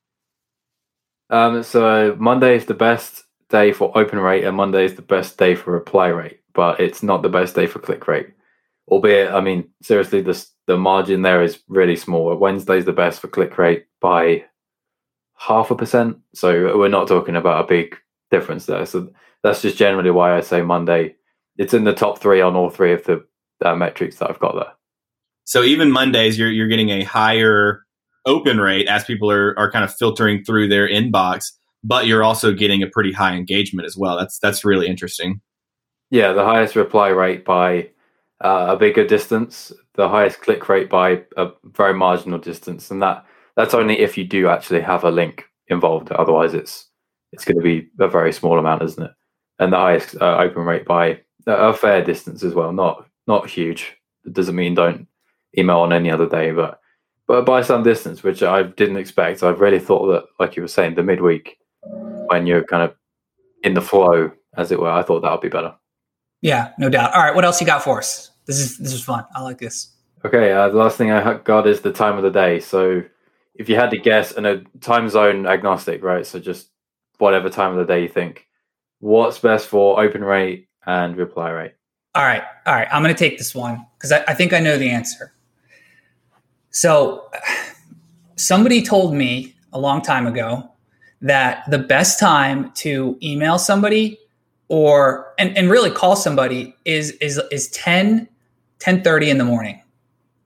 Um, 1.31 1.63
so 1.63 2.17
Monday 2.19 2.57
is 2.57 2.67
the 2.67 2.75
best 2.75 3.25
day 3.49 3.73
for 3.73 3.97
open 3.97 4.19
rate 4.19 4.45
and 4.45 4.57
Monday 4.57 4.85
is 4.85 4.95
the 4.95 5.03
best 5.03 5.39
day 5.39 5.55
for 5.55 5.73
reply 5.73 6.09
rate, 6.09 6.41
but 6.53 6.81
it's 6.81 7.03
not 7.03 7.23
the 7.23 7.29
best 7.29 7.55
day 7.55 7.67
for 7.67 7.79
click 7.79 8.07
rate. 8.09 8.29
Albeit, 8.89 9.33
I 9.33 9.41
mean, 9.41 9.71
seriously, 9.83 10.21
the 10.21 10.47
the 10.67 10.77
margin 10.77 11.23
there 11.23 11.43
is 11.43 11.61
really 11.69 11.97
small. 11.97 12.35
Wednesday's 12.37 12.85
the 12.85 12.93
best 12.93 13.21
for 13.21 13.29
click 13.29 13.57
rate 13.59 13.87
by 14.01 14.45
half 15.37 15.71
a 15.71 15.75
percent. 15.75 16.19
So 16.35 16.79
we're 16.79 16.89
not 16.89 17.09
talking 17.09 17.37
about 17.37 17.65
a 17.65 17.69
big 17.69 17.97
difference 18.31 18.67
there. 18.67 18.87
So 18.87 19.11
that's 19.43 19.63
just 19.63 19.77
generally 19.77 20.11
why 20.11 20.37
I 20.37 20.41
say 20.41 20.63
Monday. 20.63 21.17
It's 21.57 21.75
in 21.75 21.85
the 21.85 21.95
top 21.95 22.19
three 22.19 22.41
on 22.41 22.57
all 22.57 22.71
three 22.71 22.93
of 22.93 23.05
the 23.05 23.25
uh, 23.65 23.75
metrics 23.75 24.17
that 24.17 24.31
I've 24.31 24.39
got 24.39 24.55
there. 24.55 24.73
So 25.45 25.63
even 25.63 25.91
Mondays, 25.91 26.39
you're 26.39 26.51
you're 26.51 26.69
getting 26.69 26.91
a 26.91 27.05
higher 27.05 27.83
open 28.27 28.59
rate 28.59 28.89
as 28.89 29.05
people 29.05 29.31
are 29.31 29.59
are 29.59 29.71
kind 29.71 29.85
of 29.85 29.95
filtering 29.95 30.45
through 30.45 30.69
their 30.69 30.89
inbox 30.89 31.53
but 31.85 32.07
you're 32.07 32.25
also 32.25 32.53
getting 32.53 32.83
a 32.83 32.89
pretty 32.89 33.13
high 33.13 33.35
engagement 33.37 33.87
as 33.87 33.97
well. 33.97 34.19
That's 34.19 34.39
that's 34.39 34.65
really 34.65 34.89
interesting. 34.89 35.41
Yeah, 36.11 36.33
the 36.33 36.45
highest 36.45 36.75
reply 36.75 37.09
rate 37.09 37.45
by 37.45 37.91
uh, 38.45 38.67
a 38.69 38.77
bigger 38.77 39.07
distance, 39.07 39.73
the 39.95 40.09
highest 40.09 40.43
click 40.43 40.69
rate 40.69 40.91
by 40.91 41.23
a 41.37 41.49
very 41.65 41.95
marginal 41.95 42.39
distance, 42.39 42.91
and 42.91 43.03
that 43.03 43.25
that's 43.57 43.75
only 43.75 43.99
if 43.99 44.19
you 44.19 44.25
do 44.25 44.49
actually 44.49 44.83
have 44.83 45.03
a 45.03 45.11
link 45.11 45.45
involved. 45.69 46.13
Otherwise, 46.13 46.55
it's 46.55 46.91
it's 47.33 47.45
going 47.45 47.57
to 47.57 47.63
be 47.63 47.89
a 47.99 48.07
very 48.07 48.33
small 48.33 48.59
amount, 48.59 48.83
isn't 48.83 49.03
it? 49.03 49.13
And 49.59 49.73
the 49.73 49.79
highest 49.79 50.17
uh, 50.21 50.37
open 50.37 50.65
rate 50.65 50.85
by 50.85 51.21
a 51.47 51.73
fair 51.73 52.05
distance 52.05 52.43
as 52.45 52.55
well, 52.55 52.73
not 52.73 53.07
not 53.27 53.49
huge. 53.49 53.97
It 54.27 54.35
doesn't 54.35 54.55
mean 54.55 54.75
don't 54.75 55.09
email 55.57 55.79
on 55.79 55.93
any 55.93 56.11
other 56.11 56.29
day, 56.29 56.53
but 56.53 56.81
but 57.27 57.47
by 57.47 57.63
some 57.63 57.83
distance, 57.83 58.23
which 58.23 58.43
I 58.43 58.65
didn't 58.65 58.99
expect. 58.99 59.43
I 59.43 59.51
really 59.51 59.81
thought 59.81 60.07
that, 60.09 60.25
like 60.39 60.55
you 60.55 60.63
were 60.63 60.69
saying, 60.69 60.97
the 60.97 61.03
midweek 61.03 61.57
when 62.27 62.47
you're 62.47 62.65
kind 62.65 62.83
of 62.83 62.95
in 63.63 63.73
the 63.73 63.81
flow, 63.81 64.31
as 64.57 64.71
it 64.71 64.79
were. 64.79 64.91
I 64.91 65.03
thought 65.03 65.23
that 65.23 65.33
would 65.33 65.41
be 65.41 65.49
better. 65.49 65.75
Yeah, 66.43 66.73
no 66.79 66.91
doubt. 66.91 67.15
All 67.15 67.23
right, 67.23 67.35
what 67.35 67.47
else 67.47 67.59
you 67.61 67.67
got 67.67 67.83
for 67.83 67.99
us? 67.99 68.31
This 68.47 68.59
is 68.59 68.79
this 68.79 68.93
is 68.93 69.03
fun. 69.03 69.25
I 69.35 69.43
like 69.43 69.59
this. 69.59 69.89
Okay, 70.25 70.53
uh, 70.53 70.69
the 70.69 70.77
last 70.77 70.97
thing 70.97 71.11
I 71.11 71.35
got 71.35 71.67
is 71.67 71.81
the 71.81 71.93
time 71.93 72.17
of 72.17 72.23
the 72.23 72.31
day. 72.31 72.61
So, 72.61 73.03
if 73.55 73.69
you 73.69 73.77
had 73.77 73.91
to 73.91 73.99
guess, 73.99 74.33
and 74.33 74.47
a 74.47 74.63
time 74.81 75.09
zone 75.09 75.47
agnostic, 75.47 76.03
right? 76.03 76.27
So 76.27 76.39
just 76.39 76.69
whatever 77.19 77.49
time 77.49 77.73
of 77.73 77.87
the 77.87 77.93
day 77.93 78.03
you 78.03 78.09
think. 78.09 78.47
What's 79.01 79.39
best 79.39 79.69
for 79.69 80.03
open 80.03 80.25
rate 80.25 80.69
and 80.87 81.17
reply 81.17 81.51
rate? 81.51 81.75
All 82.15 82.25
right, 82.25 82.43
all 82.67 82.75
right. 82.75 82.89
I'm 82.91 83.03
going 83.03 83.15
to 83.15 83.19
take 83.19 83.39
this 83.39 83.55
one 83.55 83.85
because 83.97 84.13
I, 84.13 84.25
I 84.29 84.35
think 84.35 84.53
I 84.53 84.61
know 84.61 84.79
the 84.79 84.91
answer. 84.91 85.35
So, 86.71 87.31
somebody 88.37 88.83
told 88.83 89.15
me 89.15 89.55
a 89.73 89.79
long 89.79 90.01
time 90.01 90.27
ago 90.27 90.71
that 91.21 91.65
the 91.71 91.79
best 91.79 92.19
time 92.19 92.71
to 92.73 93.19
email 93.23 93.59
somebody 93.59 94.19
or 94.69 95.35
and, 95.39 95.57
and 95.57 95.71
really 95.71 95.91
call 95.91 96.17
somebody 96.17 96.75
is 96.85 97.13
is 97.13 97.41
is 97.51 97.69
10 97.69 98.29
10 98.79 99.03
30 99.03 99.31
in 99.31 99.39
the 99.39 99.45
morning 99.45 99.81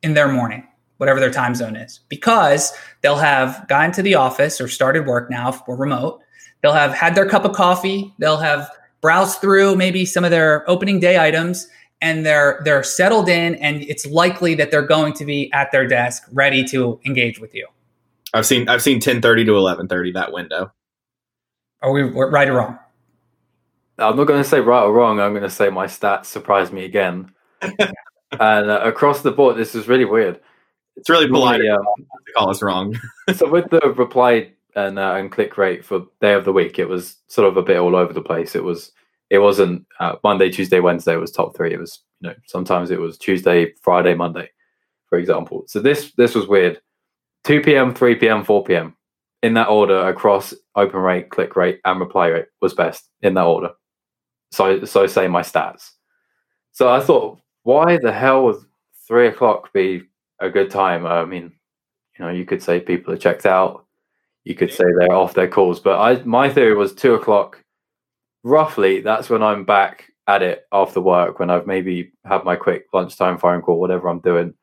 in 0.02 0.14
their 0.14 0.28
morning 0.28 0.66
whatever 0.98 1.20
their 1.20 1.30
time 1.30 1.54
zone 1.54 1.76
is 1.76 2.00
because 2.08 2.72
they'll 3.02 3.16
have 3.16 3.66
gotten 3.68 3.92
to 3.92 4.02
the 4.02 4.14
office 4.14 4.60
or 4.60 4.68
started 4.68 5.06
work 5.06 5.30
now 5.30 5.48
if 5.48 5.60
we're 5.66 5.76
remote 5.76 6.20
they'll 6.62 6.72
have 6.72 6.92
had 6.92 7.14
their 7.14 7.28
cup 7.28 7.44
of 7.44 7.52
coffee 7.52 8.12
they'll 8.18 8.36
have 8.36 8.70
browsed 9.00 9.40
through 9.40 9.76
maybe 9.76 10.04
some 10.04 10.24
of 10.24 10.30
their 10.30 10.68
opening 10.68 10.98
day 11.00 11.18
items 11.18 11.68
and 12.00 12.24
they're 12.24 12.60
they're 12.64 12.82
settled 12.82 13.28
in 13.28 13.54
and 13.56 13.82
it's 13.82 14.06
likely 14.06 14.54
that 14.54 14.70
they're 14.70 14.82
going 14.82 15.12
to 15.12 15.24
be 15.24 15.50
at 15.52 15.70
their 15.72 15.86
desk 15.86 16.24
ready 16.32 16.64
to 16.64 17.00
engage 17.04 17.40
with 17.40 17.54
you 17.54 17.66
I've 18.34 18.46
seen 18.46 18.68
I've 18.68 18.82
seen 18.82 19.00
ten 19.00 19.22
thirty 19.22 19.44
to 19.44 19.56
eleven 19.56 19.88
thirty 19.88 20.12
that 20.12 20.32
window. 20.32 20.72
Are 21.80 21.92
we 21.92 22.02
right 22.02 22.48
or 22.48 22.54
wrong? 22.54 22.78
I'm 23.98 24.16
not 24.16 24.24
going 24.24 24.42
to 24.42 24.48
say 24.48 24.60
right 24.60 24.82
or 24.82 24.92
wrong. 24.92 25.20
I'm 25.20 25.32
going 25.32 25.42
to 25.42 25.50
say 25.50 25.70
my 25.70 25.86
stats 25.86 26.26
surprised 26.26 26.72
me 26.72 26.84
again. 26.84 27.32
and 28.32 28.70
uh, 28.70 28.80
across 28.84 29.22
the 29.22 29.30
board, 29.30 29.56
this 29.56 29.74
is 29.74 29.88
really 29.88 30.04
weird. 30.04 30.40
It's 30.96 31.08
really 31.08 31.28
polite 31.28 31.60
to 31.60 31.78
call 32.36 32.50
us 32.50 32.62
wrong. 32.62 32.98
so 33.34 33.48
with 33.48 33.70
the 33.70 33.80
reply 33.96 34.52
and 34.74 34.98
uh, 34.98 35.14
and 35.14 35.30
click 35.30 35.56
rate 35.56 35.84
for 35.84 36.06
day 36.20 36.34
of 36.34 36.44
the 36.44 36.52
week, 36.52 36.78
it 36.78 36.88
was 36.88 37.16
sort 37.28 37.48
of 37.48 37.56
a 37.56 37.62
bit 37.62 37.78
all 37.78 37.96
over 37.96 38.12
the 38.12 38.22
place. 38.22 38.54
It 38.54 38.64
was 38.64 38.92
it 39.30 39.38
wasn't 39.38 39.86
uh, 40.00 40.16
Monday, 40.24 40.50
Tuesday, 40.50 40.80
Wednesday 40.80 41.16
was 41.16 41.30
top 41.30 41.56
three. 41.56 41.72
It 41.72 41.78
was 41.78 42.02
you 42.20 42.30
know 42.30 42.34
sometimes 42.46 42.90
it 42.90 43.00
was 43.00 43.16
Tuesday, 43.16 43.72
Friday, 43.82 44.14
Monday, 44.14 44.50
for 45.08 45.18
example. 45.18 45.64
So 45.68 45.80
this 45.80 46.12
this 46.12 46.34
was 46.34 46.48
weird. 46.48 46.80
2 47.44 47.62
p.m., 47.62 47.94
3 47.94 48.16
p.m., 48.16 48.44
4 48.44 48.64
p.m. 48.64 48.94
In 49.42 49.54
that 49.54 49.68
order 49.68 50.08
across 50.08 50.52
open 50.74 51.00
rate, 51.00 51.30
click 51.30 51.54
rate, 51.56 51.80
and 51.84 52.00
reply 52.00 52.26
rate 52.26 52.46
was 52.60 52.74
best 52.74 53.08
in 53.22 53.34
that 53.34 53.44
order. 53.44 53.70
So, 54.50 54.84
so 54.84 55.06
say 55.06 55.28
my 55.28 55.42
stats. 55.42 55.90
So 56.72 56.88
I 56.88 57.00
thought, 57.00 57.40
why 57.68 57.98
the 57.98 58.10
hell 58.10 58.44
would 58.44 58.64
three 59.06 59.28
o'clock 59.28 59.74
be 59.74 60.00
a 60.40 60.48
good 60.48 60.70
time? 60.70 61.04
I 61.04 61.26
mean, 61.26 61.52
you 62.18 62.24
know, 62.24 62.30
you 62.30 62.46
could 62.46 62.62
say 62.62 62.80
people 62.80 63.12
are 63.12 63.18
checked 63.18 63.44
out. 63.44 63.84
You 64.44 64.54
could 64.54 64.72
say 64.72 64.84
they're 64.98 65.12
off 65.12 65.34
their 65.34 65.48
calls, 65.48 65.78
but 65.78 66.00
I 66.00 66.22
my 66.24 66.48
theory 66.48 66.74
was 66.74 66.94
two 66.94 67.12
o'clock. 67.12 67.62
Roughly, 68.42 69.02
that's 69.02 69.28
when 69.28 69.42
I'm 69.42 69.66
back 69.66 70.06
at 70.26 70.40
it 70.40 70.64
after 70.72 71.02
work 71.02 71.38
when 71.38 71.50
I've 71.50 71.66
maybe 71.66 72.10
had 72.24 72.42
my 72.42 72.56
quick 72.56 72.86
lunchtime 72.94 73.36
phone 73.36 73.60
call, 73.60 73.78
whatever 73.78 74.08
I'm 74.08 74.20
doing, 74.20 74.54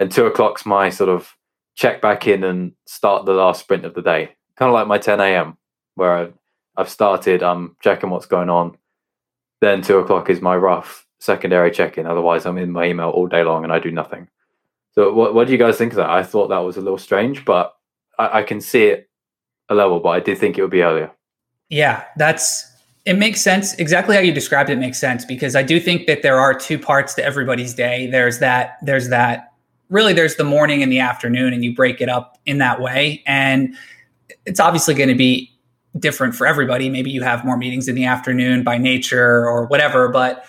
and 0.00 0.10
two 0.10 0.26
o'clock's 0.26 0.66
my 0.66 0.90
sort 0.90 1.10
of 1.10 1.32
check 1.76 2.02
back 2.02 2.26
in 2.26 2.42
and 2.42 2.72
start 2.86 3.24
the 3.24 3.34
last 3.34 3.60
sprint 3.60 3.84
of 3.84 3.94
the 3.94 4.02
day. 4.02 4.34
Kind 4.56 4.68
of 4.68 4.74
like 4.74 4.88
my 4.88 4.98
10 4.98 5.20
a.m. 5.20 5.56
where 5.94 6.12
I've, 6.12 6.34
I've 6.76 6.90
started, 6.90 7.44
I'm 7.44 7.76
checking 7.84 8.10
what's 8.10 8.26
going 8.26 8.50
on. 8.50 8.76
Then 9.60 9.80
two 9.80 9.98
o'clock 9.98 10.28
is 10.28 10.40
my 10.40 10.56
rough 10.56 11.04
secondary 11.18 11.70
check 11.70 11.98
in. 11.98 12.06
Otherwise, 12.06 12.46
I'm 12.46 12.58
in 12.58 12.70
my 12.70 12.86
email 12.86 13.10
all 13.10 13.26
day 13.26 13.42
long 13.42 13.64
and 13.64 13.72
I 13.72 13.78
do 13.78 13.90
nothing. 13.90 14.28
So, 14.94 15.12
what, 15.12 15.34
what 15.34 15.46
do 15.46 15.52
you 15.52 15.58
guys 15.58 15.76
think 15.76 15.92
of 15.92 15.96
that? 15.96 16.10
I 16.10 16.22
thought 16.22 16.48
that 16.48 16.58
was 16.58 16.76
a 16.76 16.80
little 16.80 16.98
strange, 16.98 17.44
but 17.44 17.74
I, 18.18 18.40
I 18.40 18.42
can 18.42 18.60
see 18.60 18.84
it 18.84 19.08
a 19.68 19.74
level, 19.74 20.00
but 20.00 20.10
I 20.10 20.20
did 20.20 20.38
think 20.38 20.58
it 20.58 20.62
would 20.62 20.70
be 20.70 20.82
earlier. 20.82 21.10
Yeah, 21.68 22.04
that's 22.16 22.64
it 23.04 23.18
makes 23.18 23.40
sense. 23.40 23.74
Exactly 23.74 24.14
how 24.14 24.20
you 24.20 24.32
described 24.32 24.68
it 24.70 24.76
makes 24.76 24.98
sense 24.98 25.24
because 25.24 25.56
I 25.56 25.62
do 25.62 25.80
think 25.80 26.06
that 26.06 26.22
there 26.22 26.38
are 26.38 26.52
two 26.52 26.78
parts 26.78 27.14
to 27.14 27.24
everybody's 27.24 27.72
day. 27.72 28.06
There's 28.06 28.38
that, 28.40 28.76
there's 28.82 29.08
that, 29.08 29.52
really, 29.88 30.12
there's 30.12 30.36
the 30.36 30.44
morning 30.44 30.82
and 30.82 30.92
the 30.92 30.98
afternoon, 30.98 31.54
and 31.54 31.64
you 31.64 31.74
break 31.74 32.02
it 32.02 32.10
up 32.10 32.38
in 32.44 32.58
that 32.58 32.82
way. 32.82 33.22
And 33.26 33.74
it's 34.44 34.60
obviously 34.60 34.94
going 34.94 35.08
to 35.08 35.14
be 35.14 35.50
different 35.98 36.34
for 36.34 36.46
everybody. 36.46 36.90
Maybe 36.90 37.10
you 37.10 37.22
have 37.22 37.46
more 37.46 37.56
meetings 37.56 37.88
in 37.88 37.94
the 37.94 38.04
afternoon 38.04 38.62
by 38.62 38.76
nature 38.76 39.48
or 39.48 39.64
whatever, 39.66 40.08
but 40.08 40.44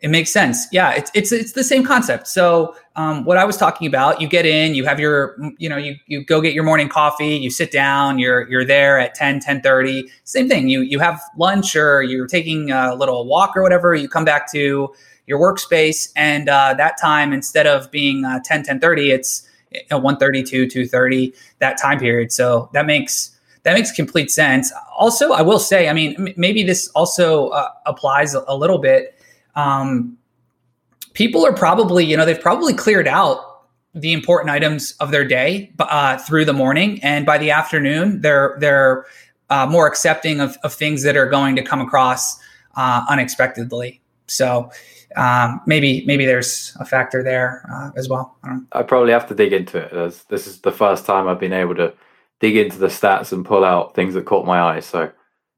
it 0.00 0.10
makes 0.10 0.30
sense. 0.30 0.66
Yeah, 0.70 0.92
it's 0.92 1.10
it's 1.12 1.32
it's 1.32 1.52
the 1.52 1.64
same 1.64 1.84
concept. 1.84 2.28
So 2.28 2.76
um, 2.94 3.24
what 3.24 3.36
I 3.36 3.44
was 3.44 3.56
talking 3.56 3.86
about, 3.86 4.20
you 4.20 4.28
get 4.28 4.46
in, 4.46 4.74
you 4.74 4.84
have 4.84 5.00
your, 5.00 5.36
you 5.58 5.68
know, 5.68 5.76
you 5.76 5.96
you 6.06 6.24
go 6.24 6.40
get 6.40 6.54
your 6.54 6.62
morning 6.64 6.88
coffee, 6.88 7.36
you 7.36 7.50
sit 7.50 7.72
down, 7.72 8.18
you're 8.18 8.48
you're 8.48 8.64
there 8.64 8.98
at 8.98 9.14
10, 9.14 9.40
10 9.40 9.60
30. 9.60 10.08
Same 10.24 10.48
thing. 10.48 10.68
You 10.68 10.82
you 10.82 11.00
have 11.00 11.20
lunch 11.36 11.74
or 11.74 12.02
you're 12.02 12.28
taking 12.28 12.70
a 12.70 12.94
little 12.94 13.26
walk 13.26 13.56
or 13.56 13.62
whatever. 13.62 13.94
You 13.94 14.08
come 14.08 14.24
back 14.24 14.50
to 14.52 14.94
your 15.26 15.38
workspace, 15.40 16.12
and 16.14 16.48
uh, 16.48 16.74
that 16.74 16.96
time 17.00 17.32
instead 17.32 17.66
of 17.66 17.90
being 17.90 18.24
uh, 18.24 18.40
10, 18.44 18.62
10 18.62 18.80
30, 18.80 19.10
it's 19.10 19.48
132, 19.90 20.68
230, 20.68 21.34
that 21.58 21.76
time 21.76 21.98
period. 21.98 22.30
So 22.30 22.70
that 22.72 22.86
makes 22.86 23.36
that 23.64 23.74
makes 23.74 23.90
complete 23.90 24.30
sense. 24.30 24.72
Also, 24.96 25.32
I 25.32 25.42
will 25.42 25.58
say, 25.58 25.88
I 25.88 25.92
mean, 25.92 26.14
m- 26.28 26.34
maybe 26.36 26.62
this 26.62 26.88
also 26.90 27.48
uh, 27.48 27.68
applies 27.84 28.34
a 28.34 28.54
little 28.56 28.78
bit 28.78 29.17
um, 29.58 30.16
people 31.14 31.44
are 31.44 31.52
probably, 31.52 32.04
you 32.04 32.16
know, 32.16 32.24
they've 32.24 32.40
probably 32.40 32.72
cleared 32.72 33.08
out 33.08 33.64
the 33.92 34.12
important 34.12 34.50
items 34.50 34.92
of 35.00 35.10
their 35.10 35.24
day 35.24 35.72
uh, 35.80 36.16
through 36.18 36.44
the 36.44 36.52
morning, 36.52 37.02
and 37.02 37.26
by 37.26 37.38
the 37.38 37.50
afternoon, 37.50 38.20
they're 38.20 38.56
they're 38.60 39.06
uh, 39.50 39.66
more 39.66 39.86
accepting 39.88 40.40
of, 40.40 40.56
of 40.62 40.72
things 40.72 41.02
that 41.02 41.16
are 41.16 41.28
going 41.28 41.56
to 41.56 41.62
come 41.62 41.80
across 41.80 42.38
uh, 42.76 43.04
unexpectedly. 43.08 44.00
So 44.26 44.70
um, 45.16 45.60
maybe 45.66 46.04
maybe 46.06 46.24
there's 46.24 46.76
a 46.78 46.84
factor 46.84 47.24
there 47.24 47.68
uh, 47.72 47.90
as 47.96 48.08
well. 48.08 48.36
I, 48.44 48.58
I, 48.72 48.82
probably 48.84 49.12
have 49.12 49.26
to 49.28 49.34
dig 49.34 49.52
into 49.52 49.78
it. 49.78 49.92
As 49.92 50.22
this 50.24 50.46
is 50.46 50.60
the 50.60 50.70
first 50.70 51.04
time 51.04 51.26
I've 51.26 51.40
been 51.40 51.52
able 51.52 51.74
to 51.76 51.92
dig 52.38 52.56
into 52.56 52.78
the 52.78 52.86
stats 52.86 53.32
and 53.32 53.44
pull 53.44 53.64
out 53.64 53.96
things 53.96 54.14
that 54.14 54.26
caught 54.26 54.46
my 54.46 54.60
eye. 54.60 54.80
So 54.80 55.10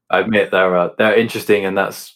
I 0.09 0.19
admit 0.21 0.49
they're 0.49 0.75
uh, 0.75 0.89
they're 0.97 1.19
interesting, 1.19 1.65
and 1.65 1.77
that's 1.77 2.15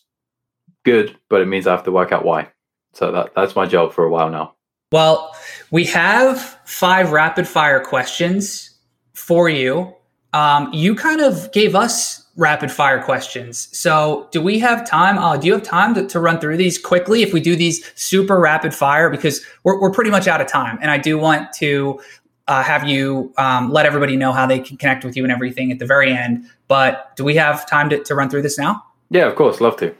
good, 0.85 1.17
but 1.29 1.41
it 1.41 1.47
means 1.47 1.67
I 1.67 1.71
have 1.71 1.83
to 1.83 1.91
work 1.91 2.11
out 2.11 2.23
why. 2.23 2.49
So 2.93 3.11
that 3.11 3.33
that's 3.35 3.55
my 3.55 3.65
job 3.65 3.91
for 3.91 4.05
a 4.05 4.09
while 4.09 4.29
now. 4.29 4.55
Well, 4.91 5.35
we 5.71 5.83
have 5.85 6.39
five 6.63 7.11
rapid 7.11 7.47
fire 7.47 7.81
questions 7.83 8.69
for 9.13 9.49
you. 9.49 9.93
Um, 10.31 10.71
you 10.73 10.95
kind 10.95 11.21
of 11.21 11.51
gave 11.51 11.75
us 11.75 12.25
rapid 12.37 12.71
fire 12.71 13.01
questions. 13.01 13.69
So, 13.77 14.27
do 14.31 14.41
we 14.41 14.59
have 14.59 14.87
time? 14.87 15.17
Uh, 15.17 15.37
do 15.37 15.47
you 15.47 15.53
have 15.53 15.63
time 15.63 15.93
to, 15.95 16.05
to 16.07 16.19
run 16.19 16.39
through 16.39 16.57
these 16.57 16.77
quickly 16.77 17.23
if 17.23 17.33
we 17.33 17.39
do 17.39 17.55
these 17.55 17.91
super 17.95 18.39
rapid 18.39 18.73
fire? 18.73 19.09
Because 19.09 19.45
we're, 19.63 19.79
we're 19.79 19.91
pretty 19.91 20.11
much 20.11 20.27
out 20.27 20.41
of 20.41 20.47
time. 20.47 20.77
And 20.81 20.91
I 20.91 20.97
do 20.97 21.17
want 21.17 21.51
to 21.53 21.99
uh, 22.47 22.61
have 22.63 22.87
you 22.87 23.33
um, 23.37 23.71
let 23.71 23.85
everybody 23.85 24.15
know 24.15 24.31
how 24.31 24.45
they 24.45 24.59
can 24.59 24.77
connect 24.77 25.03
with 25.03 25.15
you 25.17 25.23
and 25.23 25.31
everything 25.31 25.71
at 25.71 25.79
the 25.79 25.85
very 25.85 26.13
end. 26.13 26.45
But 26.67 27.15
do 27.15 27.23
we 27.23 27.35
have 27.35 27.67
time 27.67 27.89
to, 27.89 28.03
to 28.03 28.15
run 28.15 28.29
through 28.29 28.43
this 28.43 28.57
now? 28.57 28.83
Yeah, 29.09 29.25
of 29.27 29.35
course. 29.35 29.61
Love 29.61 29.77
to. 29.77 29.95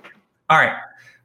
All 0.49 0.57
right. 0.57 0.75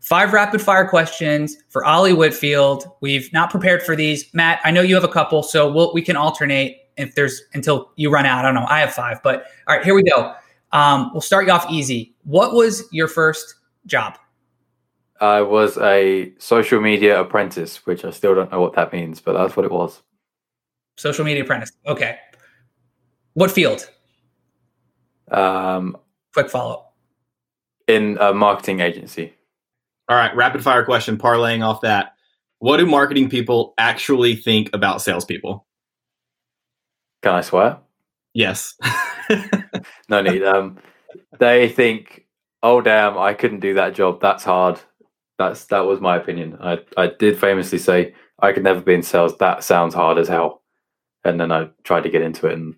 Five 0.00 0.32
rapid 0.32 0.62
fire 0.62 0.88
questions 0.88 1.58
for 1.68 1.84
Ollie 1.84 2.14
Whitfield. 2.14 2.84
We've 3.02 3.30
not 3.34 3.50
prepared 3.50 3.82
for 3.82 3.94
these. 3.94 4.32
Matt, 4.32 4.60
I 4.64 4.70
know 4.70 4.80
you 4.80 4.94
have 4.94 5.04
a 5.04 5.08
couple, 5.08 5.42
so 5.42 5.70
we'll, 5.70 5.92
we 5.92 6.00
can 6.00 6.16
alternate 6.16 6.78
if 6.96 7.14
there's 7.14 7.42
until 7.52 7.90
you 7.96 8.10
run 8.10 8.24
out. 8.24 8.38
I 8.38 8.42
don't 8.42 8.54
know. 8.54 8.66
I 8.68 8.80
have 8.80 8.94
five, 8.94 9.22
but 9.22 9.44
all 9.68 9.76
right, 9.76 9.84
here 9.84 9.94
we 9.94 10.02
go. 10.02 10.34
Um, 10.72 11.10
we'll 11.12 11.20
start 11.20 11.46
you 11.46 11.52
off 11.52 11.66
easy. 11.70 12.14
What 12.24 12.54
was 12.54 12.84
your 12.92 13.08
first 13.08 13.56
job? 13.84 14.16
I 15.20 15.42
was 15.42 15.76
a 15.76 16.32
social 16.38 16.80
media 16.80 17.20
apprentice, 17.20 17.84
which 17.84 18.06
I 18.06 18.10
still 18.10 18.34
don't 18.34 18.50
know 18.50 18.60
what 18.60 18.72
that 18.74 18.94
means, 18.94 19.20
but 19.20 19.34
that's 19.34 19.54
what 19.54 19.66
it 19.66 19.72
was. 19.72 20.00
Social 20.96 21.26
media 21.26 21.42
apprentice. 21.42 21.72
Okay. 21.86 22.16
What 23.34 23.50
field? 23.50 23.90
Um, 25.30 25.96
Quick 26.32 26.48
follow 26.48 26.72
up 26.72 26.89
in 27.90 28.16
a 28.20 28.32
marketing 28.32 28.80
agency. 28.80 29.34
All 30.08 30.16
right, 30.16 30.34
rapid 30.34 30.62
fire 30.62 30.84
question, 30.84 31.18
parlaying 31.18 31.66
off 31.66 31.82
that. 31.82 32.14
What 32.58 32.78
do 32.78 32.86
marketing 32.86 33.28
people 33.28 33.74
actually 33.78 34.36
think 34.36 34.70
about 34.72 35.02
salespeople? 35.02 35.66
Can 37.22 37.34
I 37.34 37.40
swear? 37.42 37.78
Yes. 38.34 38.74
no 40.08 40.22
need. 40.22 40.42
Um, 40.42 40.78
they 41.38 41.68
think, 41.68 42.26
oh 42.62 42.80
damn, 42.80 43.18
I 43.18 43.34
couldn't 43.34 43.60
do 43.60 43.74
that 43.74 43.94
job. 43.94 44.20
That's 44.20 44.44
hard. 44.44 44.80
That's 45.38 45.66
that 45.66 45.80
was 45.80 46.00
my 46.00 46.16
opinion. 46.16 46.58
I 46.60 46.78
I 46.96 47.08
did 47.18 47.38
famously 47.38 47.78
say 47.78 48.14
I 48.38 48.52
could 48.52 48.64
never 48.64 48.80
be 48.80 48.94
in 48.94 49.02
sales. 49.02 49.36
That 49.38 49.64
sounds 49.64 49.94
hard 49.94 50.18
as 50.18 50.28
hell. 50.28 50.62
And 51.24 51.40
then 51.40 51.52
I 51.52 51.70
tried 51.82 52.02
to 52.02 52.10
get 52.10 52.22
into 52.22 52.46
it, 52.46 52.54
and 52.54 52.74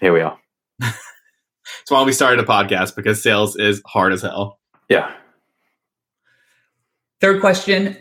here 0.00 0.12
we 0.12 0.20
are. 0.20 0.38
That's 1.86 2.00
why 2.00 2.02
we 2.02 2.12
started 2.12 2.40
a 2.40 2.42
podcast 2.44 2.96
because 2.96 3.22
sales 3.22 3.54
is 3.54 3.80
hard 3.86 4.12
as 4.12 4.22
hell. 4.22 4.58
Yeah. 4.88 5.14
Third 7.20 7.40
question. 7.40 7.96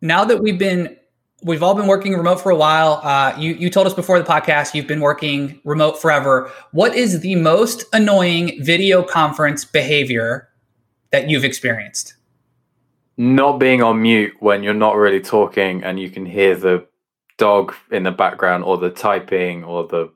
Now 0.00 0.24
that 0.24 0.40
we've 0.40 0.58
been 0.58 0.96
we've 1.42 1.64
all 1.64 1.74
been 1.74 1.88
working 1.88 2.12
remote 2.12 2.40
for 2.40 2.50
a 2.50 2.54
while. 2.56 3.00
Uh, 3.02 3.34
you 3.36 3.54
you 3.54 3.68
told 3.68 3.88
us 3.88 3.94
before 3.94 4.20
the 4.20 4.24
podcast 4.24 4.74
you've 4.74 4.86
been 4.86 5.00
working 5.00 5.60
remote 5.64 6.00
forever. 6.00 6.52
What 6.70 6.94
is 6.94 7.18
the 7.18 7.34
most 7.34 7.82
annoying 7.92 8.62
video 8.62 9.02
conference 9.02 9.64
behavior 9.64 10.48
that 11.10 11.28
you've 11.28 11.44
experienced? 11.44 12.14
Not 13.16 13.58
being 13.58 13.82
on 13.82 14.02
mute 14.02 14.34
when 14.38 14.62
you're 14.62 14.72
not 14.72 14.94
really 14.94 15.20
talking 15.20 15.82
and 15.82 15.98
you 15.98 16.10
can 16.10 16.26
hear 16.26 16.54
the 16.54 16.86
dog 17.38 17.74
in 17.90 18.04
the 18.04 18.12
background 18.12 18.62
or 18.62 18.78
the 18.78 18.90
typing 18.90 19.64
or 19.64 19.88
the 19.88 20.13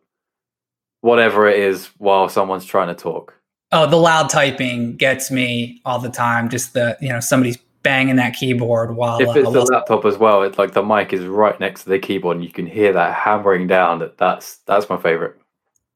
whatever 1.01 1.49
it 1.49 1.59
is 1.59 1.87
while 1.99 2.29
someone's 2.29 2.65
trying 2.65 2.89
to 2.89 2.95
talk. 2.95 3.35
Oh, 3.71 3.87
the 3.87 3.97
loud 3.97 4.31
typing 4.31 4.97
gets 4.97 5.31
me 5.31 5.81
all 5.85 5.99
the 5.99 6.09
time. 6.09 6.49
Just 6.49 6.73
the 6.73 6.97
you 7.01 7.11
know 7.11 7.21
somebody's 7.21 7.59
banging 7.83 8.17
that 8.17 8.35
keyboard 8.35 8.97
while 8.97 9.21
if 9.21 9.37
it's 9.37 9.47
uh, 9.47 9.51
a 9.51 9.63
laptop 9.63 10.05
as 10.05 10.17
well. 10.19 10.43
It's 10.43 10.59
like 10.59 10.73
the 10.73 10.83
mic 10.83 11.13
is 11.13 11.25
right 11.25 11.59
next 11.61 11.85
to 11.85 11.91
the 11.91 11.99
keyboard, 11.99 12.37
and 12.37 12.45
you 12.45 12.51
can 12.51 12.67
hear 12.67 12.93
that 12.93 13.15
hammering 13.15 13.67
down. 13.67 13.99
That 13.99 14.17
that's 14.19 14.59
that's 14.67 14.89
my 14.89 14.97
favorite. 14.97 15.39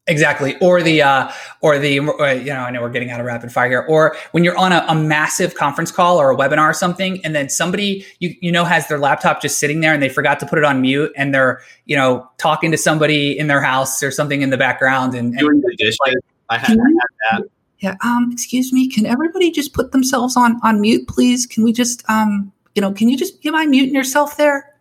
Exactly, 0.08 0.58
or 0.58 0.82
the 0.82 1.00
uh, 1.00 1.30
or 1.60 1.78
the 1.78 2.00
uh, 2.00 2.32
you 2.32 2.46
know 2.46 2.62
I 2.62 2.72
know 2.72 2.82
we're 2.82 2.90
getting 2.90 3.12
out 3.12 3.20
of 3.20 3.26
rapid 3.26 3.52
fire 3.52 3.68
here. 3.68 3.86
Or 3.88 4.16
when 4.32 4.42
you're 4.42 4.58
on 4.58 4.72
a, 4.72 4.84
a, 4.88 4.96
massive 4.96 5.54
conference 5.54 5.92
call 5.92 6.20
or 6.20 6.32
a 6.32 6.36
webinar 6.36 6.70
or 6.70 6.74
something, 6.74 7.24
and 7.24 7.36
then 7.36 7.48
somebody 7.48 8.04
you 8.18 8.34
you 8.40 8.50
know 8.50 8.64
has 8.64 8.88
their 8.88 8.98
laptop 8.98 9.40
just 9.40 9.60
sitting 9.60 9.80
there 9.80 9.94
and 9.94 10.02
they 10.02 10.08
forgot 10.08 10.40
to 10.40 10.46
put 10.46 10.58
it 10.58 10.64
on 10.64 10.80
mute, 10.80 11.12
and 11.16 11.32
they're 11.32 11.60
you 11.84 11.94
know 11.94 12.28
talking 12.38 12.72
to 12.72 12.76
somebody 12.76 13.38
in 13.38 13.46
their 13.46 13.62
house 13.62 14.02
or 14.02 14.10
something 14.10 14.42
in 14.42 14.50
the 14.50 14.56
background, 14.56 15.14
and, 15.14 15.38
and 15.38 15.62
like, 15.62 16.14
I 16.48 16.58
had, 16.58 16.70
I 16.70 16.72
had 16.72 17.40
that. 17.40 17.48
Yeah. 17.78 17.94
Um. 18.02 18.30
Excuse 18.32 18.72
me. 18.72 18.88
Can 18.88 19.06
everybody 19.06 19.52
just 19.52 19.72
put 19.72 19.92
themselves 19.92 20.36
on 20.36 20.58
on 20.64 20.80
mute, 20.80 21.06
please? 21.06 21.46
Can 21.46 21.62
we 21.62 21.72
just 21.72 22.02
um. 22.10 22.50
You 22.74 22.82
know. 22.82 22.90
Can 22.90 23.08
you 23.08 23.16
just 23.16 23.44
you 23.44 23.54
I 23.54 23.66
muting 23.66 23.94
yourself 23.94 24.36
there? 24.36 24.74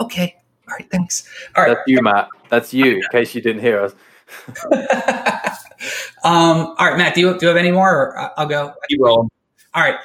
Okay. 0.00 0.34
All 0.66 0.76
right. 0.78 0.90
Thanks. 0.90 1.28
All 1.56 1.64
right. 1.64 1.74
That's 1.74 1.86
you, 1.86 2.00
Matt. 2.00 2.28
That's 2.48 2.72
you. 2.72 2.96
In 2.96 3.02
case 3.12 3.34
you 3.34 3.42
didn't 3.42 3.60
hear 3.60 3.78
us. 3.78 3.94
um, 6.24 6.74
all 6.76 6.76
right, 6.78 6.96
Matt, 6.96 7.14
do 7.14 7.20
you, 7.20 7.38
do 7.38 7.46
you 7.46 7.48
have 7.48 7.56
any 7.56 7.70
more 7.70 7.90
or 7.90 8.38
I'll 8.38 8.46
go? 8.46 8.74
You 8.88 9.04
roll. 9.04 9.28
All 9.74 9.82
right. 9.82 9.96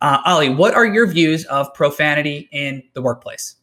Uh, 0.00 0.20
Ollie, 0.26 0.50
what 0.50 0.74
are 0.74 0.84
your 0.84 1.06
views 1.06 1.44
of 1.46 1.72
profanity 1.74 2.48
in 2.52 2.82
the 2.92 3.02
workplace? 3.02 3.56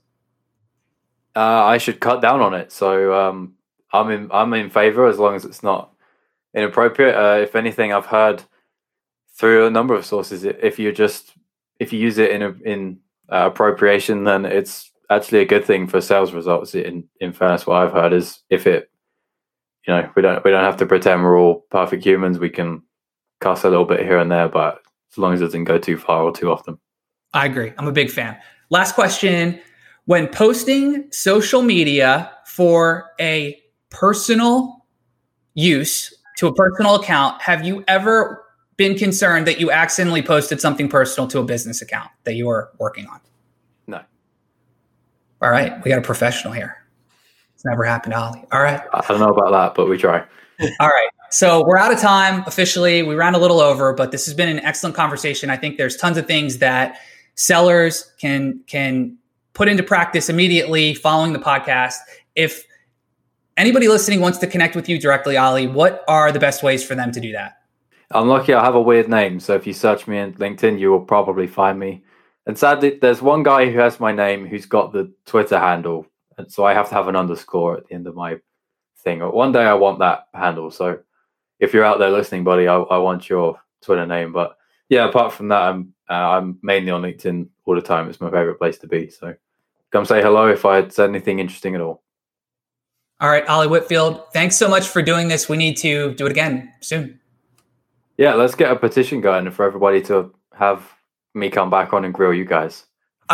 Uh, 1.35 1.39
I 1.39 1.77
should 1.77 1.99
cut 1.99 2.21
down 2.21 2.41
on 2.41 2.53
it. 2.53 2.71
So 2.71 3.13
um, 3.13 3.53
I'm 3.93 4.09
in 4.11 4.29
I'm 4.31 4.53
in 4.53 4.69
favor 4.69 5.07
as 5.07 5.19
long 5.19 5.35
as 5.35 5.45
it's 5.45 5.63
not 5.63 5.93
inappropriate. 6.53 7.15
Uh, 7.15 7.41
if 7.41 7.55
anything, 7.55 7.93
I've 7.93 8.05
heard 8.05 8.43
through 9.35 9.65
a 9.65 9.71
number 9.71 9.93
of 9.93 10.05
sources 10.05 10.43
if 10.43 10.77
you 10.77 10.91
just 10.91 11.33
if 11.79 11.93
you 11.93 11.99
use 11.99 12.17
it 12.17 12.31
in 12.31 12.41
a, 12.41 12.49
in 12.65 12.99
uh, 13.31 13.49
appropriation, 13.51 14.23
then 14.23 14.45
it's 14.45 14.91
actually 15.09 15.39
a 15.39 15.45
good 15.45 15.65
thing 15.65 15.87
for 15.87 16.01
sales 16.01 16.33
results. 16.33 16.75
In 16.75 17.05
in 17.19 17.33
fairness, 17.33 17.65
what 17.65 17.77
I've 17.77 17.93
heard 17.93 18.13
is 18.13 18.41
if 18.49 18.67
it 18.67 18.90
you 19.91 20.01
know, 20.01 20.09
we 20.15 20.21
don't 20.21 20.43
we 20.45 20.51
don't 20.51 20.63
have 20.63 20.77
to 20.77 20.85
pretend 20.85 21.23
we're 21.23 21.37
all 21.37 21.65
perfect 21.69 22.05
humans. 22.05 22.39
We 22.39 22.49
can 22.49 22.81
cuss 23.41 23.63
a 23.63 23.69
little 23.69 23.85
bit 23.85 23.99
here 24.01 24.17
and 24.17 24.31
there, 24.31 24.47
but 24.47 24.79
as 25.11 25.17
long 25.17 25.33
as 25.33 25.41
it 25.41 25.45
doesn't 25.45 25.65
go 25.65 25.77
too 25.77 25.97
far 25.97 26.23
or 26.23 26.31
too 26.31 26.49
often. 26.49 26.77
I 27.33 27.45
agree. 27.45 27.73
I'm 27.77 27.87
a 27.87 27.91
big 27.91 28.09
fan. 28.09 28.37
Last 28.69 28.95
question. 28.95 29.59
When 30.05 30.27
posting 30.27 31.11
social 31.11 31.61
media 31.61 32.31
for 32.45 33.11
a 33.19 33.61
personal 33.89 34.85
use 35.53 36.13
to 36.37 36.47
a 36.47 36.53
personal 36.53 36.95
account, 36.95 37.41
have 37.41 37.65
you 37.65 37.83
ever 37.87 38.43
been 38.77 38.97
concerned 38.97 39.45
that 39.47 39.59
you 39.59 39.71
accidentally 39.71 40.21
posted 40.21 40.59
something 40.59 40.87
personal 40.87 41.27
to 41.29 41.39
a 41.39 41.43
business 41.43 41.81
account 41.81 42.09
that 42.23 42.33
you 42.33 42.47
were 42.47 42.71
working 42.79 43.07
on? 43.07 43.19
No. 43.87 44.01
All 45.41 45.51
right. 45.51 45.83
We 45.83 45.89
got 45.89 45.99
a 45.99 46.03
professional 46.03 46.53
here. 46.53 46.80
It's 47.61 47.65
never 47.67 47.83
happened, 47.83 48.15
Ollie. 48.15 48.43
All 48.51 48.59
right. 48.59 48.81
I 48.91 49.05
don't 49.07 49.19
know 49.19 49.29
about 49.29 49.51
that, 49.51 49.75
but 49.75 49.87
we 49.87 49.95
try. 49.95 50.25
All 50.79 50.87
right. 50.87 51.09
So 51.29 51.63
we're 51.63 51.77
out 51.77 51.93
of 51.93 51.99
time 51.99 52.43
officially. 52.47 53.03
We 53.03 53.13
ran 53.13 53.35
a 53.35 53.37
little 53.37 53.59
over, 53.59 53.93
but 53.93 54.11
this 54.11 54.25
has 54.25 54.33
been 54.33 54.49
an 54.49 54.57
excellent 54.61 54.95
conversation. 54.95 55.51
I 55.51 55.57
think 55.57 55.77
there's 55.77 55.95
tons 55.95 56.17
of 56.17 56.25
things 56.25 56.57
that 56.57 56.97
sellers 57.35 58.11
can 58.19 58.61
can 58.65 59.15
put 59.53 59.67
into 59.67 59.83
practice 59.83 60.27
immediately 60.27 60.95
following 60.95 61.33
the 61.33 61.39
podcast. 61.39 61.97
If 62.33 62.65
anybody 63.57 63.87
listening 63.87 64.21
wants 64.21 64.39
to 64.39 64.47
connect 64.47 64.75
with 64.75 64.89
you 64.89 64.99
directly, 64.99 65.37
Ollie, 65.37 65.67
what 65.67 66.03
are 66.07 66.31
the 66.31 66.39
best 66.39 66.63
ways 66.63 66.83
for 66.83 66.95
them 66.95 67.11
to 67.11 67.19
do 67.19 67.31
that? 67.33 67.57
I'm 68.09 68.27
lucky 68.27 68.55
I 68.55 68.65
have 68.65 68.73
a 68.73 68.81
weird 68.81 69.07
name, 69.07 69.39
so 69.39 69.53
if 69.53 69.67
you 69.67 69.73
search 69.73 70.07
me 70.07 70.17
in 70.17 70.33
LinkedIn, 70.33 70.79
you 70.79 70.89
will 70.89 71.05
probably 71.05 71.45
find 71.45 71.77
me. 71.77 72.03
And 72.47 72.57
sadly, 72.57 72.97
there's 72.99 73.21
one 73.21 73.43
guy 73.43 73.69
who 73.69 73.77
has 73.77 73.99
my 73.99 74.11
name 74.11 74.47
who's 74.47 74.65
got 74.65 74.93
the 74.93 75.13
Twitter 75.27 75.59
handle, 75.59 76.07
and 76.41 76.51
so 76.51 76.65
I 76.65 76.73
have 76.73 76.89
to 76.89 76.95
have 76.95 77.07
an 77.07 77.15
underscore 77.15 77.77
at 77.77 77.87
the 77.87 77.93
end 77.93 78.07
of 78.07 78.15
my 78.15 78.39
thing. 78.97 79.19
One 79.19 79.51
day 79.51 79.63
I 79.63 79.73
want 79.73 79.99
that 79.99 80.27
handle. 80.33 80.71
So 80.71 80.99
if 81.59 81.73
you're 81.73 81.85
out 81.85 81.99
there 81.99 82.09
listening, 82.09 82.43
buddy, 82.43 82.67
I, 82.67 82.75
I 82.75 82.97
want 82.97 83.29
your 83.29 83.59
Twitter 83.81 84.05
name. 84.05 84.33
But 84.33 84.57
yeah, 84.89 85.07
apart 85.07 85.33
from 85.33 85.49
that, 85.49 85.61
I'm 85.61 85.93
uh, 86.09 86.13
I'm 86.13 86.59
mainly 86.61 86.91
on 86.91 87.03
LinkedIn 87.03 87.47
all 87.65 87.75
the 87.75 87.81
time. 87.81 88.09
It's 88.09 88.19
my 88.19 88.29
favorite 88.29 88.57
place 88.57 88.77
to 88.79 88.87
be. 88.87 89.09
So 89.09 89.33
come 89.91 90.05
say 90.05 90.21
hello 90.21 90.47
if 90.47 90.65
I 90.65 90.77
had 90.77 90.91
said 90.91 91.09
anything 91.09 91.39
interesting 91.39 91.75
at 91.75 91.81
all. 91.81 92.03
All 93.21 93.29
right, 93.29 93.47
Ollie 93.47 93.67
Whitfield, 93.67 94.33
thanks 94.33 94.57
so 94.57 94.67
much 94.67 94.87
for 94.87 95.03
doing 95.03 95.27
this. 95.27 95.47
We 95.47 95.55
need 95.55 95.77
to 95.77 96.15
do 96.15 96.25
it 96.25 96.31
again 96.31 96.73
soon. 96.81 97.19
Yeah, 98.17 98.33
let's 98.33 98.55
get 98.55 98.71
a 98.71 98.75
petition 98.75 99.21
going 99.21 99.49
for 99.51 99.63
everybody 99.63 100.01
to 100.03 100.33
have 100.53 100.91
me 101.35 101.49
come 101.49 101.69
back 101.69 101.93
on 101.93 102.03
and 102.03 102.13
grill 102.13 102.33
you 102.33 102.45
guys. 102.45 102.85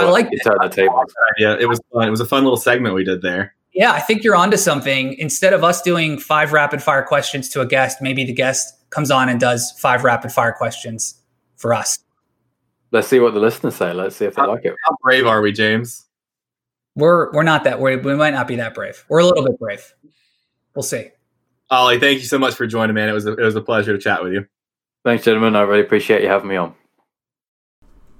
I 0.05 0.09
like 0.09 0.29
you 0.31 0.39
turn 0.39 0.57
the 0.61 0.69
table. 0.69 1.03
Yeah, 1.37 1.55
it 1.59 1.67
was 1.67 1.79
fun. 1.93 2.07
It 2.07 2.11
was 2.11 2.21
a 2.21 2.25
fun 2.25 2.43
little 2.43 2.57
segment 2.57 2.95
we 2.95 3.03
did 3.03 3.21
there. 3.21 3.55
Yeah, 3.73 3.91
I 3.91 3.99
think 3.99 4.23
you're 4.23 4.35
onto 4.35 4.57
something. 4.57 5.13
Instead 5.19 5.53
of 5.53 5.63
us 5.63 5.81
doing 5.81 6.17
five 6.17 6.51
rapid 6.51 6.81
fire 6.81 7.03
questions 7.03 7.49
to 7.49 7.61
a 7.61 7.65
guest, 7.65 8.01
maybe 8.01 8.23
the 8.23 8.33
guest 8.33 8.73
comes 8.89 9.11
on 9.11 9.29
and 9.29 9.39
does 9.39 9.71
five 9.79 10.03
rapid 10.03 10.31
fire 10.31 10.51
questions 10.51 11.21
for 11.57 11.73
us. 11.73 11.99
Let's 12.91 13.07
see 13.07 13.19
what 13.19 13.33
the 13.33 13.39
listeners 13.39 13.75
say. 13.75 13.93
Let's 13.93 14.15
see 14.15 14.25
if 14.25 14.35
they 14.35 14.41
how, 14.41 14.49
like 14.49 14.65
it. 14.65 14.73
How 14.85 14.95
brave 15.03 15.27
are 15.27 15.41
we, 15.41 15.51
James? 15.51 16.05
We're 16.95 17.31
we're 17.33 17.43
not 17.43 17.65
that 17.65 17.79
we 17.79 17.97
we 17.97 18.15
might 18.15 18.33
not 18.33 18.47
be 18.47 18.55
that 18.55 18.73
brave. 18.73 19.05
We're 19.09 19.19
a 19.19 19.25
little 19.25 19.43
bit 19.43 19.59
brave. 19.59 19.93
We'll 20.73 20.83
see. 20.83 21.09
Ollie, 21.69 21.99
thank 21.99 22.19
you 22.19 22.25
so 22.25 22.39
much 22.39 22.55
for 22.55 22.65
joining, 22.65 22.95
man. 22.95 23.09
It 23.09 23.13
was 23.13 23.25
a, 23.25 23.33
it 23.33 23.43
was 23.43 23.55
a 23.55 23.61
pleasure 23.61 23.91
to 23.91 23.99
chat 23.99 24.23
with 24.23 24.33
you. 24.33 24.47
Thanks, 25.03 25.25
gentlemen. 25.25 25.55
I 25.55 25.61
really 25.61 25.81
appreciate 25.81 26.21
you 26.21 26.29
having 26.29 26.47
me 26.47 26.55
on. 26.55 26.73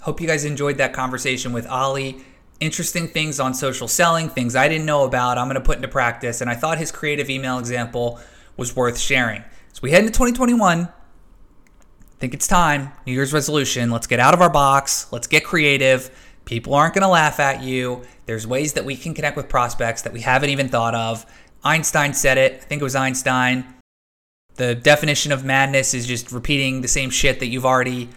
Hope 0.08 0.22
you 0.22 0.28
guys 0.28 0.45
enjoyed 0.45 0.78
that 0.78 0.93
conversation 0.93 1.51
with 1.51 1.68
Ollie. 1.68 2.24
Interesting 2.62 3.10
things 3.10 3.41
on 3.41 3.53
social 3.53 3.89
selling, 3.89 4.30
things 4.30 4.55
I 4.55 4.70
didn't 4.70 4.86
know 4.86 5.03
about, 5.03 5.38
I'm 5.38 5.47
going 5.47 5.55
to 5.55 5.62
put 5.62 5.76
into 5.76 5.89
practice. 5.89 6.39
And 6.39 6.49
I 6.49 6.55
thought 6.55 6.78
his 6.78 6.93
creative 6.93 7.30
email 7.30 7.60
example 7.60 8.18
was 8.55 8.74
worth 8.74 8.97
sharing. 8.97 9.43
So 9.74 9.82
we 9.84 9.91
head 9.91 10.05
into 10.05 10.14
2021. 10.14 10.84
I 10.84 10.89
think 12.20 12.34
it's 12.34 12.47
time. 12.47 12.93
New 13.05 13.12
Year's 13.12 13.34
resolution. 13.34 13.91
Let's 13.91 14.08
get 14.08 14.22
out 14.22 14.34
of 14.34 14.39
our 14.39 14.49
box. 14.49 15.12
Let's 15.12 15.28
get 15.28 15.43
creative. 15.43 16.10
People 16.45 16.74
aren't 16.74 16.93
going 16.93 17.01
to 17.01 17.10
laugh 17.10 17.41
at 17.41 17.62
you. 17.62 18.03
There's 18.28 18.47
ways 18.47 18.72
that 18.74 18.86
we 18.86 18.95
can 18.95 19.14
connect 19.14 19.36
with 19.36 19.49
prospects 19.49 20.03
that 20.03 20.14
we 20.14 20.22
haven't 20.22 20.51
even 20.51 20.70
thought 20.70 20.95
of. 20.95 21.26
Einstein 21.66 22.14
said 22.14 22.38
it. 22.38 22.53
I 22.53 22.64
think 22.64 22.80
it 22.82 22.86
was 22.86 22.95
Einstein. 22.95 23.66
The 24.55 24.74
definition 24.74 25.34
of 25.34 25.43
madness 25.43 25.93
is 25.93 26.08
just 26.08 26.32
repeating 26.32 26.80
the 26.80 26.88
same 26.88 27.10
shit 27.10 27.41
that 27.41 27.47
you've 27.47 27.66
already 27.66 28.08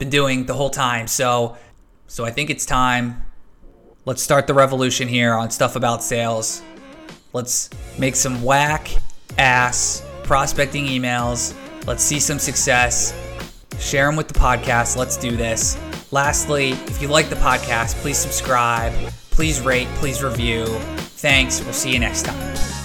been 0.00 0.10
doing 0.10 0.46
the 0.46 0.54
whole 0.54 0.70
time. 0.70 1.06
So, 1.06 1.56
so 2.08 2.24
I 2.24 2.32
think 2.32 2.50
it's 2.50 2.66
time. 2.66 3.22
Let's 4.06 4.22
start 4.22 4.48
the 4.48 4.54
revolution 4.54 5.06
here 5.06 5.34
on 5.34 5.50
stuff 5.50 5.76
about 5.76 6.02
sales. 6.02 6.62
Let's 7.32 7.70
make 7.98 8.16
some 8.16 8.42
whack 8.42 8.90
ass 9.38 10.04
prospecting 10.24 10.86
emails. 10.86 11.54
Let's 11.86 12.02
see 12.02 12.18
some 12.18 12.40
success. 12.40 13.14
Share 13.78 14.06
them 14.06 14.16
with 14.16 14.26
the 14.26 14.34
podcast. 14.34 14.96
Let's 14.96 15.16
do 15.16 15.36
this. 15.36 15.78
Lastly, 16.10 16.70
if 16.70 17.00
you 17.00 17.08
like 17.08 17.28
the 17.28 17.36
podcast, 17.36 17.94
please 17.96 18.18
subscribe, 18.18 18.92
please 19.30 19.60
rate, 19.60 19.86
please 19.96 20.22
review. 20.22 20.66
Thanks. 20.66 21.62
We'll 21.62 21.72
see 21.72 21.92
you 21.92 21.98
next 21.98 22.24
time. 22.24 22.79